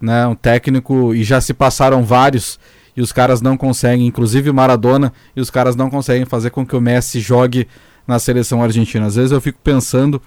né? 0.00 0.26
Um 0.26 0.34
técnico 0.34 1.14
e 1.14 1.22
já 1.22 1.40
se 1.40 1.52
passaram 1.52 2.02
vários 2.02 2.58
e 2.96 3.02
os 3.02 3.12
caras 3.12 3.40
não 3.40 3.56
conseguem, 3.56 4.06
inclusive 4.06 4.50
Maradona, 4.52 5.12
e 5.34 5.40
os 5.40 5.50
caras 5.50 5.76
não 5.76 5.88
conseguem 5.88 6.24
fazer 6.26 6.50
com 6.50 6.66
que 6.66 6.74
o 6.74 6.80
Messi 6.80 7.20
jogue 7.20 7.68
na 8.06 8.18
seleção 8.18 8.62
argentina. 8.62 9.06
Às 9.06 9.14
vezes 9.14 9.30
eu 9.30 9.40
fico 9.40 9.58
pensando 9.62 10.20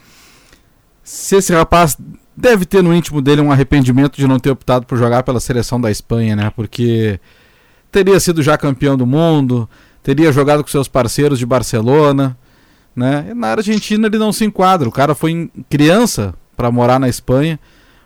se 1.03 1.35
esse 1.35 1.53
rapaz 1.53 1.97
deve 2.35 2.65
ter 2.65 2.81
no 2.81 2.93
íntimo 2.93 3.21
dele 3.21 3.41
um 3.41 3.51
arrependimento 3.51 4.15
de 4.15 4.27
não 4.27 4.39
ter 4.39 4.49
optado 4.49 4.85
por 4.85 4.97
jogar 4.97 5.23
pela 5.23 5.39
seleção 5.39 5.79
da 5.79 5.91
Espanha, 5.91 6.35
né? 6.35 6.51
Porque 6.55 7.19
teria 7.93 8.19
sido 8.19 8.41
já 8.41 8.57
campeão 8.57 8.97
do 8.97 9.05
mundo, 9.05 9.69
teria 10.01 10.31
jogado 10.31 10.63
com 10.63 10.69
seus 10.69 10.87
parceiros 10.87 11.37
de 11.37 11.45
Barcelona, 11.45 12.35
né? 12.95 13.27
E 13.29 13.33
na 13.35 13.49
Argentina 13.49 14.07
ele 14.07 14.17
não 14.17 14.33
se 14.33 14.43
enquadra. 14.43 14.89
O 14.89 14.91
cara 14.91 15.13
foi 15.13 15.49
criança 15.69 16.33
para 16.57 16.71
morar 16.71 16.99
na 16.99 17.07
Espanha, 17.07 17.59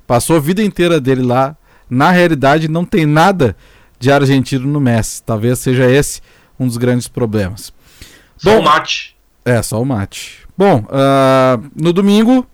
passou 0.05 0.35
a 0.35 0.39
vida 0.39 0.61
inteira 0.61 0.99
dele 0.99 1.23
lá. 1.23 1.55
Na 1.89 2.11
realidade, 2.11 2.67
não 2.67 2.83
tem 2.83 3.05
nada 3.05 3.55
de 3.97 4.11
argentino 4.11 4.67
no 4.67 4.81
Messi. 4.81 5.23
Talvez 5.23 5.57
seja 5.59 5.89
esse 5.89 6.21
um 6.59 6.67
dos 6.67 6.75
grandes 6.75 7.07
problemas. 7.07 7.73
Só 8.35 8.51
Bom, 8.55 8.59
o 8.59 8.63
mate. 8.65 9.15
É, 9.45 9.61
só 9.61 9.81
o 9.81 9.85
mate. 9.85 10.45
Bom, 10.57 10.79
uh, 10.81 11.71
no 11.73 11.93
domingo 11.93 12.45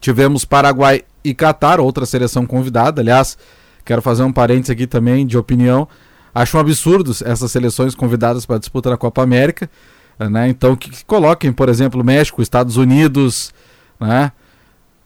tivemos 0.00 0.46
Paraguai 0.46 1.02
e 1.22 1.34
Catar, 1.34 1.80
outra 1.80 2.06
seleção 2.06 2.46
convidada. 2.46 3.02
Aliás, 3.02 3.36
quero 3.84 4.00
fazer 4.00 4.22
um 4.22 4.32
parênteses 4.32 4.70
aqui 4.70 4.86
também 4.86 5.26
de 5.26 5.36
opinião. 5.36 5.86
Acho 6.34 6.56
um 6.56 6.60
absurdo 6.60 7.10
essas 7.24 7.50
seleções 7.50 7.94
convidadas 7.94 8.46
para 8.46 8.56
a 8.56 8.58
disputa 8.58 8.90
da 8.90 8.96
Copa 8.96 9.22
América. 9.22 9.70
Né? 10.18 10.48
Então 10.48 10.76
que, 10.76 10.90
que 10.90 11.04
coloquem, 11.04 11.52
por 11.52 11.68
exemplo, 11.68 12.04
México, 12.04 12.42
Estados 12.42 12.76
Unidos, 12.76 13.54
né? 13.98 14.32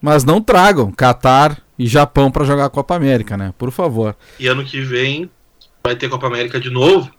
mas 0.01 0.25
não 0.25 0.41
tragam 0.41 0.91
Catar 0.91 1.63
e 1.79 1.87
Japão 1.87 2.31
para 2.31 2.45
jogar 2.45 2.67
a 2.67 2.71
Copa 2.71 2.95
América, 2.95 3.37
né? 3.37 3.53
Por 3.59 3.71
favor. 3.71 4.17
E 4.39 4.47
ano 4.47 4.65
que 4.65 4.81
vem 4.81 5.31
vai 5.83 5.97
ter 5.97 6.09
Copa 6.09 6.27
América 6.27 6.61
de 6.61 6.71
novo. 6.71 7.11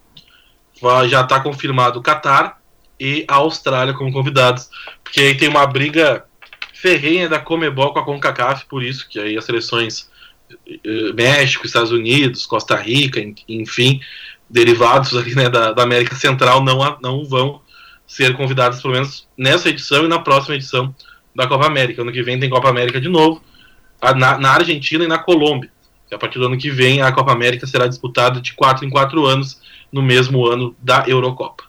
Já 1.08 1.22
está 1.22 1.40
confirmado 1.40 2.00
o 2.00 2.02
Catar 2.02 2.60
e 3.00 3.26
a 3.28 3.36
Austrália 3.36 3.94
como 3.94 4.12
convidados, 4.12 4.70
porque 5.04 5.20
aí 5.22 5.36
tem 5.36 5.50
uma 5.50 5.66
briga 5.66 6.26
ferrenha 6.74 7.28
da 7.28 7.40
Comebol 7.40 7.94
com 7.94 8.00
a 8.00 8.06
CONCACAF, 8.06 8.66
por 8.66 8.84
isso 8.84 9.08
que 9.10 9.20
aí 9.20 9.38
as 9.38 9.46
seleções 9.46 10.10
México, 11.14 11.66
Estados 11.66 11.92
Unidos, 11.92 12.46
Costa 12.46 12.76
Rica, 12.76 13.20
enfim, 13.48 14.00
derivados 14.50 15.16
ali 15.16 15.36
né, 15.36 15.50
da, 15.50 15.72
da 15.72 15.84
América 15.84 16.16
Central 16.16 16.64
não, 16.64 16.98
não 17.02 17.26
vão 17.26 17.62
ser 18.08 18.36
convidados 18.36 18.82
pelo 18.82 18.94
menos 18.94 19.28
nessa 19.38 19.70
edição 19.70 20.06
e 20.06 20.08
na 20.08 20.20
próxima 20.20 20.56
edição 20.56 20.94
da 21.36 21.48
Copa 21.48 21.66
América. 21.66 22.02
Ano 22.02 22.12
que 22.12 22.24
vem 22.24 22.40
tem 22.40 22.50
Copa 22.50 22.70
América 22.70 23.02
de 23.02 23.10
novo, 23.10 23.42
na, 24.02 24.38
na 24.38 24.52
Argentina 24.52 25.04
e 25.04 25.08
na 25.08 25.18
Colômbia. 25.18 25.72
A 26.12 26.18
partir 26.18 26.38
do 26.38 26.46
ano 26.46 26.58
que 26.58 26.70
vem 26.70 27.02
a 27.02 27.12
Copa 27.12 27.32
América 27.32 27.66
será 27.66 27.88
disputada 27.88 28.40
de 28.40 28.54
4 28.54 28.86
em 28.86 28.90
4 28.90 29.26
anos, 29.26 29.60
no 29.92 30.02
mesmo 30.02 30.46
ano 30.46 30.76
da 30.80 31.04
Eurocopa. 31.08 31.64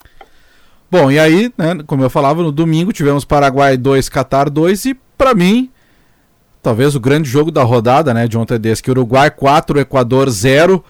Bom, 0.90 1.10
e 1.10 1.18
aí, 1.18 1.52
né, 1.56 1.78
como 1.86 2.02
eu 2.02 2.10
falava, 2.10 2.42
no 2.42 2.52
domingo 2.52 2.92
tivemos 2.92 3.24
Paraguai 3.24 3.76
2, 3.76 4.08
Qatar 4.08 4.50
2 4.50 4.84
e, 4.84 4.94
para 5.16 5.34
mim, 5.34 5.70
talvez 6.66 6.96
o 6.96 7.00
grande 7.00 7.30
jogo 7.30 7.52
da 7.52 7.62
rodada, 7.62 8.12
né, 8.12 8.26
de 8.26 8.36
ontem 8.36 8.58
desse, 8.58 8.82
que 8.82 8.90
Uruguai 8.90 9.30
4, 9.30 9.78
Equador 9.78 10.28
0. 10.28 10.82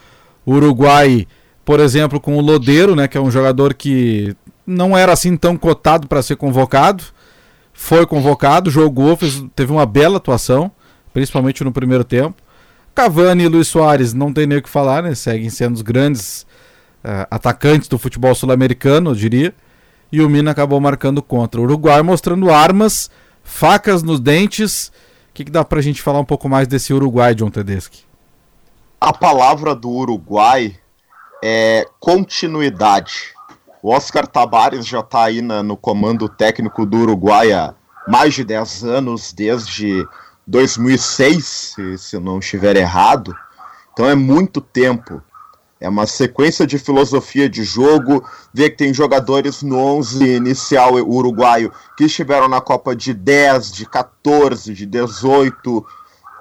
Uruguai, 0.47 1.29
por 1.67 1.81
exemplo, 1.81 2.19
com 2.19 2.39
o 2.39 2.41
Lodeiro, 2.41 2.97
né, 2.97 3.07
que 3.07 3.19
é 3.19 3.21
um 3.21 3.31
jogador 3.31 3.75
que 3.75 4.35
não 4.67 4.97
era 4.97 5.13
assim 5.13 5.37
tão 5.37 5.55
cotado 5.55 6.09
para 6.09 6.23
ser 6.23 6.37
convocado. 6.37 7.05
Foi 7.75 8.07
convocado, 8.07 8.71
jogou, 8.71 9.19
fez, 9.19 9.45
teve 9.55 9.71
uma 9.71 9.85
bela 9.85 10.17
atuação, 10.17 10.73
principalmente 11.13 11.63
no 11.63 11.71
primeiro 11.71 12.05
tempo. 12.05 12.37
Cavani 12.95 13.45
e 13.45 13.49
Luiz 13.49 13.69
Soares 13.69 14.15
não 14.15 14.33
tem 14.33 14.47
nem 14.47 14.57
o 14.57 14.63
que 14.63 14.71
falar, 14.71 15.03
né? 15.03 15.15
Seguem 15.15 15.51
sendo 15.51 15.75
os 15.75 15.83
grandes 15.83 16.47
uh, 17.05 17.29
atacantes 17.31 17.87
do 17.87 17.99
futebol 17.99 18.35
sul-americano, 18.35 19.11
eu 19.11 19.15
diria. 19.15 19.55
E 20.11 20.23
o 20.23 20.31
Mina 20.31 20.53
acabou 20.53 20.81
marcando 20.81 21.21
contra. 21.21 21.61
O 21.61 21.65
Uruguai 21.65 22.01
mostrando 22.01 22.51
armas, 22.51 23.11
facas 23.45 24.03
nos 24.03 24.19
dentes. 24.19 24.91
Que, 25.37 25.45
que 25.45 25.51
dá 25.51 25.65
pra 25.65 25.81
gente 25.81 26.03
falar 26.03 26.19
um 26.19 26.25
pouco 26.25 26.49
mais 26.49 26.67
desse 26.67 26.93
Uruguai, 26.93 27.35
John 27.35 27.51
Tedeschi? 27.51 28.05
A 29.01 29.13
palavra 29.13 29.75
do 29.75 29.91
Uruguai 29.91 30.77
é 31.45 31.87
continuidade 32.01 33.37
o 33.87 33.91
Oscar 33.91 34.27
Tabares 34.27 34.85
já 34.85 34.99
está 34.99 35.23
aí 35.23 35.41
na, 35.41 35.63
no 35.63 35.77
comando 35.77 36.29
técnico 36.29 36.85
do 36.85 36.97
Uruguai 36.97 37.53
há 37.53 37.73
mais 38.09 38.35
de 38.35 38.43
10 38.43 38.83
anos, 38.83 39.33
desde 39.33 40.05
2006, 40.45 41.45
se, 41.45 41.97
se 41.97 42.19
não 42.19 42.41
estiver 42.41 42.75
errado. 42.75 43.33
Então 43.93 44.11
é 44.11 44.17
muito 44.17 44.61
tempo. 44.61 45.23
É 45.79 45.89
uma 45.89 46.07
sequência 46.07 46.67
de 46.67 46.79
filosofia 46.79 47.49
de 47.49 47.63
jogo. 47.63 48.25
Vê 48.53 48.71
que 48.71 48.79
tem 48.79 48.95
jogadores 48.95 49.63
no 49.63 49.79
11 49.79 50.25
inicial 50.25 50.95
uruguaio 50.95 51.73
que 51.97 52.05
estiveram 52.05 52.49
na 52.49 52.61
Copa 52.61 52.97
de 52.97 53.13
10, 53.13 53.73
de 53.73 53.87
14, 53.87 54.73
de 54.73 54.87
18. 54.87 55.87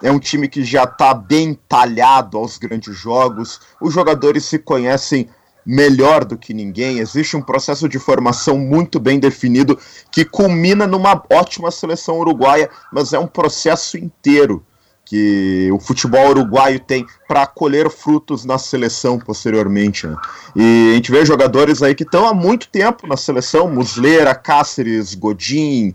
É 0.01 0.11
um 0.11 0.19
time 0.19 0.47
que 0.47 0.63
já 0.63 0.83
está 0.83 1.13
bem 1.13 1.59
talhado 1.67 2.37
aos 2.37 2.57
grandes 2.57 2.95
jogos. 2.95 3.59
Os 3.81 3.93
jogadores 3.93 4.45
se 4.45 4.57
conhecem 4.57 5.29
melhor 5.65 6.23
do 6.23 6.37
que 6.37 6.53
ninguém, 6.53 6.99
existe 6.99 7.35
um 7.35 7.41
processo 7.41 7.89
de 7.89 7.97
formação 7.97 8.55
muito 8.55 8.99
bem 8.99 9.19
definido 9.19 9.79
que 10.11 10.23
culmina 10.23 10.85
numa 10.85 11.23
ótima 11.31 11.71
seleção 11.71 12.19
uruguaia, 12.19 12.69
mas 12.93 13.13
é 13.13 13.19
um 13.19 13.25
processo 13.25 13.97
inteiro 13.97 14.63
que 15.05 15.69
o 15.71 15.79
futebol 15.79 16.29
uruguaio 16.29 16.79
tem 16.79 17.05
para 17.27 17.45
colher 17.45 17.89
frutos 17.89 18.43
na 18.43 18.57
seleção 18.57 19.19
posteriormente. 19.19 20.07
Né? 20.07 20.17
E 20.55 20.91
a 20.91 20.95
gente 20.95 21.11
vê 21.11 21.23
jogadores 21.23 21.83
aí 21.83 21.93
que 21.93 22.03
estão 22.03 22.27
há 22.27 22.33
muito 22.33 22.67
tempo 22.69 23.07
na 23.07 23.15
seleção, 23.15 23.69
Muslera, 23.71 24.33
Cáceres, 24.33 25.13
Godin, 25.13 25.93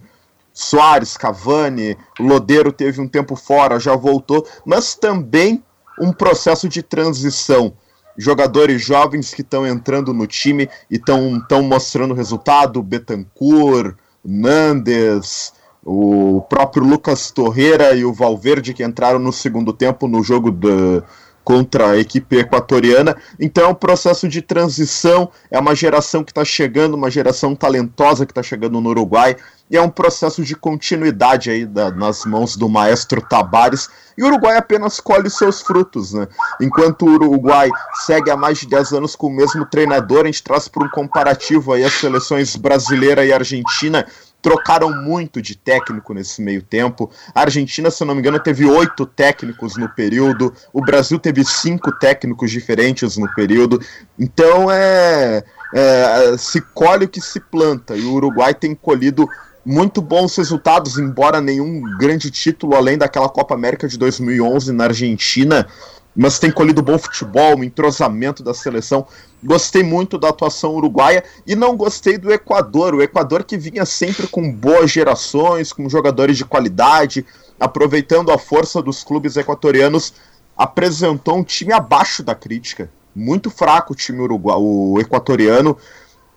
Soares, 0.53 1.17
Cavani, 1.17 1.97
Lodeiro 2.19 2.73
teve 2.73 3.01
um 3.01 3.09
tempo 3.09 3.35
fora, 3.35 3.81
já 3.81 3.97
voltou, 3.97 4.47
mas 4.65 4.95
também 4.95 5.63
um 5.99 6.13
processo 6.13 6.69
de 6.69 6.83
transição 6.83 7.75
jogadores 8.17 8.83
jovens 8.83 9.33
que 9.33 9.41
estão 9.41 9.67
entrando 9.67 10.13
no 10.13 10.27
time 10.27 10.69
e 10.91 10.97
estão 10.97 11.63
mostrando 11.63 12.13
resultado, 12.13 12.83
Betancourt, 12.83 13.97
Nandes, 14.23 15.55
o 15.85 16.43
próprio 16.49 16.85
Lucas 16.85 17.31
Torreira 17.31 17.95
e 17.95 18.05
o 18.05 18.13
Valverde 18.13 18.75
que 18.75 18.85
entraram 18.85 19.19
no 19.19 19.33
segundo 19.33 19.73
tempo 19.73 20.07
no 20.07 20.23
jogo 20.23 20.51
do, 20.51 21.03
contra 21.43 21.91
a 21.91 21.99
equipe 21.99 22.37
equatoriana. 22.37 23.17
Então 23.39 23.65
é 23.65 23.69
um 23.69 23.75
processo 23.75 24.29
de 24.29 24.43
transição, 24.43 25.31
é 25.51 25.59
uma 25.59 25.75
geração 25.75 26.23
que 26.23 26.31
está 26.31 26.45
chegando, 26.45 26.95
uma 26.95 27.11
geração 27.11 27.57
talentosa 27.57 28.27
que 28.27 28.33
está 28.33 28.43
chegando 28.43 28.81
no 28.81 28.91
Uruguai, 28.91 29.37
e 29.71 29.77
é 29.77 29.83
um 29.83 29.89
processo 29.89 30.43
de 30.43 30.57
continuidade 30.57 31.49
aí 31.49 31.65
da, 31.65 31.91
nas 31.91 32.25
mãos 32.25 32.57
do 32.57 32.69
maestro 32.69 33.21
Tabares. 33.21 33.89
E 34.19 34.23
o 34.23 34.27
Uruguai 34.27 34.57
apenas 34.57 34.99
colhe 34.99 35.31
seus 35.31 35.61
frutos, 35.61 36.13
né? 36.13 36.27
Enquanto 36.61 37.07
o 37.07 37.15
Uruguai 37.15 37.71
segue 38.05 38.31
há 38.31 38.37
mais 38.37 38.59
de 38.59 38.69
10 38.69 38.93
anos 38.93 39.15
com 39.15 39.29
o 39.29 39.35
mesmo 39.35 39.65
treinador, 39.65 40.23
a 40.23 40.27
gente 40.27 40.43
traz 40.43 40.67
para 40.67 40.85
um 40.85 40.91
comparativo 40.91 41.73
aí 41.73 41.85
as 41.85 41.95
seleções 41.95 42.57
brasileira 42.57 43.25
e 43.25 43.33
argentina 43.33 44.05
trocaram 44.43 44.91
muito 45.03 45.41
de 45.41 45.57
técnico 45.57 46.15
nesse 46.15 46.43
meio 46.43 46.63
tempo. 46.63 47.11
A 47.35 47.43
Argentina, 47.43 47.91
se 47.91 48.03
eu 48.03 48.07
não 48.07 48.15
me 48.15 48.21
engano, 48.21 48.39
teve 48.41 48.65
oito 48.67 49.07
técnicos 49.07 49.77
no 49.77 49.89
período. 49.89 50.53
O 50.73 50.81
Brasil 50.81 51.19
teve 51.19 51.45
cinco 51.45 51.93
técnicos 51.93 52.51
diferentes 52.51 53.17
no 53.17 53.33
período. 53.35 53.81
Então 54.19 54.71
é, 54.71 55.43
é 55.75 56.37
se 56.39 56.61
colhe 56.61 57.05
o 57.05 57.09
que 57.09 57.21
se 57.21 57.41
planta. 57.41 57.97
E 57.97 58.03
o 58.03 58.13
Uruguai 58.13 58.55
tem 58.55 58.75
colhido 58.75 59.29
muito 59.65 60.01
bons 60.01 60.35
resultados, 60.37 60.99
embora 60.99 61.41
nenhum 61.41 61.83
grande 61.99 62.31
título 62.31 62.75
além 62.75 62.97
daquela 62.97 63.29
Copa 63.29 63.55
América 63.55 63.87
de 63.87 63.99
2011 63.99 64.73
na 64.73 64.85
Argentina 64.85 65.67
mas 66.15 66.39
tem 66.39 66.51
colhido 66.51 66.83
bom 66.83 66.99
futebol, 66.99 67.57
um 67.57 67.65
entrosamento 67.65 68.43
da 68.43 68.53
seleção. 68.53 69.07
Gostei 69.43 69.83
muito 69.83 70.19
da 70.19 70.29
atuação 70.29 70.75
uruguaia 70.75 71.25
e 71.47 71.55
não 71.55 71.77
gostei 71.77 72.19
do 72.19 72.33
Equador. 72.33 72.95
O 72.95 73.03
Equador 73.03 73.45
que 73.45 73.57
vinha 73.57 73.85
sempre 73.87 74.27
com 74.27 74.53
boas 74.53 74.91
gerações, 74.91 75.73
com 75.73 75.89
jogadores 75.89 76.37
de 76.37 76.45
qualidade, 76.45 77.25
aproveitando 77.59 78.31
a 78.31 78.39
força 78.39 78.83
dos 78.83 79.05
clubes 79.05 79.37
equatorianos, 79.37 80.13
apresentou 80.57 81.39
um 81.39 81.45
time 81.45 81.73
abaixo 81.73 82.23
da 82.23 82.35
crítica. 82.35 82.91
Muito 83.15 83.51
fraco 83.51 83.93
o 83.93 83.97
time 83.97 84.21
uruguai, 84.21 84.57
o 84.59 84.99
equatoriano. 85.01 85.77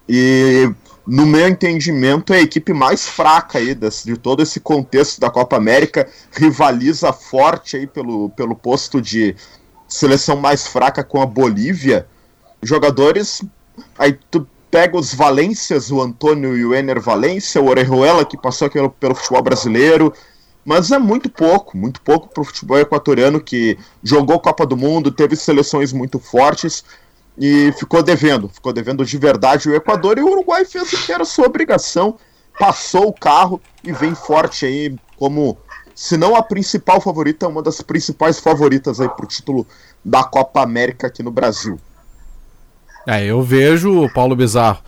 E 0.08 0.70
no 1.06 1.26
meu 1.26 1.48
entendimento, 1.48 2.34
é 2.34 2.38
a 2.38 2.42
equipe 2.42 2.74
mais 2.74 3.08
fraca 3.08 3.58
aí 3.58 3.76
desse, 3.76 4.06
de 4.06 4.18
todo 4.18 4.42
esse 4.42 4.60
contexto 4.60 5.20
da 5.20 5.30
Copa 5.30 5.58
América, 5.58 6.08
rivaliza 6.32 7.12
forte 7.12 7.76
aí 7.76 7.86
pelo, 7.86 8.30
pelo 8.30 8.56
posto 8.56 9.02
de 9.02 9.36
seleção 9.94 10.36
mais 10.36 10.66
fraca 10.66 11.04
com 11.04 11.22
a 11.22 11.26
Bolívia, 11.26 12.08
jogadores. 12.64 13.44
Aí 13.98 14.18
tu 14.32 14.48
pega 14.72 14.98
os 14.98 15.14
Valências, 15.14 15.92
o 15.92 16.02
Antônio 16.02 16.58
e 16.58 16.66
o 16.66 16.74
Ener 16.74 17.00
Valência, 17.00 17.62
o 17.62 17.68
Orejuela, 17.68 18.26
que 18.26 18.36
passou 18.36 18.66
aqui 18.66 18.74
pelo, 18.74 18.90
pelo 18.90 19.14
futebol 19.14 19.44
brasileiro. 19.44 20.12
Mas 20.66 20.92
é 20.92 20.98
muito 20.98 21.30
pouco, 21.30 21.78
muito 21.78 22.02
pouco 22.02 22.28
para 22.28 22.42
o 22.42 22.46
futebol 22.46 22.80
equatoriano 22.80 23.40
que 23.40 23.78
jogou 24.02 24.40
Copa 24.40 24.66
do 24.66 24.76
Mundo, 24.76 25.12
teve 25.12 25.36
seleções 25.36 25.94
muito 25.94 26.18
fortes 26.18 26.84
e 27.38 27.72
ficou 27.74 28.02
devendo, 28.02 28.50
ficou 28.50 28.74
devendo 28.74 29.06
de 29.06 29.18
verdade 29.18 29.70
o 29.70 29.76
Equador 29.76 30.18
e 30.18 30.22
o 30.22 30.32
Uruguai 30.32 30.66
fez 30.66 30.92
o 30.92 31.06
que 31.06 31.12
era 31.12 31.26
sua 31.26 31.46
obrigação, 31.46 32.18
passou 32.58 33.10
o 33.10 33.14
carro 33.14 33.62
e 33.84 33.92
vem 33.92 34.16
forte 34.16 34.66
aí 34.66 34.96
como 35.18 35.58
se 35.96 36.18
não 36.18 36.36
a 36.36 36.44
principal 36.44 37.00
favorita, 37.00 37.48
uma 37.48 37.62
das 37.62 37.82
principais 37.82 38.40
favoritas 38.40 39.00
aí 39.00 39.10
pro 39.10 39.28
título 39.28 39.66
da 40.04 40.24
Copa 40.24 40.62
América 40.62 41.08
aqui 41.08 41.22
no 41.22 41.32
Brasil. 41.32 41.80
É, 43.08 43.26
eu 43.26 43.42
vejo, 43.42 44.10
Paulo 44.14 44.36
Bizarro, 44.36 44.80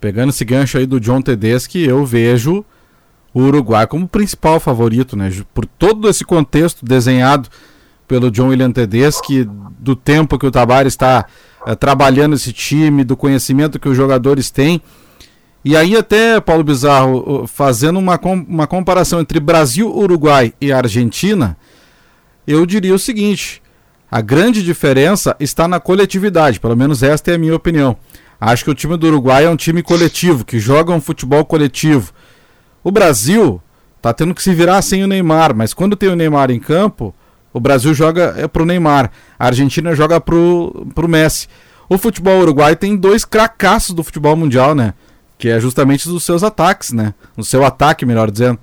pegando 0.00 0.30
esse 0.30 0.44
gancho 0.44 0.78
aí 0.78 0.86
do 0.86 1.00
John 1.00 1.22
Tedeschi, 1.22 1.80
eu 1.80 2.04
vejo 2.04 2.64
o 3.32 3.40
Uruguai 3.40 3.86
como 3.86 4.08
principal 4.08 4.60
favorito, 4.60 5.16
né? 5.16 5.30
Por 5.52 5.66
todo 5.66 6.08
esse 6.08 6.24
contexto 6.24 6.84
desenhado 6.84 7.48
pelo 8.06 8.30
John 8.30 8.48
William 8.48 8.70
Tedeschi, 8.70 9.48
do 9.78 9.96
tempo 9.96 10.38
que 10.38 10.46
o 10.46 10.50
Tabares 10.50 10.92
está 10.92 11.26
é, 11.66 11.74
trabalhando 11.74 12.34
esse 12.34 12.52
time, 12.52 13.04
do 13.04 13.16
conhecimento 13.16 13.78
que 13.78 13.88
os 13.88 13.96
jogadores 13.96 14.50
têm. 14.50 14.80
E 15.68 15.76
aí 15.76 15.96
até, 15.96 16.40
Paulo 16.40 16.62
Bizarro, 16.62 17.44
fazendo 17.48 17.98
uma, 17.98 18.16
uma 18.46 18.68
comparação 18.68 19.18
entre 19.20 19.40
Brasil, 19.40 19.92
Uruguai 19.92 20.54
e 20.60 20.72
Argentina, 20.72 21.56
eu 22.46 22.64
diria 22.64 22.94
o 22.94 22.98
seguinte, 23.00 23.60
a 24.08 24.20
grande 24.20 24.62
diferença 24.62 25.34
está 25.40 25.66
na 25.66 25.80
coletividade, 25.80 26.60
pelo 26.60 26.76
menos 26.76 27.02
esta 27.02 27.32
é 27.32 27.34
a 27.34 27.38
minha 27.38 27.56
opinião. 27.56 27.96
Acho 28.40 28.62
que 28.62 28.70
o 28.70 28.76
time 28.76 28.96
do 28.96 29.08
Uruguai 29.08 29.44
é 29.44 29.50
um 29.50 29.56
time 29.56 29.82
coletivo, 29.82 30.44
que 30.44 30.60
joga 30.60 30.92
um 30.92 31.00
futebol 31.00 31.44
coletivo. 31.44 32.12
O 32.84 32.92
Brasil 32.92 33.60
está 33.96 34.14
tendo 34.14 34.36
que 34.36 34.44
se 34.44 34.54
virar 34.54 34.80
sem 34.82 35.02
o 35.02 35.08
Neymar, 35.08 35.52
mas 35.52 35.74
quando 35.74 35.96
tem 35.96 36.08
o 36.08 36.14
Neymar 36.14 36.52
em 36.52 36.60
campo, 36.60 37.12
o 37.52 37.58
Brasil 37.58 37.92
joga 37.92 38.36
é 38.38 38.46
pro 38.46 38.64
Neymar, 38.64 39.10
a 39.36 39.46
Argentina 39.46 39.96
joga 39.96 40.20
pro, 40.20 40.86
pro 40.94 41.08
Messi. 41.08 41.48
O 41.88 41.98
futebol 41.98 42.38
uruguai 42.40 42.76
tem 42.76 42.96
dois 42.96 43.24
cracassos 43.24 43.96
do 43.96 44.04
futebol 44.04 44.36
mundial, 44.36 44.72
né? 44.72 44.94
Que 45.38 45.48
é 45.48 45.60
justamente 45.60 46.08
dos 46.08 46.24
seus 46.24 46.42
ataques, 46.42 46.92
né? 46.92 47.14
No 47.36 47.44
seu 47.44 47.64
ataque, 47.64 48.06
melhor 48.06 48.30
dizendo. 48.30 48.58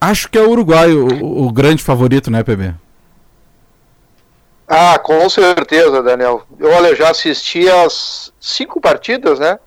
Acho 0.00 0.28
que 0.28 0.38
é 0.38 0.42
o 0.42 0.50
Uruguai 0.50 0.92
o, 0.92 1.46
o 1.46 1.52
grande 1.52 1.82
favorito, 1.82 2.30
né, 2.30 2.42
PB? 2.42 2.74
Ah, 4.68 4.98
com 4.98 5.28
certeza, 5.28 6.02
Daniel. 6.02 6.42
Eu, 6.58 6.70
olha, 6.70 6.94
já 6.94 7.10
assisti 7.10 7.68
as 7.68 8.32
cinco 8.40 8.80
partidas, 8.80 9.38
né? 9.38 9.58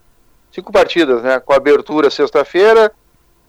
Cinco 0.51 0.71
partidas, 0.71 1.23
né? 1.23 1.39
Com 1.39 1.53
abertura 1.53 2.09
sexta-feira, 2.09 2.91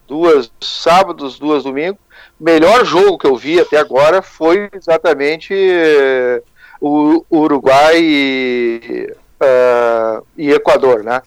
duas 0.06 0.50
sábados, 0.60 1.38
duas 1.38 1.64
domingos. 1.64 2.00
O 2.38 2.44
melhor 2.44 2.84
jogo 2.84 3.18
que 3.18 3.26
eu 3.26 3.36
vi 3.36 3.60
até 3.60 3.78
agora 3.78 4.22
foi 4.22 4.68
exatamente 4.72 5.52
uh, 5.52 6.42
o 6.80 7.24
Uruguai 7.30 7.98
e, 7.98 9.12
uh, 9.42 10.24
e 10.36 10.50
Equador, 10.52 11.02
né? 11.02 11.20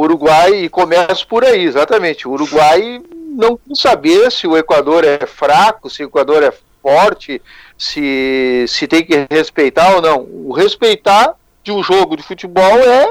Uruguai, 0.00 0.64
e 0.64 0.68
começa 0.68 1.24
por 1.26 1.44
aí, 1.44 1.64
exatamente. 1.64 2.26
O 2.26 2.32
Uruguai 2.32 3.02
não 3.30 3.58
saber 3.74 4.30
se 4.30 4.46
o 4.46 4.56
Equador 4.56 5.04
é 5.04 5.26
fraco, 5.26 5.88
se 5.88 6.02
o 6.02 6.06
Equador 6.06 6.42
é 6.42 6.52
forte, 6.82 7.40
se, 7.76 8.64
se 8.68 8.86
tem 8.86 9.04
que 9.04 9.26
respeitar 9.30 9.94
ou 9.94 10.02
não. 10.02 10.22
O 10.22 10.52
respeitar 10.52 11.34
de 11.62 11.72
um 11.72 11.82
jogo 11.82 12.16
de 12.16 12.22
futebol 12.22 12.78
é 12.78 13.06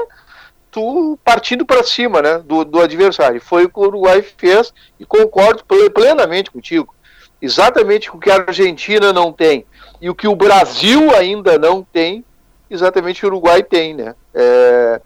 tu 0.70 1.18
partindo 1.24 1.66
para 1.66 1.82
cima 1.82 2.22
né, 2.22 2.38
do, 2.38 2.64
do 2.64 2.80
adversário. 2.80 3.40
Foi 3.40 3.64
o 3.64 3.68
que 3.68 3.78
o 3.78 3.82
Uruguai 3.82 4.22
fez 4.22 4.72
e 4.98 5.04
concordo 5.04 5.64
plenamente 5.92 6.50
contigo. 6.50 6.94
Exatamente 7.42 8.10
o 8.10 8.18
que 8.18 8.30
a 8.30 8.44
Argentina 8.46 9.12
não 9.12 9.32
tem 9.32 9.64
e 10.00 10.08
o 10.08 10.14
que 10.14 10.28
o 10.28 10.36
Brasil 10.36 11.14
ainda 11.16 11.58
não 11.58 11.82
tem, 11.82 12.24
exatamente 12.70 13.24
o 13.24 13.28
Uruguai 13.28 13.62
tem, 13.62 13.94
né? 13.94 14.14
É, 14.34 15.00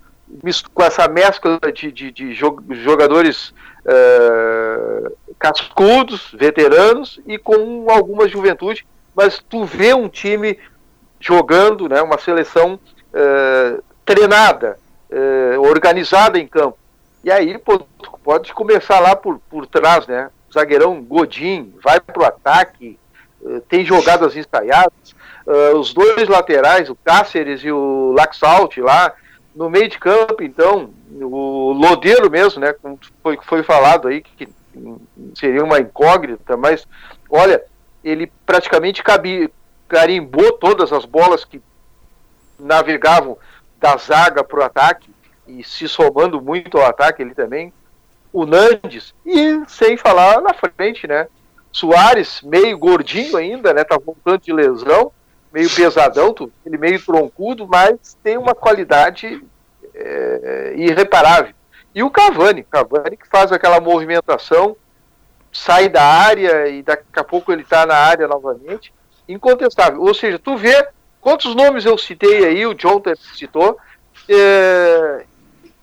com 0.72 0.82
essa 0.82 1.08
mescla 1.08 1.58
de, 1.72 1.92
de, 1.92 2.10
de 2.10 2.34
jogadores 2.34 3.54
uh, 3.84 5.16
cascudos, 5.38 6.34
veteranos 6.34 7.20
e 7.26 7.38
com 7.38 7.86
alguma 7.90 8.28
juventude, 8.28 8.86
mas 9.14 9.42
tu 9.48 9.64
vê 9.64 9.94
um 9.94 10.08
time 10.08 10.58
jogando, 11.20 11.88
né, 11.88 12.02
uma 12.02 12.18
seleção 12.18 12.74
uh, 12.74 13.82
treinada, 14.04 14.78
uh, 15.10 15.60
organizada 15.60 16.38
em 16.38 16.46
campo. 16.46 16.78
E 17.22 17.30
aí 17.30 17.56
pô, 17.58 17.80
pode 18.22 18.52
começar 18.52 19.00
lá 19.00 19.14
por, 19.16 19.38
por 19.48 19.66
trás, 19.66 20.06
né? 20.06 20.30
Zagueirão 20.52 21.02
Godin 21.02 21.74
vai 21.82 21.98
para 21.98 22.22
o 22.22 22.24
ataque, 22.24 22.98
tem 23.68 23.84
jogadas 23.84 24.36
ensaiadas. 24.36 25.14
os 25.74 25.92
dois 25.92 26.28
laterais, 26.28 26.88
o 26.88 26.94
Cáceres 26.94 27.62
e 27.64 27.72
o 27.72 28.12
Laxalt 28.16 28.76
lá, 28.76 29.12
no 29.54 29.70
meio 29.70 29.88
de 29.88 29.98
campo, 29.98 30.42
então, 30.42 30.90
o 31.12 31.72
Lodeiro 31.72 32.30
mesmo, 32.30 32.60
né? 32.60 32.74
Foi, 33.22 33.38
foi 33.42 33.62
falado 33.62 34.08
aí, 34.08 34.20
que 34.20 34.48
seria 35.34 35.62
uma 35.62 35.78
incógnita, 35.78 36.56
mas 36.56 36.86
olha, 37.30 37.62
ele 38.02 38.30
praticamente 38.44 39.02
cabi, 39.02 39.50
carimbou 39.88 40.52
todas 40.52 40.92
as 40.92 41.04
bolas 41.04 41.44
que 41.44 41.62
navegavam 42.58 43.38
da 43.78 43.96
zaga 43.96 44.42
para 44.42 44.60
o 44.60 44.64
ataque 44.64 45.10
e 45.46 45.62
se 45.62 45.88
somando 45.88 46.40
muito 46.40 46.78
ao 46.78 46.86
ataque 46.86 47.22
ele 47.22 47.34
também. 47.34 47.72
O 48.32 48.44
Nandes, 48.44 49.14
e 49.24 49.62
sem 49.68 49.96
falar 49.96 50.40
na 50.40 50.52
frente, 50.52 51.06
né? 51.06 51.28
Soares, 51.70 52.40
meio 52.42 52.76
gordinho 52.76 53.36
ainda, 53.36 53.72
né? 53.72 53.84
Tá 53.84 53.96
voltando 53.96 54.40
de 54.40 54.52
lesão, 54.52 55.12
meio 55.54 55.70
pesadão, 55.70 56.34
ele 56.66 56.76
meio 56.76 57.00
troncudo, 57.00 57.68
mas 57.68 58.18
tem 58.24 58.36
uma 58.36 58.56
qualidade 58.56 59.40
é, 59.94 60.74
irreparável. 60.76 61.54
E 61.94 62.02
o 62.02 62.10
Cavani, 62.10 62.64
Cavani 62.64 63.16
que 63.16 63.28
faz 63.28 63.52
aquela 63.52 63.80
movimentação, 63.80 64.76
sai 65.52 65.88
da 65.88 66.02
área 66.02 66.66
e 66.66 66.82
daqui 66.82 67.04
a 67.14 67.22
pouco 67.22 67.52
ele 67.52 67.62
está 67.62 67.86
na 67.86 67.94
área 67.94 68.26
novamente, 68.26 68.92
incontestável. 69.28 70.00
Ou 70.02 70.12
seja, 70.12 70.40
tu 70.40 70.56
vê 70.56 70.88
quantos 71.20 71.54
nomes 71.54 71.86
eu 71.86 71.96
citei 71.96 72.44
aí, 72.44 72.66
o 72.66 72.74
John 72.74 73.00
citou, 73.36 73.78
é, 74.28 75.24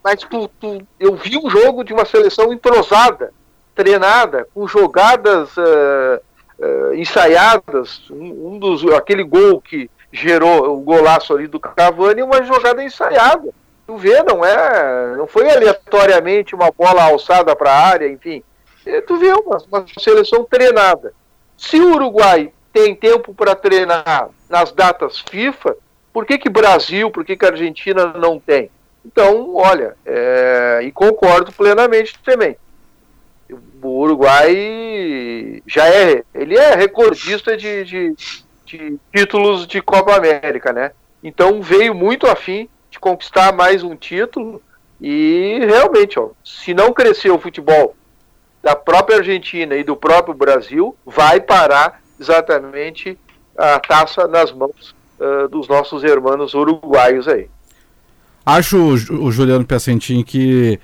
mas 0.04 0.20
tu, 0.20 0.50
tu, 0.60 0.86
eu 1.00 1.16
vi 1.16 1.38
um 1.38 1.50
jogo 1.50 1.86
de 1.86 1.94
uma 1.94 2.04
seleção 2.04 2.52
entrosada, 2.52 3.34
treinada, 3.74 4.46
com 4.54 4.68
jogadas 4.68 5.56
uh, 5.56 6.22
uh, 6.62 6.94
ensaiadas. 6.94 8.10
Um, 8.10 8.54
um, 8.54 8.60
dos, 8.60 8.86
aquele 8.94 9.24
gol 9.24 9.60
que 9.60 9.90
gerou 10.12 10.78
o 10.78 10.82
golaço 10.82 11.34
ali 11.34 11.48
do 11.48 11.60
Cavani, 11.60 12.22
uma 12.22 12.44
jogada 12.44 12.84
ensaiada. 12.84 13.50
Tu 13.88 13.98
vê, 13.98 14.24
não 14.24 14.46
é, 14.46 15.16
não 15.18 15.28
foi 15.28 15.50
aleatoriamente 15.50 16.56
uma 16.56 16.72
bola 16.72 17.04
alçada 17.04 17.56
para 17.56 17.72
a 17.72 17.88
área, 17.88 18.08
enfim. 18.08 18.44
Tu 19.08 19.18
vê 19.18 19.32
uma, 19.34 19.58
uma 19.72 19.86
seleção 20.00 20.44
treinada. 20.44 21.14
Se 21.58 21.80
o 21.80 21.94
Uruguai 21.94 22.52
tem 22.74 22.96
tempo 22.96 23.34
para 23.34 23.56
treinar 23.56 24.30
nas 24.50 24.72
datas 24.72 25.20
FIFA, 25.20 25.76
por 26.14 26.26
que 26.26 26.38
que 26.38 26.50
Brasil, 26.50 27.12
por 27.12 27.24
que 27.26 27.36
que 27.36 27.46
Argentina 27.46 28.14
não 28.18 28.40
tem? 28.40 28.70
Então, 29.06 29.56
olha, 29.56 29.96
é, 30.06 30.82
e 30.84 30.92
concordo 30.92 31.52
plenamente 31.52 32.18
também. 32.24 32.56
O 33.82 34.00
Uruguai 34.00 35.62
já 35.66 35.88
é, 35.88 36.24
ele 36.34 36.56
é 36.58 36.76
recordista 36.76 37.58
de, 37.58 37.84
de, 37.84 38.16
de 38.66 39.00
títulos 39.14 39.66
de 39.66 39.82
Copa 39.82 40.16
América, 40.16 40.72
né? 40.72 40.92
Então 41.24 41.62
veio 41.62 41.94
muito 41.94 42.28
afim 42.28 42.70
de 42.90 43.00
conquistar 43.00 43.52
mais 43.54 43.84
um 43.84 43.96
título 43.96 44.62
e 45.00 45.60
realmente, 45.66 46.20
ó, 46.20 46.30
se 46.44 46.74
não 46.74 46.94
crescer 46.94 47.32
o 47.32 47.40
futebol 47.40 47.96
da 48.62 48.76
própria 48.76 49.18
Argentina 49.18 49.76
e 49.76 49.84
do 49.84 49.96
próprio 49.96 50.36
Brasil, 50.36 50.96
vai 51.06 51.40
parar 51.40 52.02
exatamente 52.20 53.18
a 53.58 53.80
taça 53.80 54.28
nas 54.28 54.52
mãos 54.52 54.96
uh, 55.20 55.48
dos 55.50 55.68
nossos 55.68 56.04
irmãos 56.04 56.54
uruguaios 56.54 57.28
aí. 57.28 57.50
Acho, 58.46 58.78
o 58.78 59.32
Juliano 59.32 59.66
Piacentin, 59.66 60.24
que 60.24 60.80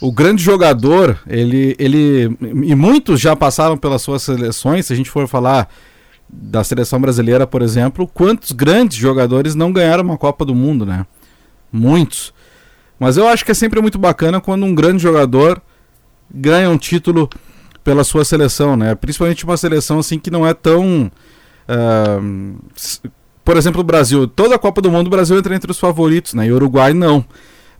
o 0.00 0.12
grande 0.12 0.42
jogador, 0.42 1.18
ele, 1.26 1.74
ele. 1.78 2.36
E 2.64 2.74
muitos 2.74 3.20
já 3.20 3.34
passaram 3.34 3.76
pelas 3.76 4.02
suas 4.02 4.22
seleções, 4.22 4.86
se 4.86 4.92
a 4.92 4.96
gente 4.96 5.10
for 5.10 5.26
falar 5.26 5.68
da 6.28 6.62
seleção 6.64 7.00
brasileira, 7.00 7.46
por 7.46 7.62
exemplo, 7.62 8.06
quantos 8.06 8.52
grandes 8.52 8.98
jogadores 8.98 9.54
não 9.54 9.72
ganharam 9.72 10.04
uma 10.04 10.18
Copa 10.18 10.44
do 10.44 10.54
Mundo, 10.54 10.84
né? 10.84 11.06
Muitos. 11.72 12.34
Mas 12.98 13.16
eu 13.16 13.28
acho 13.28 13.44
que 13.44 13.52
é 13.52 13.54
sempre 13.54 13.80
muito 13.80 13.98
bacana 13.98 14.40
quando 14.40 14.64
um 14.64 14.74
grande 14.74 15.02
jogador 15.02 15.62
ganha 16.30 16.68
um 16.68 16.78
título 16.78 17.28
pela 17.84 18.04
sua 18.04 18.24
seleção, 18.24 18.76
né? 18.76 18.94
Principalmente 18.94 19.44
uma 19.44 19.56
seleção 19.56 19.98
assim 19.98 20.18
que 20.18 20.30
não 20.30 20.46
é 20.46 20.52
tão. 20.52 21.10
Uh, 21.68 22.58
por 23.44 23.56
exemplo, 23.56 23.80
o 23.80 23.84
Brasil. 23.84 24.26
Toda 24.26 24.56
a 24.56 24.58
Copa 24.58 24.82
do 24.82 24.90
Mundo 24.90 25.06
o 25.06 25.10
Brasil 25.10 25.38
entra 25.38 25.54
entre 25.54 25.70
os 25.70 25.78
favoritos, 25.78 26.34
né? 26.34 26.46
E 26.46 26.52
o 26.52 26.56
Uruguai 26.56 26.92
não. 26.92 27.24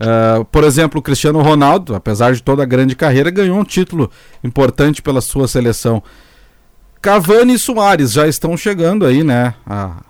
Uh, 0.00 0.44
por 0.46 0.64
exemplo, 0.64 1.00
o 1.00 1.02
Cristiano 1.02 1.40
Ronaldo, 1.40 1.94
apesar 1.94 2.34
de 2.34 2.42
toda 2.42 2.62
a 2.62 2.66
grande 2.66 2.94
carreira, 2.94 3.30
ganhou 3.30 3.58
um 3.58 3.64
título 3.64 4.10
importante 4.44 5.00
pela 5.00 5.20
sua 5.20 5.48
seleção. 5.48 6.02
Cavani 7.00 7.54
e 7.54 7.58
Soares 7.58 8.12
já 8.12 8.26
estão 8.26 8.56
chegando 8.56 9.06
aí, 9.06 9.22
né? 9.22 9.54
A, 9.66 10.02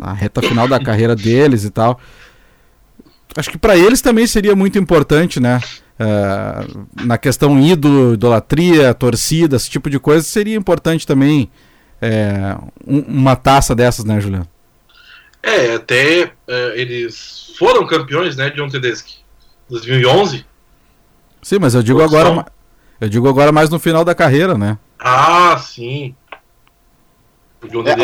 a 0.00 0.12
reta 0.12 0.42
final 0.42 0.66
da 0.66 0.78
carreira 0.78 1.14
deles 1.16 1.64
e 1.64 1.70
tal. 1.70 2.00
Acho 3.36 3.50
que 3.50 3.58
para 3.58 3.76
eles 3.76 4.00
também 4.00 4.26
seria 4.26 4.56
muito 4.56 4.78
importante, 4.78 5.38
né? 5.38 5.60
Uh, 6.00 6.86
na 7.04 7.18
questão 7.18 7.58
ídolo, 7.60 8.14
idolatria, 8.14 8.92
torcida, 8.94 9.56
esse 9.56 9.70
tipo 9.70 9.88
de 9.88 9.98
coisa, 9.98 10.24
seria 10.24 10.56
importante 10.56 11.06
também 11.06 11.50
é, 12.00 12.56
um, 12.86 13.00
uma 13.00 13.36
taça 13.36 13.74
dessas, 13.74 14.04
né, 14.04 14.20
Juliano? 14.20 14.48
É, 15.42 15.74
até 15.74 16.32
uh, 16.48 16.72
eles 16.74 17.52
foram 17.58 17.86
campeões, 17.86 18.36
né, 18.36 18.50
John 18.50 18.68
Tedeschi. 18.68 19.19
2011? 19.70 20.44
Sim, 21.42 21.58
mas 21.58 21.74
eu 21.74 21.82
digo 21.82 22.02
agora, 22.02 22.44
eu 23.00 23.08
digo 23.08 23.28
agora 23.28 23.50
mais 23.50 23.70
no 23.70 23.78
final 23.78 24.04
da 24.04 24.14
carreira, 24.14 24.58
né? 24.58 24.76
Ah, 24.98 25.56
sim. 25.58 26.14
O, 27.62 27.86
é, 27.86 27.94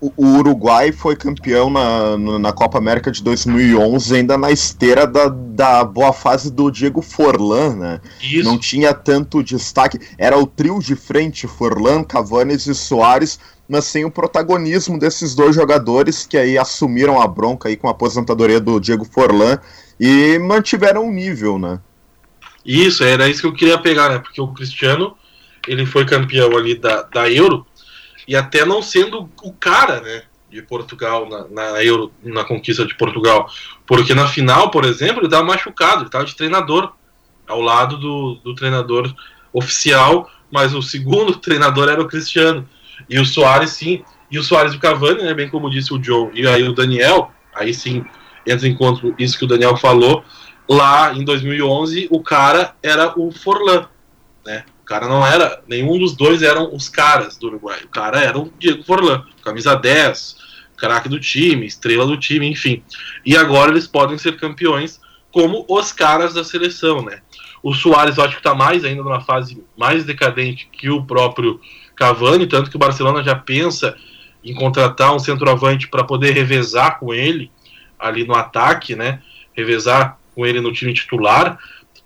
o, 0.00 0.12
o, 0.16 0.38
Uruguai 0.38 0.92
foi 0.92 1.16
campeão 1.16 1.70
na, 1.70 2.18
na 2.38 2.52
Copa 2.52 2.76
América 2.76 3.10
de 3.10 3.22
2011, 3.22 4.14
ainda 4.14 4.36
na 4.36 4.50
esteira 4.50 5.06
da, 5.06 5.28
da 5.28 5.82
boa 5.82 6.12
fase 6.12 6.52
do 6.52 6.70
Diego 6.70 7.00
Forlan, 7.00 7.74
né? 7.74 8.00
Isso. 8.22 8.44
Não 8.44 8.58
tinha 8.58 8.92
tanto 8.92 9.42
destaque. 9.42 9.98
Era 10.18 10.38
o 10.38 10.46
trio 10.46 10.78
de 10.78 10.94
frente, 10.94 11.46
Forlan, 11.46 12.04
Cavani 12.04 12.54
e 12.54 12.74
Soares, 12.74 13.40
mas 13.72 13.86
sem 13.86 14.04
o 14.04 14.10
protagonismo 14.10 14.98
desses 14.98 15.34
dois 15.34 15.54
jogadores 15.54 16.26
que 16.26 16.36
aí 16.36 16.58
assumiram 16.58 17.22
a 17.22 17.26
bronca 17.26 17.70
aí 17.70 17.76
com 17.76 17.88
a 17.88 17.92
aposentadoria 17.92 18.60
do 18.60 18.78
Diego 18.78 19.02
Forlan 19.02 19.58
e 19.98 20.38
mantiveram 20.38 21.08
o 21.08 21.10
nível, 21.10 21.58
né? 21.58 21.80
Isso, 22.66 23.02
era 23.02 23.30
isso 23.30 23.40
que 23.40 23.46
eu 23.46 23.54
queria 23.54 23.78
pegar, 23.78 24.10
né? 24.10 24.18
Porque 24.18 24.42
o 24.42 24.48
Cristiano, 24.48 25.16
ele 25.66 25.86
foi 25.86 26.04
campeão 26.04 26.54
ali 26.54 26.74
da, 26.74 27.00
da 27.00 27.30
Euro, 27.30 27.66
e 28.28 28.36
até 28.36 28.62
não 28.62 28.82
sendo 28.82 29.30
o 29.42 29.52
cara, 29.54 30.02
né? 30.02 30.24
De 30.50 30.60
Portugal 30.60 31.26
na, 31.26 31.48
na 31.48 31.82
Euro, 31.82 32.12
na 32.22 32.44
conquista 32.44 32.84
de 32.84 32.94
Portugal. 32.94 33.50
Porque 33.86 34.14
na 34.14 34.28
final, 34.28 34.70
por 34.70 34.84
exemplo, 34.84 35.20
ele 35.20 35.28
estava 35.28 35.44
machucado, 35.44 36.00
ele 36.00 36.08
estava 36.08 36.26
de 36.26 36.36
treinador, 36.36 36.92
ao 37.48 37.62
lado 37.62 37.96
do, 37.96 38.34
do 38.44 38.54
treinador 38.54 39.10
oficial, 39.50 40.30
mas 40.50 40.74
o 40.74 40.82
segundo 40.82 41.36
treinador 41.40 41.88
era 41.88 42.02
o 42.02 42.06
Cristiano. 42.06 42.68
E 43.08 43.18
o 43.18 43.24
Soares, 43.24 43.70
sim. 43.70 44.02
E 44.30 44.38
o 44.38 44.42
Soares 44.42 44.72
e 44.72 44.76
o 44.76 44.80
Cavani, 44.80 45.22
né? 45.22 45.34
Bem 45.34 45.48
como 45.48 45.70
disse 45.70 45.92
o 45.92 45.98
John, 45.98 46.30
e 46.34 46.46
aí 46.46 46.62
o 46.62 46.72
Daniel, 46.72 47.30
aí 47.54 47.74
sim 47.74 48.04
entra 48.46 48.66
em 48.66 48.74
conta 48.74 49.12
isso 49.18 49.38
que 49.38 49.44
o 49.44 49.48
Daniel 49.48 49.76
falou. 49.76 50.24
Lá 50.68 51.12
em 51.12 51.24
2011, 51.24 52.08
o 52.10 52.20
cara 52.22 52.74
era 52.82 53.18
o 53.18 53.30
Forlan, 53.30 53.86
né? 54.44 54.64
O 54.82 54.84
cara 54.84 55.08
não 55.08 55.26
era, 55.26 55.62
nenhum 55.68 55.98
dos 55.98 56.14
dois 56.14 56.42
eram 56.42 56.74
os 56.74 56.88
caras 56.88 57.36
do 57.36 57.48
Uruguai. 57.48 57.80
O 57.84 57.88
cara 57.88 58.20
era 58.20 58.38
o 58.38 58.52
Diego 58.58 58.82
Forlan, 58.82 59.24
camisa 59.42 59.74
10, 59.74 60.36
craque 60.76 61.08
do 61.08 61.20
time, 61.20 61.66
estrela 61.66 62.06
do 62.06 62.16
time, 62.16 62.48
enfim. 62.48 62.82
E 63.24 63.36
agora 63.36 63.70
eles 63.70 63.86
podem 63.86 64.18
ser 64.18 64.36
campeões 64.36 65.00
como 65.30 65.64
os 65.68 65.92
caras 65.92 66.34
da 66.34 66.44
seleção, 66.44 67.02
né? 67.02 67.20
O 67.62 67.72
Soares 67.72 68.18
eu 68.18 68.24
acho 68.24 68.34
que 68.34 68.40
está 68.40 68.54
mais 68.54 68.84
ainda 68.84 69.02
numa 69.02 69.20
fase 69.20 69.62
mais 69.76 70.04
decadente 70.04 70.68
que 70.72 70.90
o 70.90 71.04
próprio 71.04 71.60
Cavani, 72.02 72.48
tanto 72.48 72.68
que 72.68 72.74
o 72.74 72.80
Barcelona 72.80 73.22
já 73.22 73.36
pensa 73.36 73.96
em 74.42 74.52
contratar 74.52 75.14
um 75.14 75.20
centroavante 75.20 75.86
para 75.86 76.02
poder 76.02 76.32
revezar 76.32 76.98
com 76.98 77.14
ele 77.14 77.48
ali 77.96 78.26
no 78.26 78.34
ataque, 78.34 78.96
né? 78.96 79.20
Revezar 79.52 80.18
com 80.34 80.44
ele 80.44 80.60
no 80.60 80.72
time 80.72 80.92
titular. 80.92 81.56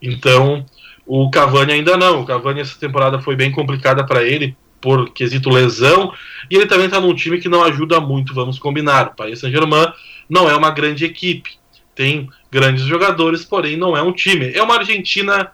Então, 0.02 0.66
o 1.06 1.30
Cavani 1.30 1.72
ainda 1.72 1.96
não. 1.96 2.20
O 2.20 2.26
Cavani 2.26 2.60
essa 2.60 2.78
temporada 2.78 3.18
foi 3.20 3.34
bem 3.36 3.50
complicada 3.50 4.04
para 4.04 4.22
ele 4.22 4.54
por 4.82 5.10
quesito 5.10 5.48
lesão, 5.48 6.12
e 6.50 6.54
ele 6.54 6.66
também 6.66 6.84
está 6.84 7.00
num 7.00 7.14
time 7.14 7.40
que 7.40 7.48
não 7.48 7.64
ajuda 7.64 7.98
muito, 7.98 8.34
vamos 8.34 8.58
combinar. 8.58 9.08
O 9.08 9.16
Paris 9.16 9.40
Saint-Germain 9.40 9.90
não 10.28 10.48
é 10.48 10.54
uma 10.54 10.70
grande 10.70 11.06
equipe. 11.06 11.58
Tem 11.94 12.28
grandes 12.52 12.84
jogadores, 12.84 13.44
porém 13.44 13.76
não 13.78 13.96
é 13.96 14.02
um 14.02 14.12
time. 14.12 14.52
É 14.52 14.62
uma 14.62 14.76
Argentina 14.76 15.50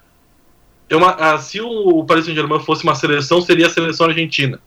uma, 0.91 1.11
ah, 1.12 1.39
se 1.39 1.61
o 1.61 2.05
Paris 2.05 2.26
Saint-Germain 2.26 2.61
fosse 2.61 2.85
uma 2.85 2.95
seleção, 2.95 3.41
seria 3.41 3.66
a 3.66 3.70
seleção 3.70 4.07
argentina. 4.07 4.61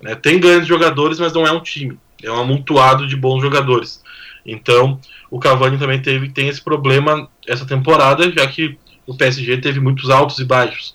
Né? 0.00 0.14
Tem 0.14 0.38
grandes 0.40 0.66
jogadores, 0.66 1.18
mas 1.18 1.32
não 1.32 1.46
é 1.46 1.52
um 1.52 1.60
time. 1.60 1.98
É 2.22 2.30
um 2.30 2.40
amontoado 2.40 3.06
de 3.06 3.16
bons 3.16 3.40
jogadores. 3.40 4.02
Então, 4.44 4.98
o 5.30 5.38
Cavani 5.38 5.78
também 5.78 6.00
teve, 6.00 6.30
tem 6.30 6.48
esse 6.48 6.62
problema 6.62 7.28
essa 7.46 7.66
temporada, 7.66 8.30
já 8.30 8.46
que 8.46 8.78
o 9.06 9.14
PSG 9.14 9.58
teve 9.58 9.80
muitos 9.80 10.10
altos 10.10 10.38
e 10.38 10.44
baixos. 10.44 10.94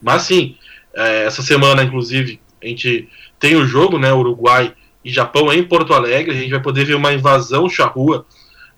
Mas 0.00 0.22
sim, 0.22 0.56
é, 0.94 1.24
essa 1.24 1.42
semana, 1.42 1.82
inclusive, 1.82 2.40
a 2.62 2.66
gente 2.66 3.08
tem 3.38 3.56
o 3.56 3.66
jogo, 3.66 3.98
né? 3.98 4.12
Uruguai 4.12 4.72
e 5.04 5.10
Japão 5.10 5.52
em 5.52 5.62
Porto 5.62 5.92
Alegre. 5.92 6.34
A 6.34 6.40
gente 6.40 6.50
vai 6.50 6.62
poder 6.62 6.84
ver 6.84 6.94
uma 6.94 7.12
invasão 7.12 7.68
charrua 7.68 8.26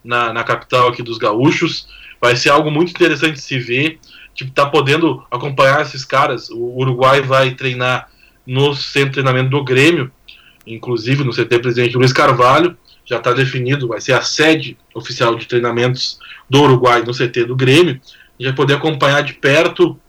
na, 0.03 0.33
na 0.33 0.43
capital 0.43 0.89
aqui 0.89 1.01
dos 1.01 1.17
gaúchos. 1.17 1.87
Vai 2.19 2.35
ser 2.35 2.49
algo 2.49 2.69
muito 2.69 2.89
interessante 2.89 3.33
de 3.33 3.41
se 3.41 3.59
ver. 3.59 3.99
Tipo, 4.37 4.51
tá 4.51 4.67
podendo 4.67 5.25
acompanhar 5.31 5.81
esses 5.81 6.05
caras. 6.05 6.47
O 6.51 6.77
Uruguai 6.77 7.21
vai 7.21 7.55
treinar 7.55 8.07
no 8.45 8.75
centro 8.75 9.09
de 9.09 9.13
treinamento 9.13 9.49
do 9.49 9.63
Grêmio, 9.63 10.11
inclusive 10.65 11.23
no 11.23 11.33
CT 11.33 11.59
Presidente 11.59 11.97
Luiz 11.97 12.13
Carvalho 12.13 12.77
já 13.03 13.17
está 13.17 13.31
definido, 13.31 13.87
vai 13.87 13.99
ser 14.01 14.13
a 14.13 14.21
sede 14.21 14.77
oficial 14.93 15.33
de 15.35 15.47
treinamentos 15.47 16.19
do 16.49 16.61
Uruguai 16.61 17.01
no 17.01 17.13
CT 17.13 17.45
do 17.45 17.55
Grêmio, 17.55 17.99
e 18.37 18.43
vai 18.43 18.53
poder 18.53 18.75
acompanhar 18.75 19.23
de 19.23 19.33
perto 19.33 19.99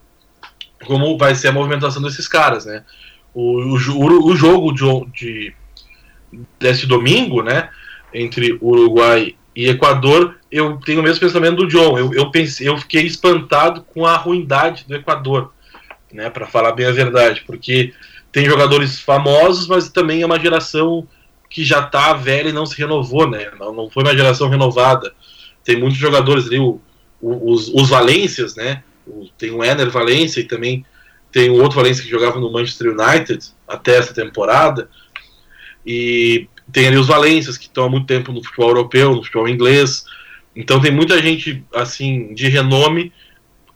como 0.85 1.17
vai 1.17 1.35
ser 1.35 1.49
a 1.49 1.53
movimentação 1.53 2.03
desses 2.03 2.29
caras, 2.29 2.67
né? 2.67 2.85
O, 3.33 3.61
o, 3.61 4.27
o 4.27 4.37
jogo 4.37 4.73
de, 4.73 4.85
de 5.13 5.55
desse 6.59 6.87
domingo, 6.87 7.43
né, 7.43 7.71
entre 8.13 8.59
Uruguai 8.61 9.35
e 9.59 9.69
Equador, 9.69 10.37
eu 10.53 10.77
tenho 10.77 11.01
o 11.01 11.03
mesmo 11.03 11.19
pensamento 11.19 11.57
do 11.57 11.67
John. 11.67 11.99
Eu, 11.99 12.15
eu 12.15 12.31
pensei, 12.31 12.69
eu 12.69 12.79
fiquei 12.79 13.03
espantado 13.03 13.83
com 13.83 14.07
a 14.07 14.17
ruindade 14.17 14.85
do 14.87 14.95
Equador, 14.95 15.53
né, 16.13 16.31
para 16.31 16.47
falar 16.47 16.71
bem 16.71 16.87
a 16.87 16.93
verdade, 16.93 17.43
porque 17.45 17.93
tem 18.31 18.45
jogadores 18.45 19.01
famosos, 19.01 19.67
mas 19.67 19.89
também 19.89 20.23
é 20.23 20.27
uma 20.27 20.39
geração 20.39 21.09
que 21.51 21.65
já 21.65 21.83
tá 21.83 22.13
velha 22.13 22.51
e 22.51 22.53
não 22.53 22.65
se 22.65 22.79
renovou, 22.79 23.29
né? 23.29 23.51
Não, 23.59 23.73
não 23.73 23.91
foi 23.91 24.05
uma 24.05 24.17
geração 24.17 24.49
renovada. 24.49 25.13
Tem 25.65 25.77
muitos 25.77 25.99
jogadores 25.99 26.47
ali, 26.47 26.61
o, 26.61 26.81
o, 27.21 27.51
os, 27.53 27.67
os 27.67 27.89
Valências, 27.89 28.55
né? 28.55 28.85
O, 29.05 29.27
tem 29.37 29.51
o 29.51 29.65
Ener 29.65 29.91
Valência 29.91 30.39
e 30.39 30.45
também 30.45 30.87
tem 31.33 31.51
um 31.51 31.61
outro 31.61 31.75
Valência 31.75 32.05
que 32.05 32.11
jogava 32.11 32.39
no 32.39 32.53
Manchester 32.53 32.93
United 32.93 33.45
até 33.67 33.97
essa 33.97 34.15
temporada. 34.15 34.89
E 35.85 36.47
tem 36.73 36.87
ali 36.87 36.97
os 36.97 37.07
Valências 37.07 37.57
que 37.57 37.67
estão 37.67 37.85
há 37.85 37.89
muito 37.89 38.07
tempo 38.07 38.33
no 38.33 38.43
futebol 38.43 38.69
europeu, 38.69 39.15
no 39.15 39.23
futebol 39.23 39.49
inglês. 39.49 40.05
Então 40.55 40.81
tem 40.81 40.91
muita 40.91 41.21
gente 41.21 41.65
assim 41.75 42.35
de 42.35 42.49
renome. 42.49 43.13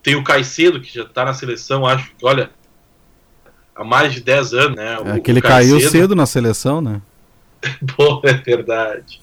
Tem 0.01 0.15
o 0.15 0.23
Caicedo 0.23 0.81
que 0.81 0.93
já 0.93 1.03
está 1.03 1.25
na 1.25 1.33
seleção, 1.33 1.85
acho 1.85 2.09
que, 2.09 2.25
olha, 2.25 2.51
há 3.75 3.83
mais 3.83 4.13
de 4.13 4.21
10 4.21 4.53
anos, 4.53 4.75
né? 4.75 4.97
É 5.15 5.19
que 5.19 5.31
ele 5.31 5.41
caiu 5.41 5.79
cedo 5.79 6.15
na 6.15 6.25
seleção, 6.25 6.81
né? 6.81 7.01
Pô, 7.95 8.21
é 8.23 8.33
verdade. 8.33 9.21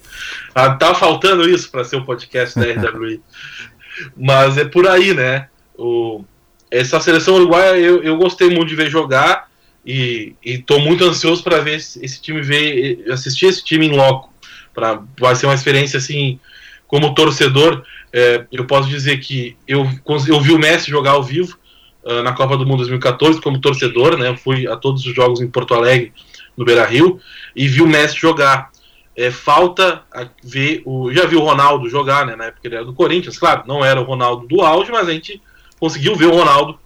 Ah, 0.54 0.70
tá 0.70 0.94
faltando 0.94 1.48
isso 1.48 1.70
para 1.70 1.84
ser 1.84 1.96
o 1.96 2.04
podcast 2.04 2.58
da 2.58 2.64
RWI. 2.64 3.22
Mas 4.16 4.56
é 4.56 4.64
por 4.64 4.88
aí, 4.88 5.12
né? 5.12 5.48
O, 5.76 6.24
essa 6.70 6.98
seleção 6.98 7.34
uruguaia 7.34 7.76
eu, 7.76 8.02
eu 8.02 8.16
gostei 8.16 8.48
muito 8.48 8.68
de 8.68 8.76
ver 8.76 8.88
jogar 8.88 9.49
e 9.84 10.34
estou 10.44 10.78
muito 10.80 11.04
ansioso 11.04 11.42
para 11.42 11.60
ver 11.60 11.76
esse, 11.76 12.20
time 12.20 12.42
ver 12.42 13.04
assistir 13.10 13.46
esse 13.46 13.64
time 13.64 13.86
em 13.86 13.96
loco 13.96 14.32
para 14.74 15.02
vai 15.18 15.34
ser 15.34 15.46
uma 15.46 15.54
experiência 15.54 15.98
assim 15.98 16.38
como 16.86 17.14
torcedor 17.14 17.82
é, 18.12 18.44
eu 18.50 18.64
posso 18.64 18.88
dizer 18.88 19.18
que 19.18 19.56
eu, 19.66 19.88
eu 20.26 20.40
vi 20.40 20.52
o 20.52 20.58
Messi 20.58 20.90
jogar 20.90 21.12
ao 21.12 21.22
vivo 21.22 21.56
uh, 22.02 22.22
na 22.22 22.32
Copa 22.32 22.56
do 22.56 22.66
Mundo 22.66 22.78
2014 22.78 23.40
como 23.40 23.60
torcedor 23.60 24.18
né? 24.18 24.28
Eu 24.28 24.36
fui 24.36 24.66
a 24.66 24.76
todos 24.76 25.06
os 25.06 25.14
jogos 25.14 25.40
em 25.40 25.48
Porto 25.48 25.74
Alegre 25.74 26.12
no 26.56 26.64
Beira 26.64 26.84
Rio 26.84 27.20
e 27.54 27.68
vi 27.68 27.82
o 27.82 27.86
Messi 27.86 28.16
jogar. 28.16 28.70
É, 29.16 29.30
falta 29.30 30.02
ver 30.42 30.82
o 30.86 31.12
já 31.12 31.26
viu 31.26 31.40
o 31.40 31.44
Ronaldo 31.44 31.88
jogar 31.90 32.24
né? 32.24 32.36
Na 32.36 32.46
época 32.46 32.66
ele 32.66 32.76
era 32.76 32.84
do 32.84 32.94
Corinthians 32.94 33.38
claro 33.38 33.64
não 33.66 33.84
era 33.84 34.00
o 34.00 34.04
Ronaldo 34.04 34.46
do 34.46 34.62
auge 34.62 34.90
mas 34.90 35.08
a 35.08 35.12
gente 35.12 35.42
conseguiu 35.78 36.14
ver 36.14 36.26
o 36.26 36.34
Ronaldo 36.34 36.78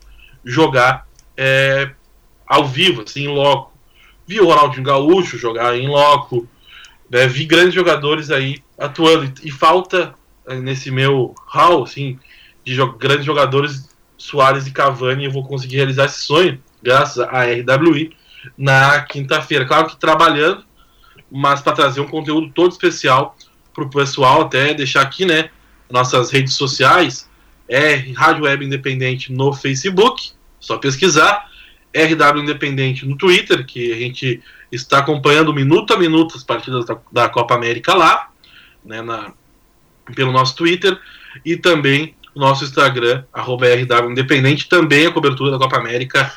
jogar 0.43 1.07
é, 1.37 1.91
ao 2.47 2.67
vivo, 2.67 3.03
assim, 3.03 3.25
em 3.25 3.29
loco. 3.29 3.73
Vi 4.27 4.41
o 4.41 4.47
Ronaldinho 4.47 4.85
Gaúcho 4.85 5.39
jogar 5.39 5.77
em 5.77 5.89
loco, 5.89 6.49
né, 7.11 7.27
vi 7.27 7.45
grandes 7.45 7.75
jogadores 7.75 8.31
aí 8.31 8.63
atuando. 8.79 9.33
E, 9.43 9.51
falta 9.51 10.15
é, 10.47 10.57
nesse 10.57 10.91
meu 10.91 11.35
hall, 11.47 11.85
assim, 11.85 12.19
de 12.65 12.75
jo 12.75 12.93
grandes 12.93 13.25
jogadores, 13.25 13.89
Soares 14.17 14.67
e 14.67 14.71
Cavani, 14.71 15.25
eu 15.25 15.31
vou 15.31 15.47
conseguir 15.47 15.77
realizar 15.77 16.07
esse 16.07 16.21
sonho, 16.21 16.61
graças 16.83 17.19
à 17.19 17.45
RWI, 17.45 18.17
na 18.57 19.03
quinta-feira. 19.03 19.67
Claro 19.67 19.89
que 19.89 19.97
trabalhando, 19.97 20.65
mas 21.31 21.61
para 21.61 21.73
trazer 21.73 22.01
um 22.01 22.09
conteúdo 22.09 22.51
todo 22.55 22.73
especial 22.73 23.37
para 23.75 23.85
o 23.85 23.91
pessoal, 23.91 24.43
até 24.43 24.73
deixar 24.73 25.03
aqui, 25.03 25.25
né, 25.25 25.51
nossas 25.91 26.31
redes 26.31 26.55
sociais, 26.55 27.29
é 27.69 27.97
Rádio 28.15 28.45
Web 28.45 28.65
Independente 28.65 29.33
no 29.33 29.53
Facebook, 29.53 30.33
só 30.61 30.79
pesquisar. 30.79 31.49
RW 31.95 32.41
Independente 32.41 33.07
no 33.07 33.17
Twitter, 33.17 33.65
que 33.65 33.93
a 33.93 33.97
gente 33.97 34.43
está 34.71 34.99
acompanhando 34.99 35.55
minuto 35.55 35.95
a 35.95 35.97
minuto 35.97 36.37
as 36.37 36.43
partidas 36.43 36.85
da, 36.85 36.99
da 37.13 37.29
Copa 37.29 37.55
América 37.55 37.95
lá, 37.95 38.31
né, 38.85 39.01
na, 39.01 39.33
pelo 40.15 40.33
nosso 40.33 40.57
Twitter, 40.57 40.99
e 41.45 41.57
também 41.57 42.15
o 42.35 42.41
nosso 42.41 42.65
Instagram, 42.65 43.25
RW 43.33 44.11
Independente, 44.11 44.69
também 44.69 45.07
a 45.07 45.13
cobertura 45.13 45.53
da 45.53 45.59
Copa 45.59 45.77
América, 45.77 46.33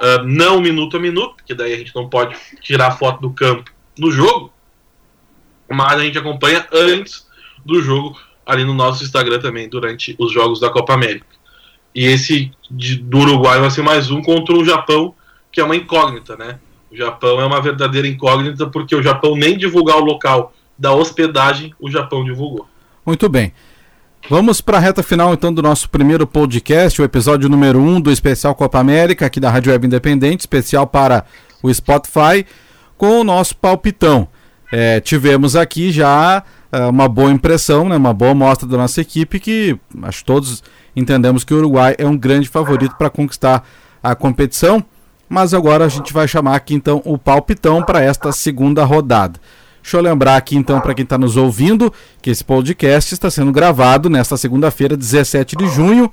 uh, 0.00 0.24
não 0.24 0.60
minuto 0.60 0.96
a 0.96 1.00
minuto, 1.00 1.36
porque 1.36 1.54
daí 1.54 1.74
a 1.74 1.76
gente 1.76 1.94
não 1.94 2.08
pode 2.08 2.36
tirar 2.60 2.92
foto 2.92 3.20
do 3.20 3.30
campo 3.30 3.70
no 3.98 4.10
jogo, 4.10 4.52
mas 5.68 5.98
a 6.00 6.04
gente 6.04 6.18
acompanha 6.18 6.66
antes 6.72 7.26
do 7.64 7.82
jogo 7.82 8.18
ali 8.46 8.64
no 8.64 8.74
nosso 8.74 9.04
Instagram 9.04 9.40
também 9.40 9.68
durante 9.68 10.14
os 10.18 10.32
jogos 10.32 10.60
da 10.60 10.70
Copa 10.70 10.94
América. 10.94 11.26
E 11.94 12.06
esse 12.06 12.52
de, 12.70 12.96
do 12.96 13.18
Uruguai 13.18 13.60
vai 13.60 13.70
ser 13.70 13.82
mais 13.82 14.10
um 14.10 14.22
contra 14.22 14.54
o 14.54 14.64
Japão, 14.64 15.14
que 15.50 15.60
é 15.60 15.64
uma 15.64 15.76
incógnita, 15.76 16.36
né? 16.36 16.58
O 16.90 16.96
Japão 16.96 17.40
é 17.40 17.46
uma 17.46 17.60
verdadeira 17.60 18.06
incógnita 18.06 18.66
porque 18.66 18.94
o 18.94 19.02
Japão 19.02 19.36
nem 19.36 19.56
divulgar 19.56 19.96
o 19.96 20.04
local 20.04 20.52
da 20.78 20.92
hospedagem, 20.92 21.74
o 21.78 21.90
Japão 21.90 22.24
divulgou. 22.24 22.66
Muito 23.04 23.28
bem. 23.28 23.52
Vamos 24.28 24.60
para 24.60 24.76
a 24.76 24.80
reta 24.80 25.02
final 25.02 25.32
então 25.32 25.52
do 25.52 25.62
nosso 25.62 25.88
primeiro 25.88 26.26
podcast, 26.26 27.00
o 27.00 27.04
episódio 27.04 27.48
número 27.48 27.80
1 27.80 27.88
um 27.88 28.00
do 28.00 28.10
especial 28.10 28.54
Copa 28.54 28.78
América, 28.78 29.26
aqui 29.26 29.40
da 29.40 29.50
Rádio 29.50 29.72
Web 29.72 29.86
Independente, 29.86 30.40
especial 30.40 30.86
para 30.86 31.24
o 31.62 31.72
Spotify, 31.72 32.46
com 32.96 33.20
o 33.20 33.24
nosso 33.24 33.56
palpitão. 33.56 34.28
É, 34.70 35.00
tivemos 35.00 35.56
aqui 35.56 35.90
já 35.90 36.44
uma 36.88 37.08
boa 37.08 37.30
impressão, 37.30 37.88
né, 37.88 37.96
uma 37.96 38.14
boa 38.14 38.34
mostra 38.34 38.68
da 38.68 38.76
nossa 38.76 39.00
equipe, 39.00 39.40
que 39.40 39.78
acho 40.02 40.18
que 40.20 40.24
todos 40.24 40.62
entendemos 40.94 41.44
que 41.44 41.52
o 41.52 41.58
Uruguai 41.58 41.94
é 41.98 42.06
um 42.06 42.16
grande 42.16 42.48
favorito 42.48 42.94
para 42.96 43.10
conquistar 43.10 43.64
a 44.02 44.14
competição. 44.14 44.84
Mas 45.28 45.54
agora 45.54 45.84
a 45.84 45.88
gente 45.88 46.12
vai 46.12 46.26
chamar 46.26 46.56
aqui 46.56 46.74
então 46.74 47.00
o 47.04 47.16
palpitão 47.16 47.82
para 47.84 48.02
esta 48.02 48.32
segunda 48.32 48.84
rodada. 48.84 49.38
Deixa 49.80 49.96
eu 49.96 50.02
lembrar 50.02 50.36
aqui 50.36 50.56
então 50.56 50.80
para 50.80 50.92
quem 50.92 51.04
está 51.04 51.16
nos 51.16 51.36
ouvindo 51.36 51.92
que 52.20 52.30
esse 52.30 52.44
podcast 52.44 53.14
está 53.14 53.30
sendo 53.30 53.52
gravado 53.52 54.10
nesta 54.10 54.36
segunda-feira, 54.36 54.96
17 54.96 55.56
de 55.56 55.68
junho. 55.68 56.12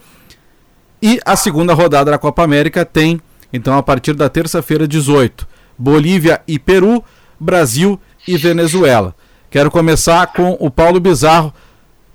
E 1.01 1.19
a 1.25 1.35
segunda 1.35 1.73
rodada 1.73 2.11
da 2.11 2.17
Copa 2.17 2.43
América 2.43 2.85
tem, 2.85 3.19
então, 3.51 3.77
a 3.77 3.83
partir 3.83 4.13
da 4.13 4.29
terça-feira, 4.29 4.87
18, 4.87 5.47
Bolívia 5.77 6.41
e 6.47 6.57
Peru, 6.57 7.03
Brasil 7.39 7.99
e 8.27 8.37
Venezuela. 8.37 9.15
Quero 9.57 9.71
começar 9.71 10.27
com 10.33 10.55
o 10.59 10.69
Paulo 10.69 10.99
Bizarro. 10.99 11.51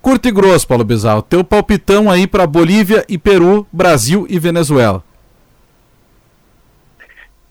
Curto 0.00 0.28
e 0.28 0.30
grosso, 0.30 0.64
Paulo 0.64 0.84
Bizarro. 0.84 1.22
Teu 1.22 1.42
palpitão 1.42 2.08
aí 2.08 2.24
para 2.24 2.46
Bolívia 2.46 3.04
e 3.08 3.18
Peru, 3.18 3.66
Brasil 3.72 4.24
e 4.30 4.38
Venezuela. 4.38 5.02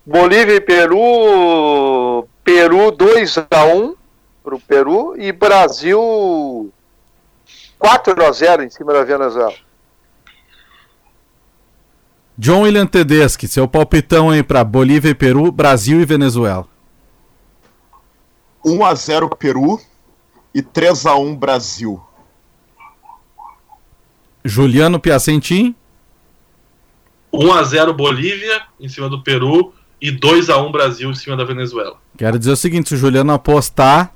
Bolívia 0.05 0.55
e 0.55 0.61
Peru. 0.61 2.25
Peru 2.41 2.91
2 2.91 3.37
a 3.51 3.65
1 3.65 3.95
para 4.41 4.55
o 4.55 4.61
Peru 4.61 5.13
e 5.17 5.29
Brasil 5.33 6.71
4 7.77 8.25
a 8.25 8.31
0 8.31 8.63
em 8.63 8.69
cima 8.69 8.93
da 8.93 9.03
Venezuela. 9.03 9.55
John 12.37 12.61
William 12.61 12.87
Tedeschi, 12.87 13.45
seu 13.45 13.67
palpitão 13.67 14.29
aí 14.29 14.41
para 14.41 14.63
Bolívia 14.63 15.09
e 15.09 15.13
Peru, 15.13 15.51
Brasil 15.51 15.99
e 15.99 16.05
Venezuela. 16.05 16.70
1 18.65 18.85
a 18.85 18.95
0 18.95 19.29
Peru 19.29 19.79
e 20.53 20.61
3 20.61 21.05
a 21.05 21.15
1 21.15 21.35
Brasil. 21.35 22.01
Juliano 24.43 24.99
Piacentin. 24.99 25.75
1 27.33 27.53
a 27.53 27.63
0 27.63 27.93
Bolívia 27.93 28.63
em 28.79 28.89
cima 28.89 29.07
do 29.07 29.21
Peru 29.23 29.73
e 30.01 30.11
2 30.11 30.49
a 30.49 30.57
1 30.57 30.71
Brasil 30.71 31.09
em 31.09 31.15
cima 31.15 31.37
da 31.37 31.43
Venezuela. 31.43 31.95
Quero 32.17 32.37
dizer 32.37 32.51
o 32.51 32.57
seguinte, 32.57 32.89
se 32.89 32.95
o 32.95 32.97
Juliano 32.97 33.31
apostar, 33.31 34.13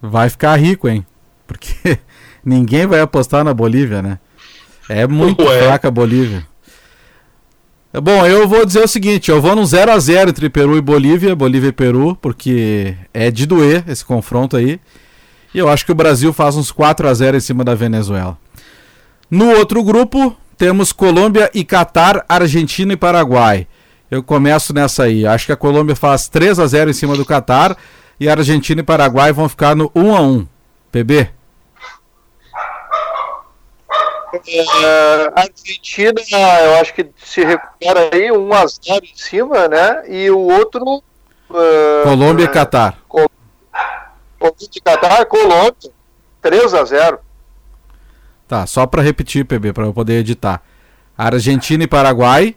vai 0.00 0.30
ficar 0.30 0.56
rico, 0.56 0.88
hein? 0.88 1.06
Porque 1.46 1.98
ninguém 2.44 2.86
vai 2.86 3.00
apostar 3.00 3.44
na 3.44 3.52
Bolívia, 3.52 4.00
né? 4.00 4.18
É 4.88 5.06
muito 5.06 5.42
Ué. 5.44 5.62
fraca 5.62 5.88
a 5.88 5.90
Bolívia. 5.90 6.46
Bom, 8.00 8.26
eu 8.26 8.48
vou 8.48 8.64
dizer 8.64 8.82
o 8.82 8.88
seguinte, 8.88 9.30
eu 9.30 9.40
vou 9.42 9.54
no 9.54 9.66
0 9.66 9.92
a 9.92 9.98
0 9.98 10.30
entre 10.30 10.48
Peru 10.48 10.78
e 10.78 10.80
Bolívia, 10.80 11.36
Bolívia 11.36 11.68
e 11.68 11.72
Peru, 11.72 12.16
porque 12.16 12.96
é 13.12 13.30
de 13.30 13.44
doer 13.44 13.84
esse 13.86 14.02
confronto 14.02 14.56
aí. 14.56 14.80
E 15.54 15.58
eu 15.58 15.68
acho 15.68 15.84
que 15.84 15.92
o 15.92 15.94
Brasil 15.94 16.32
faz 16.32 16.56
uns 16.56 16.72
4 16.72 17.06
a 17.06 17.12
0 17.12 17.36
em 17.36 17.40
cima 17.40 17.62
da 17.62 17.74
Venezuela. 17.74 18.38
No 19.30 19.50
outro 19.50 19.84
grupo, 19.84 20.34
temos 20.56 20.90
Colômbia 20.90 21.50
e 21.52 21.64
Catar, 21.64 22.24
Argentina 22.26 22.94
e 22.94 22.96
Paraguai. 22.96 23.66
Eu 24.10 24.22
começo 24.22 24.72
nessa 24.72 25.02
aí. 25.02 25.26
Acho 25.26 25.44
que 25.44 25.52
a 25.52 25.56
Colômbia 25.56 25.94
faz 25.94 26.28
3 26.28 26.60
a 26.60 26.66
0 26.66 26.90
em 26.90 26.94
cima 26.94 27.14
do 27.14 27.26
Catar 27.26 27.76
e 28.18 28.26
a 28.26 28.32
Argentina 28.32 28.80
e 28.80 28.84
Paraguai 28.84 29.34
vão 29.34 29.50
ficar 29.50 29.76
no 29.76 29.92
1 29.94 30.16
a 30.16 30.20
1. 30.22 30.46
PB. 30.90 31.28
Uh, 34.32 35.32
Argentina, 35.36 36.20
eu 36.64 36.76
acho 36.76 36.94
que 36.94 37.10
se 37.22 37.44
recupera 37.44 38.10
aí 38.12 38.32
1 38.32 38.52
a 38.54 38.66
0 38.66 39.04
em 39.04 39.16
cima, 39.16 39.68
né? 39.68 40.04
E 40.08 40.30
o 40.30 40.38
outro. 40.38 41.02
Uh, 41.50 42.02
Colômbia 42.02 42.44
e 42.44 42.48
Catar. 42.48 42.98
Colômbia 43.06 43.32
e 44.74 44.80
Catar, 44.80 45.26
Colômbia, 45.26 45.90
3 46.40 46.74
a 46.74 46.84
0 46.84 47.18
Tá, 48.48 48.66
só 48.66 48.86
para 48.86 49.02
repetir, 49.02 49.44
PB, 49.44 49.72
para 49.72 49.84
eu 49.84 49.92
poder 49.92 50.20
editar. 50.20 50.62
Argentina 51.16 51.84
e 51.84 51.86
Paraguai. 51.86 52.56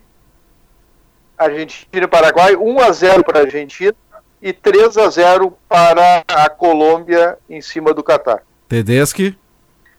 Argentina 1.36 2.04
e 2.04 2.08
Paraguai, 2.08 2.56
1 2.56 2.80
a 2.80 2.92
0 2.92 3.24
para 3.24 3.40
a 3.40 3.42
Argentina 3.42 3.94
e 4.40 4.52
3 4.52 4.96
a 4.96 5.08
0 5.10 5.56
para 5.68 6.24
a 6.28 6.48
Colômbia 6.48 7.38
em 7.48 7.60
cima 7.60 7.92
do 7.92 8.02
Catar. 8.02 8.42
Tedeschi. 8.68 9.38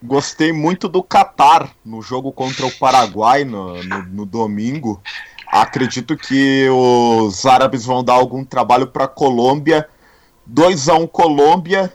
Gostei 0.02 0.52
muito 0.52 0.88
do 0.88 1.04
Qatar 1.04 1.72
no 1.84 2.02
jogo 2.02 2.32
contra 2.32 2.66
o 2.66 2.72
Paraguai 2.72 3.44
no, 3.44 3.84
no, 3.84 4.04
no 4.04 4.26
domingo. 4.26 5.02
Acredito 5.48 6.16
que 6.16 6.68
os 6.70 7.46
árabes 7.46 7.86
vão 7.86 8.04
dar 8.04 8.14
algum 8.14 8.44
trabalho 8.44 8.88
para 8.88 9.06
a 9.06 9.08
Colômbia. 9.08 9.88
2 10.46 10.90
a 10.90 10.96
1 10.96 11.08
Colômbia 11.08 11.92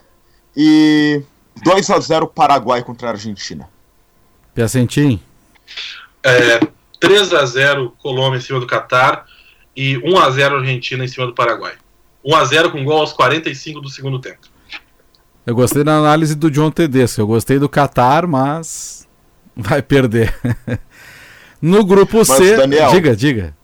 e 0.55 1.21
2 1.63 1.89
a 1.89 1.99
0 1.99 2.27
Paraguai 2.27 2.83
contra 2.83 3.07
a 3.07 3.11
Argentina. 3.11 3.69
Piacentim. 4.53 5.19
É, 6.21 6.59
3 6.99 7.33
a 7.33 7.45
0 7.45 7.95
Colômbia 7.99 8.37
em 8.37 8.41
cima 8.41 8.59
do 8.59 8.67
Catar 8.67 9.25
e 9.75 9.97
1 9.97 10.17
a 10.19 10.29
0 10.29 10.57
Argentina 10.57 11.05
em 11.05 11.07
cima 11.07 11.25
do 11.25 11.33
Paraguai. 11.33 11.73
1 12.23 12.35
a 12.35 12.45
0 12.45 12.71
com 12.71 12.83
gol 12.83 12.99
aos 12.99 13.13
45 13.13 13.81
do 13.81 13.89
segundo 13.89 14.19
tempo. 14.19 14.52
Eu 15.45 15.55
gostei 15.55 15.83
da 15.83 15.97
análise 15.97 16.35
do 16.35 16.49
John 16.49 16.71
Tedesco. 16.71 17.21
Eu 17.21 17.27
gostei 17.27 17.59
do 17.59 17.67
Qatar, 17.67 18.27
mas 18.27 19.07
vai 19.55 19.81
perder. 19.81 20.33
no 21.61 21.83
grupo 21.85 22.17
mas, 22.17 22.27
C, 22.27 22.55
Daniel, 22.55 22.91
diga, 22.91 23.15
diga. 23.15 23.55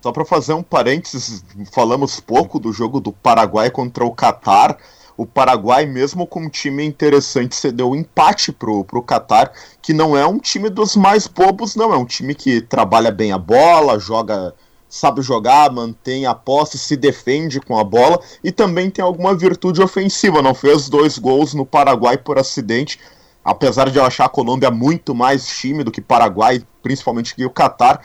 Só 0.00 0.10
para 0.10 0.24
fazer 0.24 0.54
um 0.54 0.62
parênteses, 0.62 1.44
falamos 1.72 2.20
pouco 2.20 2.58
do 2.58 2.72
jogo 2.72 3.00
do 3.00 3.12
Paraguai 3.12 3.70
contra 3.70 4.04
o 4.04 4.14
Qatar. 4.14 4.76
O 5.16 5.26
Paraguai, 5.26 5.86
mesmo 5.86 6.26
com 6.26 6.42
um 6.42 6.48
time 6.48 6.84
interessante, 6.84 7.56
cedeu 7.56 7.90
um 7.90 7.96
empate 7.96 8.52
pro, 8.52 8.84
pro 8.84 9.02
Qatar, 9.02 9.52
que 9.82 9.92
não 9.92 10.16
é 10.16 10.24
um 10.24 10.38
time 10.38 10.70
dos 10.70 10.94
mais 10.94 11.26
bobos, 11.26 11.74
não. 11.74 11.92
É 11.92 11.96
um 11.96 12.04
time 12.04 12.34
que 12.34 12.60
trabalha 12.60 13.10
bem 13.10 13.32
a 13.32 13.38
bola, 13.38 13.98
joga 13.98 14.54
sabe 14.88 15.20
jogar, 15.20 15.70
mantém 15.70 16.26
a 16.26 16.34
posse, 16.34 16.78
se 16.78 16.96
defende 16.96 17.60
com 17.60 17.78
a 17.78 17.84
bola 17.84 18.20
e 18.42 18.50
também 18.50 18.90
tem 18.90 19.04
alguma 19.04 19.34
virtude 19.34 19.82
ofensiva. 19.82 20.40
Não 20.40 20.54
fez 20.54 20.88
dois 20.88 21.18
gols 21.18 21.52
no 21.52 21.66
Paraguai 21.66 22.16
por 22.16 22.38
acidente, 22.38 22.98
apesar 23.44 23.90
de 23.90 23.98
eu 23.98 24.04
achar 24.04 24.24
a 24.24 24.30
Colômbia 24.30 24.70
muito 24.70 25.14
mais 25.14 25.46
time 25.46 25.84
do 25.84 25.90
que 25.90 26.00
Paraguai, 26.00 26.62
principalmente 26.82 27.34
que 27.34 27.44
o 27.44 27.50
Catar. 27.50 28.00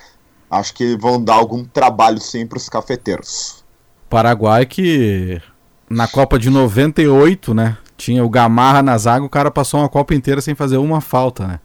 Acho 0.51 0.73
que 0.73 0.97
vão 0.97 1.23
dar 1.23 1.35
algum 1.35 1.63
trabalho 1.63 2.19
sim 2.19 2.45
para 2.45 2.57
os 2.57 2.69
cafeteiros. 2.69 3.63
Paraguai 4.09 4.65
que 4.65 5.41
na 5.89 6.07
Copa 6.07 6.37
de 6.37 6.49
98, 6.49 7.53
né? 7.53 7.77
Tinha 7.97 8.23
o 8.23 8.29
Gamarra 8.29 8.83
na 8.83 8.97
zaga, 8.97 9.25
o 9.25 9.29
cara 9.29 9.49
passou 9.49 9.79
uma 9.79 9.89
Copa 9.89 10.13
inteira 10.13 10.41
sem 10.41 10.53
fazer 10.53 10.77
uma 10.77 11.01
falta, 11.01 11.47
né? 11.47 11.59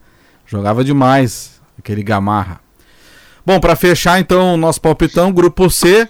Jogava 0.47 0.83
demais 0.83 1.61
aquele 1.79 2.03
Gamarra. 2.03 2.61
Bom, 3.49 3.59
para 3.59 3.75
fechar 3.75 4.21
então 4.21 4.53
o 4.53 4.57
nosso 4.59 4.79
palpitão, 4.79 5.33
grupo 5.33 5.71
C. 5.71 6.07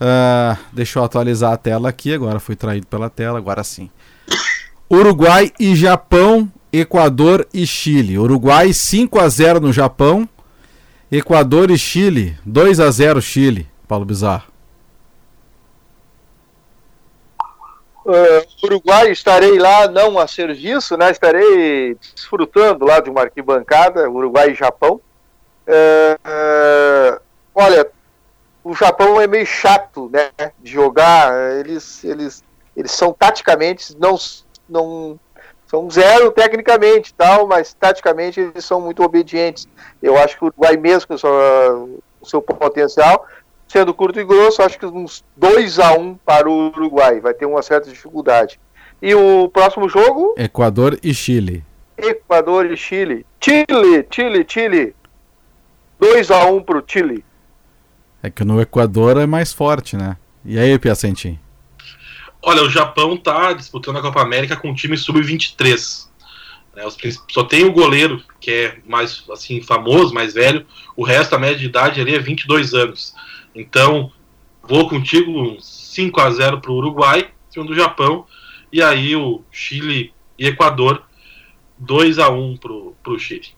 Uh, 0.00 0.56
deixa 0.72 1.00
eu 1.00 1.02
atualizar 1.02 1.52
a 1.52 1.56
tela 1.56 1.88
aqui, 1.88 2.14
agora 2.14 2.38
fui 2.38 2.54
traído 2.54 2.86
pela 2.86 3.10
tela, 3.10 3.38
agora 3.38 3.64
sim. 3.64 3.90
Uruguai 4.88 5.50
e 5.58 5.74
Japão, 5.74 6.48
Equador 6.72 7.44
e 7.52 7.66
Chile. 7.66 8.20
Uruguai 8.20 8.72
5 8.72 9.18
a 9.18 9.28
0 9.28 9.58
no 9.58 9.72
Japão. 9.72 10.28
Equador 11.10 11.72
e 11.72 11.76
Chile 11.76 12.38
2 12.46 12.78
a 12.78 12.88
0 12.88 13.20
Chile. 13.20 13.66
Paulo 13.88 14.04
Bizarro. 14.04 14.44
Uh, 18.06 18.46
Uruguai 18.62 19.10
estarei 19.10 19.58
lá 19.58 19.88
não 19.88 20.20
a 20.20 20.28
serviço, 20.28 20.96
né? 20.96 21.10
Estarei 21.10 21.96
desfrutando 22.14 22.84
lá 22.84 23.00
de 23.00 23.10
uma 23.10 23.22
arquibancada, 23.22 24.08
Uruguai 24.08 24.52
e 24.52 24.54
Japão. 24.54 25.00
É, 25.66 26.18
é, 26.24 27.20
olha, 27.54 27.86
o 28.62 28.74
Japão 28.74 29.20
é 29.20 29.26
meio 29.26 29.46
chato, 29.46 30.10
né, 30.12 30.30
de 30.60 30.72
jogar. 30.72 31.58
Eles, 31.58 32.02
eles, 32.04 32.44
eles 32.76 32.90
são 32.92 33.12
taticamente 33.12 33.96
não, 33.98 34.16
não 34.68 35.18
são 35.66 35.90
zero 35.90 36.30
tecnicamente, 36.30 37.12
tal, 37.14 37.46
mas 37.46 37.74
taticamente 37.74 38.40
eles 38.40 38.64
são 38.64 38.80
muito 38.80 39.02
obedientes. 39.02 39.68
Eu 40.02 40.16
acho 40.16 40.38
que 40.38 40.44
o 40.44 40.48
Uruguai 40.48 40.76
mesmo 40.76 41.08
com 41.08 41.14
o 42.20 42.26
seu 42.26 42.40
potencial, 42.40 43.26
sendo 43.68 43.92
curto 43.92 44.20
e 44.20 44.24
grosso, 44.24 44.62
acho 44.62 44.78
que 44.78 44.86
uns 44.86 45.24
2 45.36 45.78
a 45.78 45.94
1 45.94 46.00
um 46.00 46.14
para 46.14 46.48
o 46.48 46.68
Uruguai 46.68 47.20
vai 47.20 47.34
ter 47.34 47.46
uma 47.46 47.62
certa 47.62 47.90
dificuldade. 47.90 48.60
E 49.02 49.14
o 49.14 49.48
próximo 49.48 49.88
jogo? 49.88 50.34
Equador 50.38 50.98
e 51.02 51.12
Chile. 51.12 51.64
Equador 51.96 52.66
e 52.66 52.76
Chile. 52.76 53.26
Chile, 53.40 54.06
Chile, 54.10 54.46
Chile. 54.48 54.94
2 55.98 56.30
a 56.30 56.46
1 56.46 56.62
pro 56.62 56.84
Chile. 56.86 57.24
É 58.22 58.30
que 58.30 58.44
no 58.44 58.60
Equador 58.60 59.18
é 59.18 59.26
mais 59.26 59.52
forte, 59.52 59.96
né? 59.96 60.16
E 60.44 60.58
aí, 60.58 60.78
Piacentim? 60.78 61.38
Olha, 62.42 62.62
o 62.62 62.70
Japão 62.70 63.16
tá 63.16 63.52
disputando 63.52 63.96
a 63.96 64.02
Copa 64.02 64.20
América 64.20 64.56
com 64.56 64.70
um 64.70 64.74
time 64.74 64.96
sub-23. 64.96 66.08
Né, 66.76 66.82
só 67.30 67.44
tem 67.44 67.64
o 67.64 67.72
goleiro, 67.72 68.22
que 68.40 68.50
é 68.50 68.78
mais 68.86 69.24
assim 69.30 69.62
famoso, 69.62 70.12
mais 70.12 70.34
velho. 70.34 70.66
O 70.96 71.04
resto, 71.04 71.34
a 71.34 71.38
média 71.38 71.56
de 71.56 71.66
idade 71.66 72.00
ali 72.00 72.14
é 72.14 72.18
22 72.18 72.74
anos. 72.74 73.14
Então, 73.54 74.10
vou 74.62 74.88
contigo 74.88 75.56
5 75.60 76.20
a 76.20 76.30
0 76.30 76.60
para 76.60 76.70
o 76.70 76.76
Uruguai, 76.76 77.30
cima 77.48 77.64
do 77.64 77.74
Japão. 77.74 78.26
E 78.72 78.82
aí 78.82 79.14
o 79.14 79.42
Chile 79.50 80.12
e 80.38 80.46
Equador 80.46 81.02
2 81.78 82.18
a 82.18 82.28
1 82.28 82.56
para 82.56 82.72
o 82.72 83.18
Chile. 83.18 83.48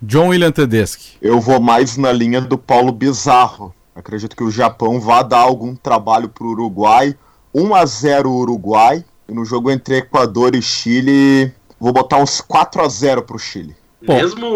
John 0.00 0.28
William 0.28 0.52
Tedeschi. 0.52 1.16
Eu 1.20 1.40
vou 1.40 1.60
mais 1.60 1.96
na 1.96 2.12
linha 2.12 2.40
do 2.40 2.56
Paulo 2.56 2.92
Bizarro. 2.92 3.74
Acredito 3.94 4.36
que 4.36 4.44
o 4.44 4.50
Japão 4.50 5.00
vá 5.00 5.22
dar 5.22 5.40
algum 5.40 5.74
trabalho 5.74 6.28
para 6.28 6.46
o 6.46 6.50
Uruguai. 6.50 7.16
1 7.52 7.74
a 7.74 7.84
0 7.84 8.30
Uruguai. 8.30 9.04
E 9.28 9.34
no 9.34 9.44
jogo 9.44 9.70
entre 9.70 9.98
Equador 9.98 10.54
e 10.54 10.62
Chile, 10.62 11.52
vou 11.80 11.92
botar 11.92 12.18
uns 12.18 12.40
4 12.40 12.80
a 12.80 12.88
0 12.88 13.22
para 13.22 13.36
o 13.36 13.38
Chile. 13.38 13.76
Mesmo 14.00 14.46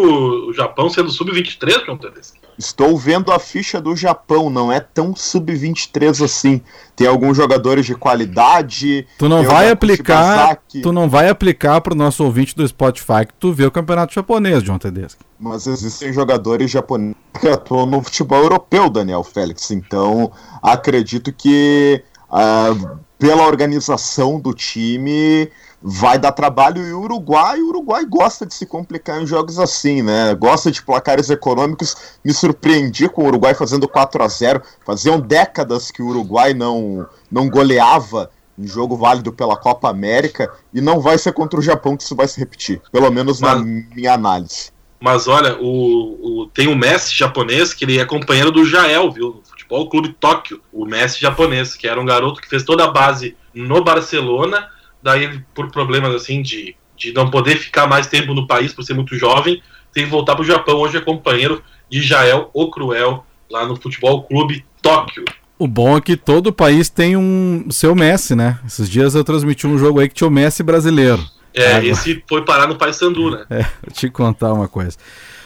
o 0.47 0.53
Japão 0.53 0.89
sendo 0.89 1.11
sub-23, 1.11 1.85
John 1.85 1.97
Tedeschi? 1.97 2.42
Estou 2.57 2.97
vendo 2.97 3.31
a 3.31 3.39
ficha 3.39 3.81
do 3.81 3.95
Japão, 3.95 4.49
não 4.49 4.71
é 4.71 4.79
tão 4.79 5.15
sub-23 5.15 6.23
assim. 6.23 6.61
Tem 6.95 7.07
alguns 7.07 7.37
jogadores 7.37 7.85
de 7.85 7.95
qualidade. 7.95 9.07
Tu 9.17 9.27
não 9.27 9.43
vai 9.43 9.69
aplicar, 9.69 10.59
tu 10.81 10.91
não 10.91 11.09
vai 11.09 11.29
aplicar 11.29 11.81
pro 11.81 11.95
nosso 11.95 12.23
ouvinte 12.23 12.55
do 12.55 12.67
Spotify 12.67 13.25
que 13.27 13.33
tu 13.39 13.51
vê 13.51 13.65
o 13.65 13.71
campeonato 13.71 14.13
japonês, 14.13 14.63
John 14.63 14.77
Tedeschi. 14.77 15.17
Mas 15.39 15.67
existem 15.67 16.13
jogadores 16.13 16.69
japoneses 16.71 17.15
que 17.39 17.47
atuam 17.47 17.85
no 17.85 18.01
futebol 18.01 18.43
europeu, 18.43 18.89
Daniel 18.89 19.23
Félix. 19.23 19.71
Então, 19.71 20.31
acredito 20.61 21.33
que 21.33 22.03
uh, 22.29 22.99
pela 23.23 23.47
organização 23.47 24.39
do 24.39 24.53
time, 24.53 25.49
vai 25.83 26.17
dar 26.17 26.31
trabalho 26.31 26.81
e 26.81 26.93
o 26.93 27.01
Uruguai, 27.01 27.59
o 27.59 27.67
Uruguai 27.67 28.05
gosta 28.05 28.45
de 28.45 28.53
se 28.53 28.65
complicar 28.65 29.21
em 29.21 29.27
jogos 29.27 29.59
assim, 29.59 30.01
né? 30.01 30.33
Gosta 30.33 30.71
de 30.71 30.81
placares 30.81 31.29
econômicos. 31.29 32.15
Me 32.23 32.33
surpreendi 32.33 33.09
com 33.09 33.23
o 33.23 33.27
Uruguai 33.27 33.53
fazendo 33.53 33.85
4 33.85 34.23
a 34.23 34.27
0. 34.29 34.61
Faziam 34.85 35.19
décadas 35.19 35.91
que 35.91 36.01
o 36.01 36.07
Uruguai 36.07 36.53
não 36.53 37.05
não 37.29 37.49
goleava 37.49 38.31
em 38.57 38.65
jogo 38.65 38.95
válido 38.95 39.33
pela 39.33 39.57
Copa 39.57 39.89
América 39.89 40.49
e 40.73 40.79
não 40.79 41.01
vai 41.01 41.17
ser 41.17 41.33
contra 41.33 41.59
o 41.59 41.63
Japão 41.63 41.97
que 41.97 42.03
isso 42.03 42.15
vai 42.15 42.27
se 42.27 42.39
repetir, 42.39 42.81
pelo 42.91 43.11
menos 43.11 43.41
mas, 43.41 43.57
na 43.57 43.65
minha 43.65 44.13
análise. 44.13 44.71
Mas 45.01 45.27
olha, 45.27 45.57
o, 45.59 46.43
o, 46.43 46.47
tem 46.53 46.67
o 46.67 46.75
Messi 46.75 47.13
japonês 47.13 47.73
que 47.73 47.83
ele 47.83 47.99
é 47.99 48.05
companheiro 48.05 48.51
do 48.51 48.63
Jael, 48.63 49.11
viu? 49.11 49.41
Futebol 49.43 49.89
Clube 49.89 50.15
Tóquio, 50.17 50.61
o 50.71 50.85
Messi 50.85 51.19
japonês, 51.19 51.75
que 51.75 51.87
era 51.87 51.99
um 51.99 52.05
garoto 52.05 52.39
que 52.39 52.47
fez 52.47 52.63
toda 52.63 52.85
a 52.85 52.91
base 52.91 53.35
no 53.53 53.83
Barcelona 53.83 54.69
daí 55.03 55.25
ele, 55.25 55.45
por 55.53 55.69
problemas 55.69 56.15
assim 56.15 56.41
de, 56.41 56.75
de 56.97 57.13
não 57.13 57.29
poder 57.29 57.57
ficar 57.57 57.85
mais 57.85 58.07
tempo 58.07 58.33
no 58.33 58.47
país 58.47 58.73
por 58.73 58.83
ser 58.83 58.93
muito 58.93 59.15
jovem, 59.15 59.61
tem 59.93 60.05
que 60.05 60.09
voltar 60.09 60.33
para 60.35 60.41
o 60.41 60.45
Japão. 60.45 60.77
Hoje 60.77 60.97
é 60.97 61.01
companheiro 61.01 61.61
de 61.89 62.01
Jael 62.01 62.49
O 62.53 62.71
Cruel, 62.71 63.25
lá 63.51 63.65
no 63.67 63.75
Futebol 63.75 64.23
Clube 64.23 64.65
Tóquio. 64.81 65.25
O 65.59 65.67
bom 65.67 65.97
é 65.97 66.01
que 66.01 66.17
todo 66.17 66.51
país 66.51 66.89
tem 66.89 67.15
um 67.15 67.67
seu 67.69 67.93
Messi, 67.93 68.35
né? 68.35 68.57
Esses 68.65 68.89
dias 68.89 69.13
eu 69.13 69.23
transmiti 69.23 69.67
um 69.67 69.77
jogo 69.77 69.99
aí 69.99 70.07
que 70.07 70.15
tinha 70.15 70.27
o 70.27 70.31
Messi 70.31 70.63
brasileiro. 70.63 71.23
É, 71.53 71.73
agora... 71.73 71.85
esse 71.85 72.23
foi 72.27 72.43
parar 72.43 72.67
no 72.67 72.75
Paysandu, 72.75 73.29
né? 73.29 73.45
É, 73.51 73.61
vou 73.61 73.93
te 73.93 74.09
contar 74.09 74.53
uma 74.53 74.67
coisa. 74.67 74.97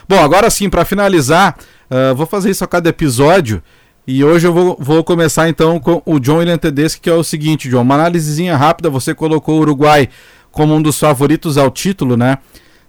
Bom, 0.08 0.24
agora 0.24 0.50
sim, 0.50 0.70
para 0.70 0.86
finalizar, 0.86 1.58
uh, 1.92 2.16
vou 2.16 2.26
fazer 2.26 2.50
isso 2.50 2.64
a 2.64 2.68
cada 2.68 2.88
episódio. 2.88 3.62
E 4.08 4.24
hoje 4.24 4.48
eu 4.48 4.54
vou, 4.54 4.78
vou 4.80 5.04
começar 5.04 5.50
então 5.50 5.78
com 5.82 6.02
o 6.06 6.18
John 6.18 6.38
William 6.38 6.58
Tedeschi, 6.58 7.02
que 7.02 7.10
é 7.10 7.14
o 7.14 7.26
seguinte, 7.26 7.70
John, 7.70 7.82
uma 7.82 7.96
análisezinha 7.96 8.56
rápida, 8.56 8.90
você 8.90 9.14
colocou 9.14 9.58
o 9.58 9.60
Uruguai 9.60 10.08
como 10.50 10.74
um 10.74 10.82
dos 10.82 10.98
favoritos 10.98 11.58
ao 11.58 11.70
título, 11.70 12.16
né? 12.16 12.38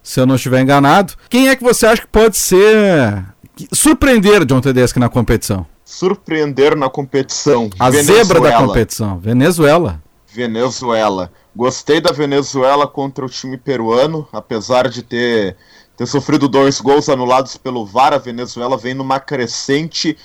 Se 0.01 0.21
eu 0.21 0.27
não 0.27 0.37
estiver 0.37 0.61
enganado. 0.61 1.15
Quem 1.29 1.49
é 1.49 1.57
que 1.57 1.65
você 1.65 1.87
acha 1.87 2.03
que 2.03 2.07
pode 2.07 2.37
ser 2.37 3.25
surpreender 3.73 4.45
John 4.45 4.61
Tedeschi 4.61 5.01
na 5.01 5.09
competição? 5.09 5.67
Surpreender 5.85 6.77
na 6.77 6.89
competição. 6.89 7.69
A 7.81 7.91
Venezuela. 7.91 8.25
zebra 8.25 8.41
da 8.41 8.57
competição, 8.59 9.19
Venezuela. 9.19 10.01
Venezuela. 10.33 11.33
Gostei 11.55 12.01
da 12.01 12.13
Venezuela 12.13 12.87
contra 12.87 13.27
o 13.27 13.29
time 13.29 13.57
peruano, 13.57 14.29
apesar 14.33 14.89
de 14.89 15.03
ter, 15.03 15.57
ter 15.97 16.07
sofrido 16.07 16.49
dois 16.49 16.81
gols 16.81 17.09
anulados 17.09 17.57
pelo 17.57 17.85
VAR, 17.85 18.13
a 18.13 18.19
Venezuela 18.19 18.79
vem 18.79 18.95
numa 18.95 19.19
crescente 19.19 20.17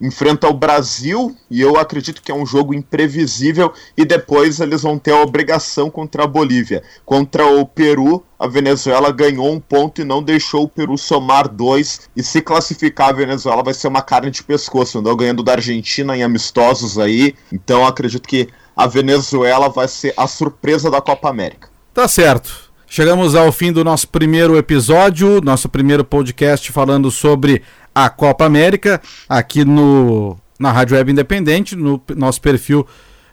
enfrenta 0.00 0.48
o 0.48 0.54
Brasil 0.54 1.36
e 1.50 1.60
eu 1.60 1.76
acredito 1.78 2.22
que 2.22 2.30
é 2.30 2.34
um 2.34 2.46
jogo 2.46 2.72
imprevisível 2.74 3.72
e 3.96 4.04
depois 4.04 4.60
eles 4.60 4.82
vão 4.82 4.98
ter 4.98 5.12
a 5.12 5.22
obrigação 5.22 5.90
contra 5.90 6.24
a 6.24 6.26
Bolívia. 6.26 6.82
Contra 7.04 7.46
o 7.46 7.66
Peru, 7.66 8.24
a 8.38 8.46
Venezuela 8.46 9.10
ganhou 9.10 9.52
um 9.52 9.58
ponto 9.58 10.00
e 10.00 10.04
não 10.04 10.22
deixou 10.22 10.64
o 10.64 10.68
Peru 10.68 10.96
somar 10.96 11.48
dois 11.48 12.08
e 12.16 12.22
se 12.22 12.40
classificar 12.40 13.08
a 13.08 13.12
Venezuela 13.12 13.62
vai 13.62 13.74
ser 13.74 13.88
uma 13.88 14.02
carne 14.02 14.30
de 14.30 14.42
pescoço, 14.42 14.98
andou 14.98 15.16
ganhando 15.16 15.42
da 15.42 15.52
Argentina 15.52 16.16
em 16.16 16.22
amistosos 16.22 16.98
aí. 16.98 17.34
Então 17.52 17.86
acredito 17.86 18.28
que 18.28 18.48
a 18.76 18.86
Venezuela 18.86 19.68
vai 19.68 19.88
ser 19.88 20.14
a 20.16 20.26
surpresa 20.26 20.90
da 20.90 21.00
Copa 21.00 21.28
América. 21.28 21.68
Tá 21.92 22.06
certo. 22.06 22.68
Chegamos 22.90 23.34
ao 23.34 23.52
fim 23.52 23.70
do 23.70 23.84
nosso 23.84 24.08
primeiro 24.08 24.56
episódio, 24.56 25.42
nosso 25.42 25.68
primeiro 25.68 26.02
podcast 26.02 26.72
falando 26.72 27.10
sobre 27.10 27.62
a 28.04 28.08
Copa 28.08 28.44
América 28.44 29.00
aqui 29.28 29.64
no, 29.64 30.36
na 30.58 30.70
Rádio 30.70 30.96
Web 30.96 31.10
Independente, 31.10 31.74
no 31.74 32.00
nosso 32.16 32.40
perfil 32.40 32.86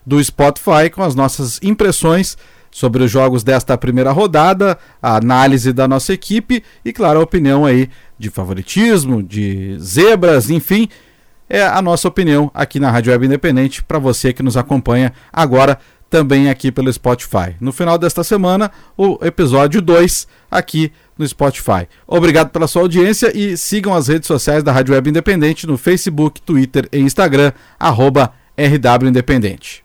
do 0.05 0.23
Spotify, 0.23 0.89
com 0.91 1.03
as 1.03 1.13
nossas 1.13 1.59
impressões 1.61 2.37
sobre 2.71 3.03
os 3.03 3.11
jogos 3.11 3.43
desta 3.43 3.77
primeira 3.77 4.11
rodada, 4.11 4.77
a 5.01 5.17
análise 5.17 5.71
da 5.71 5.87
nossa 5.87 6.13
equipe 6.13 6.63
e, 6.83 6.91
claro, 6.91 7.19
a 7.19 7.23
opinião 7.23 7.65
aí 7.65 7.89
de 8.17 8.29
favoritismo, 8.29 9.21
de 9.21 9.77
zebras, 9.79 10.49
enfim. 10.49 10.89
É 11.47 11.63
a 11.63 11.79
nossa 11.81 12.07
opinião 12.07 12.49
aqui 12.53 12.79
na 12.79 12.89
Rádio 12.89 13.11
Web 13.11 13.27
Independente 13.27 13.83
para 13.83 13.99
você 13.99 14.33
que 14.33 14.41
nos 14.41 14.57
acompanha 14.57 15.13
agora 15.31 15.77
também 16.09 16.49
aqui 16.49 16.71
pelo 16.71 16.91
Spotify. 16.91 17.55
No 17.59 17.71
final 17.71 17.97
desta 17.97 18.23
semana, 18.23 18.71
o 18.97 19.19
episódio 19.21 19.81
2 19.81 20.27
aqui 20.49 20.91
no 21.17 21.27
Spotify. 21.27 21.87
Obrigado 22.07 22.49
pela 22.49 22.67
sua 22.67 22.83
audiência 22.83 23.35
e 23.35 23.57
sigam 23.57 23.93
as 23.93 24.07
redes 24.07 24.27
sociais 24.27 24.63
da 24.63 24.71
Rádio 24.71 24.93
Web 24.93 25.09
Independente 25.09 25.67
no 25.67 25.77
Facebook, 25.77 26.41
Twitter 26.41 26.87
e 26.91 26.99
Instagram, 26.99 27.51
arroba 27.79 28.33
RW 28.57 29.09
Independente. 29.09 29.83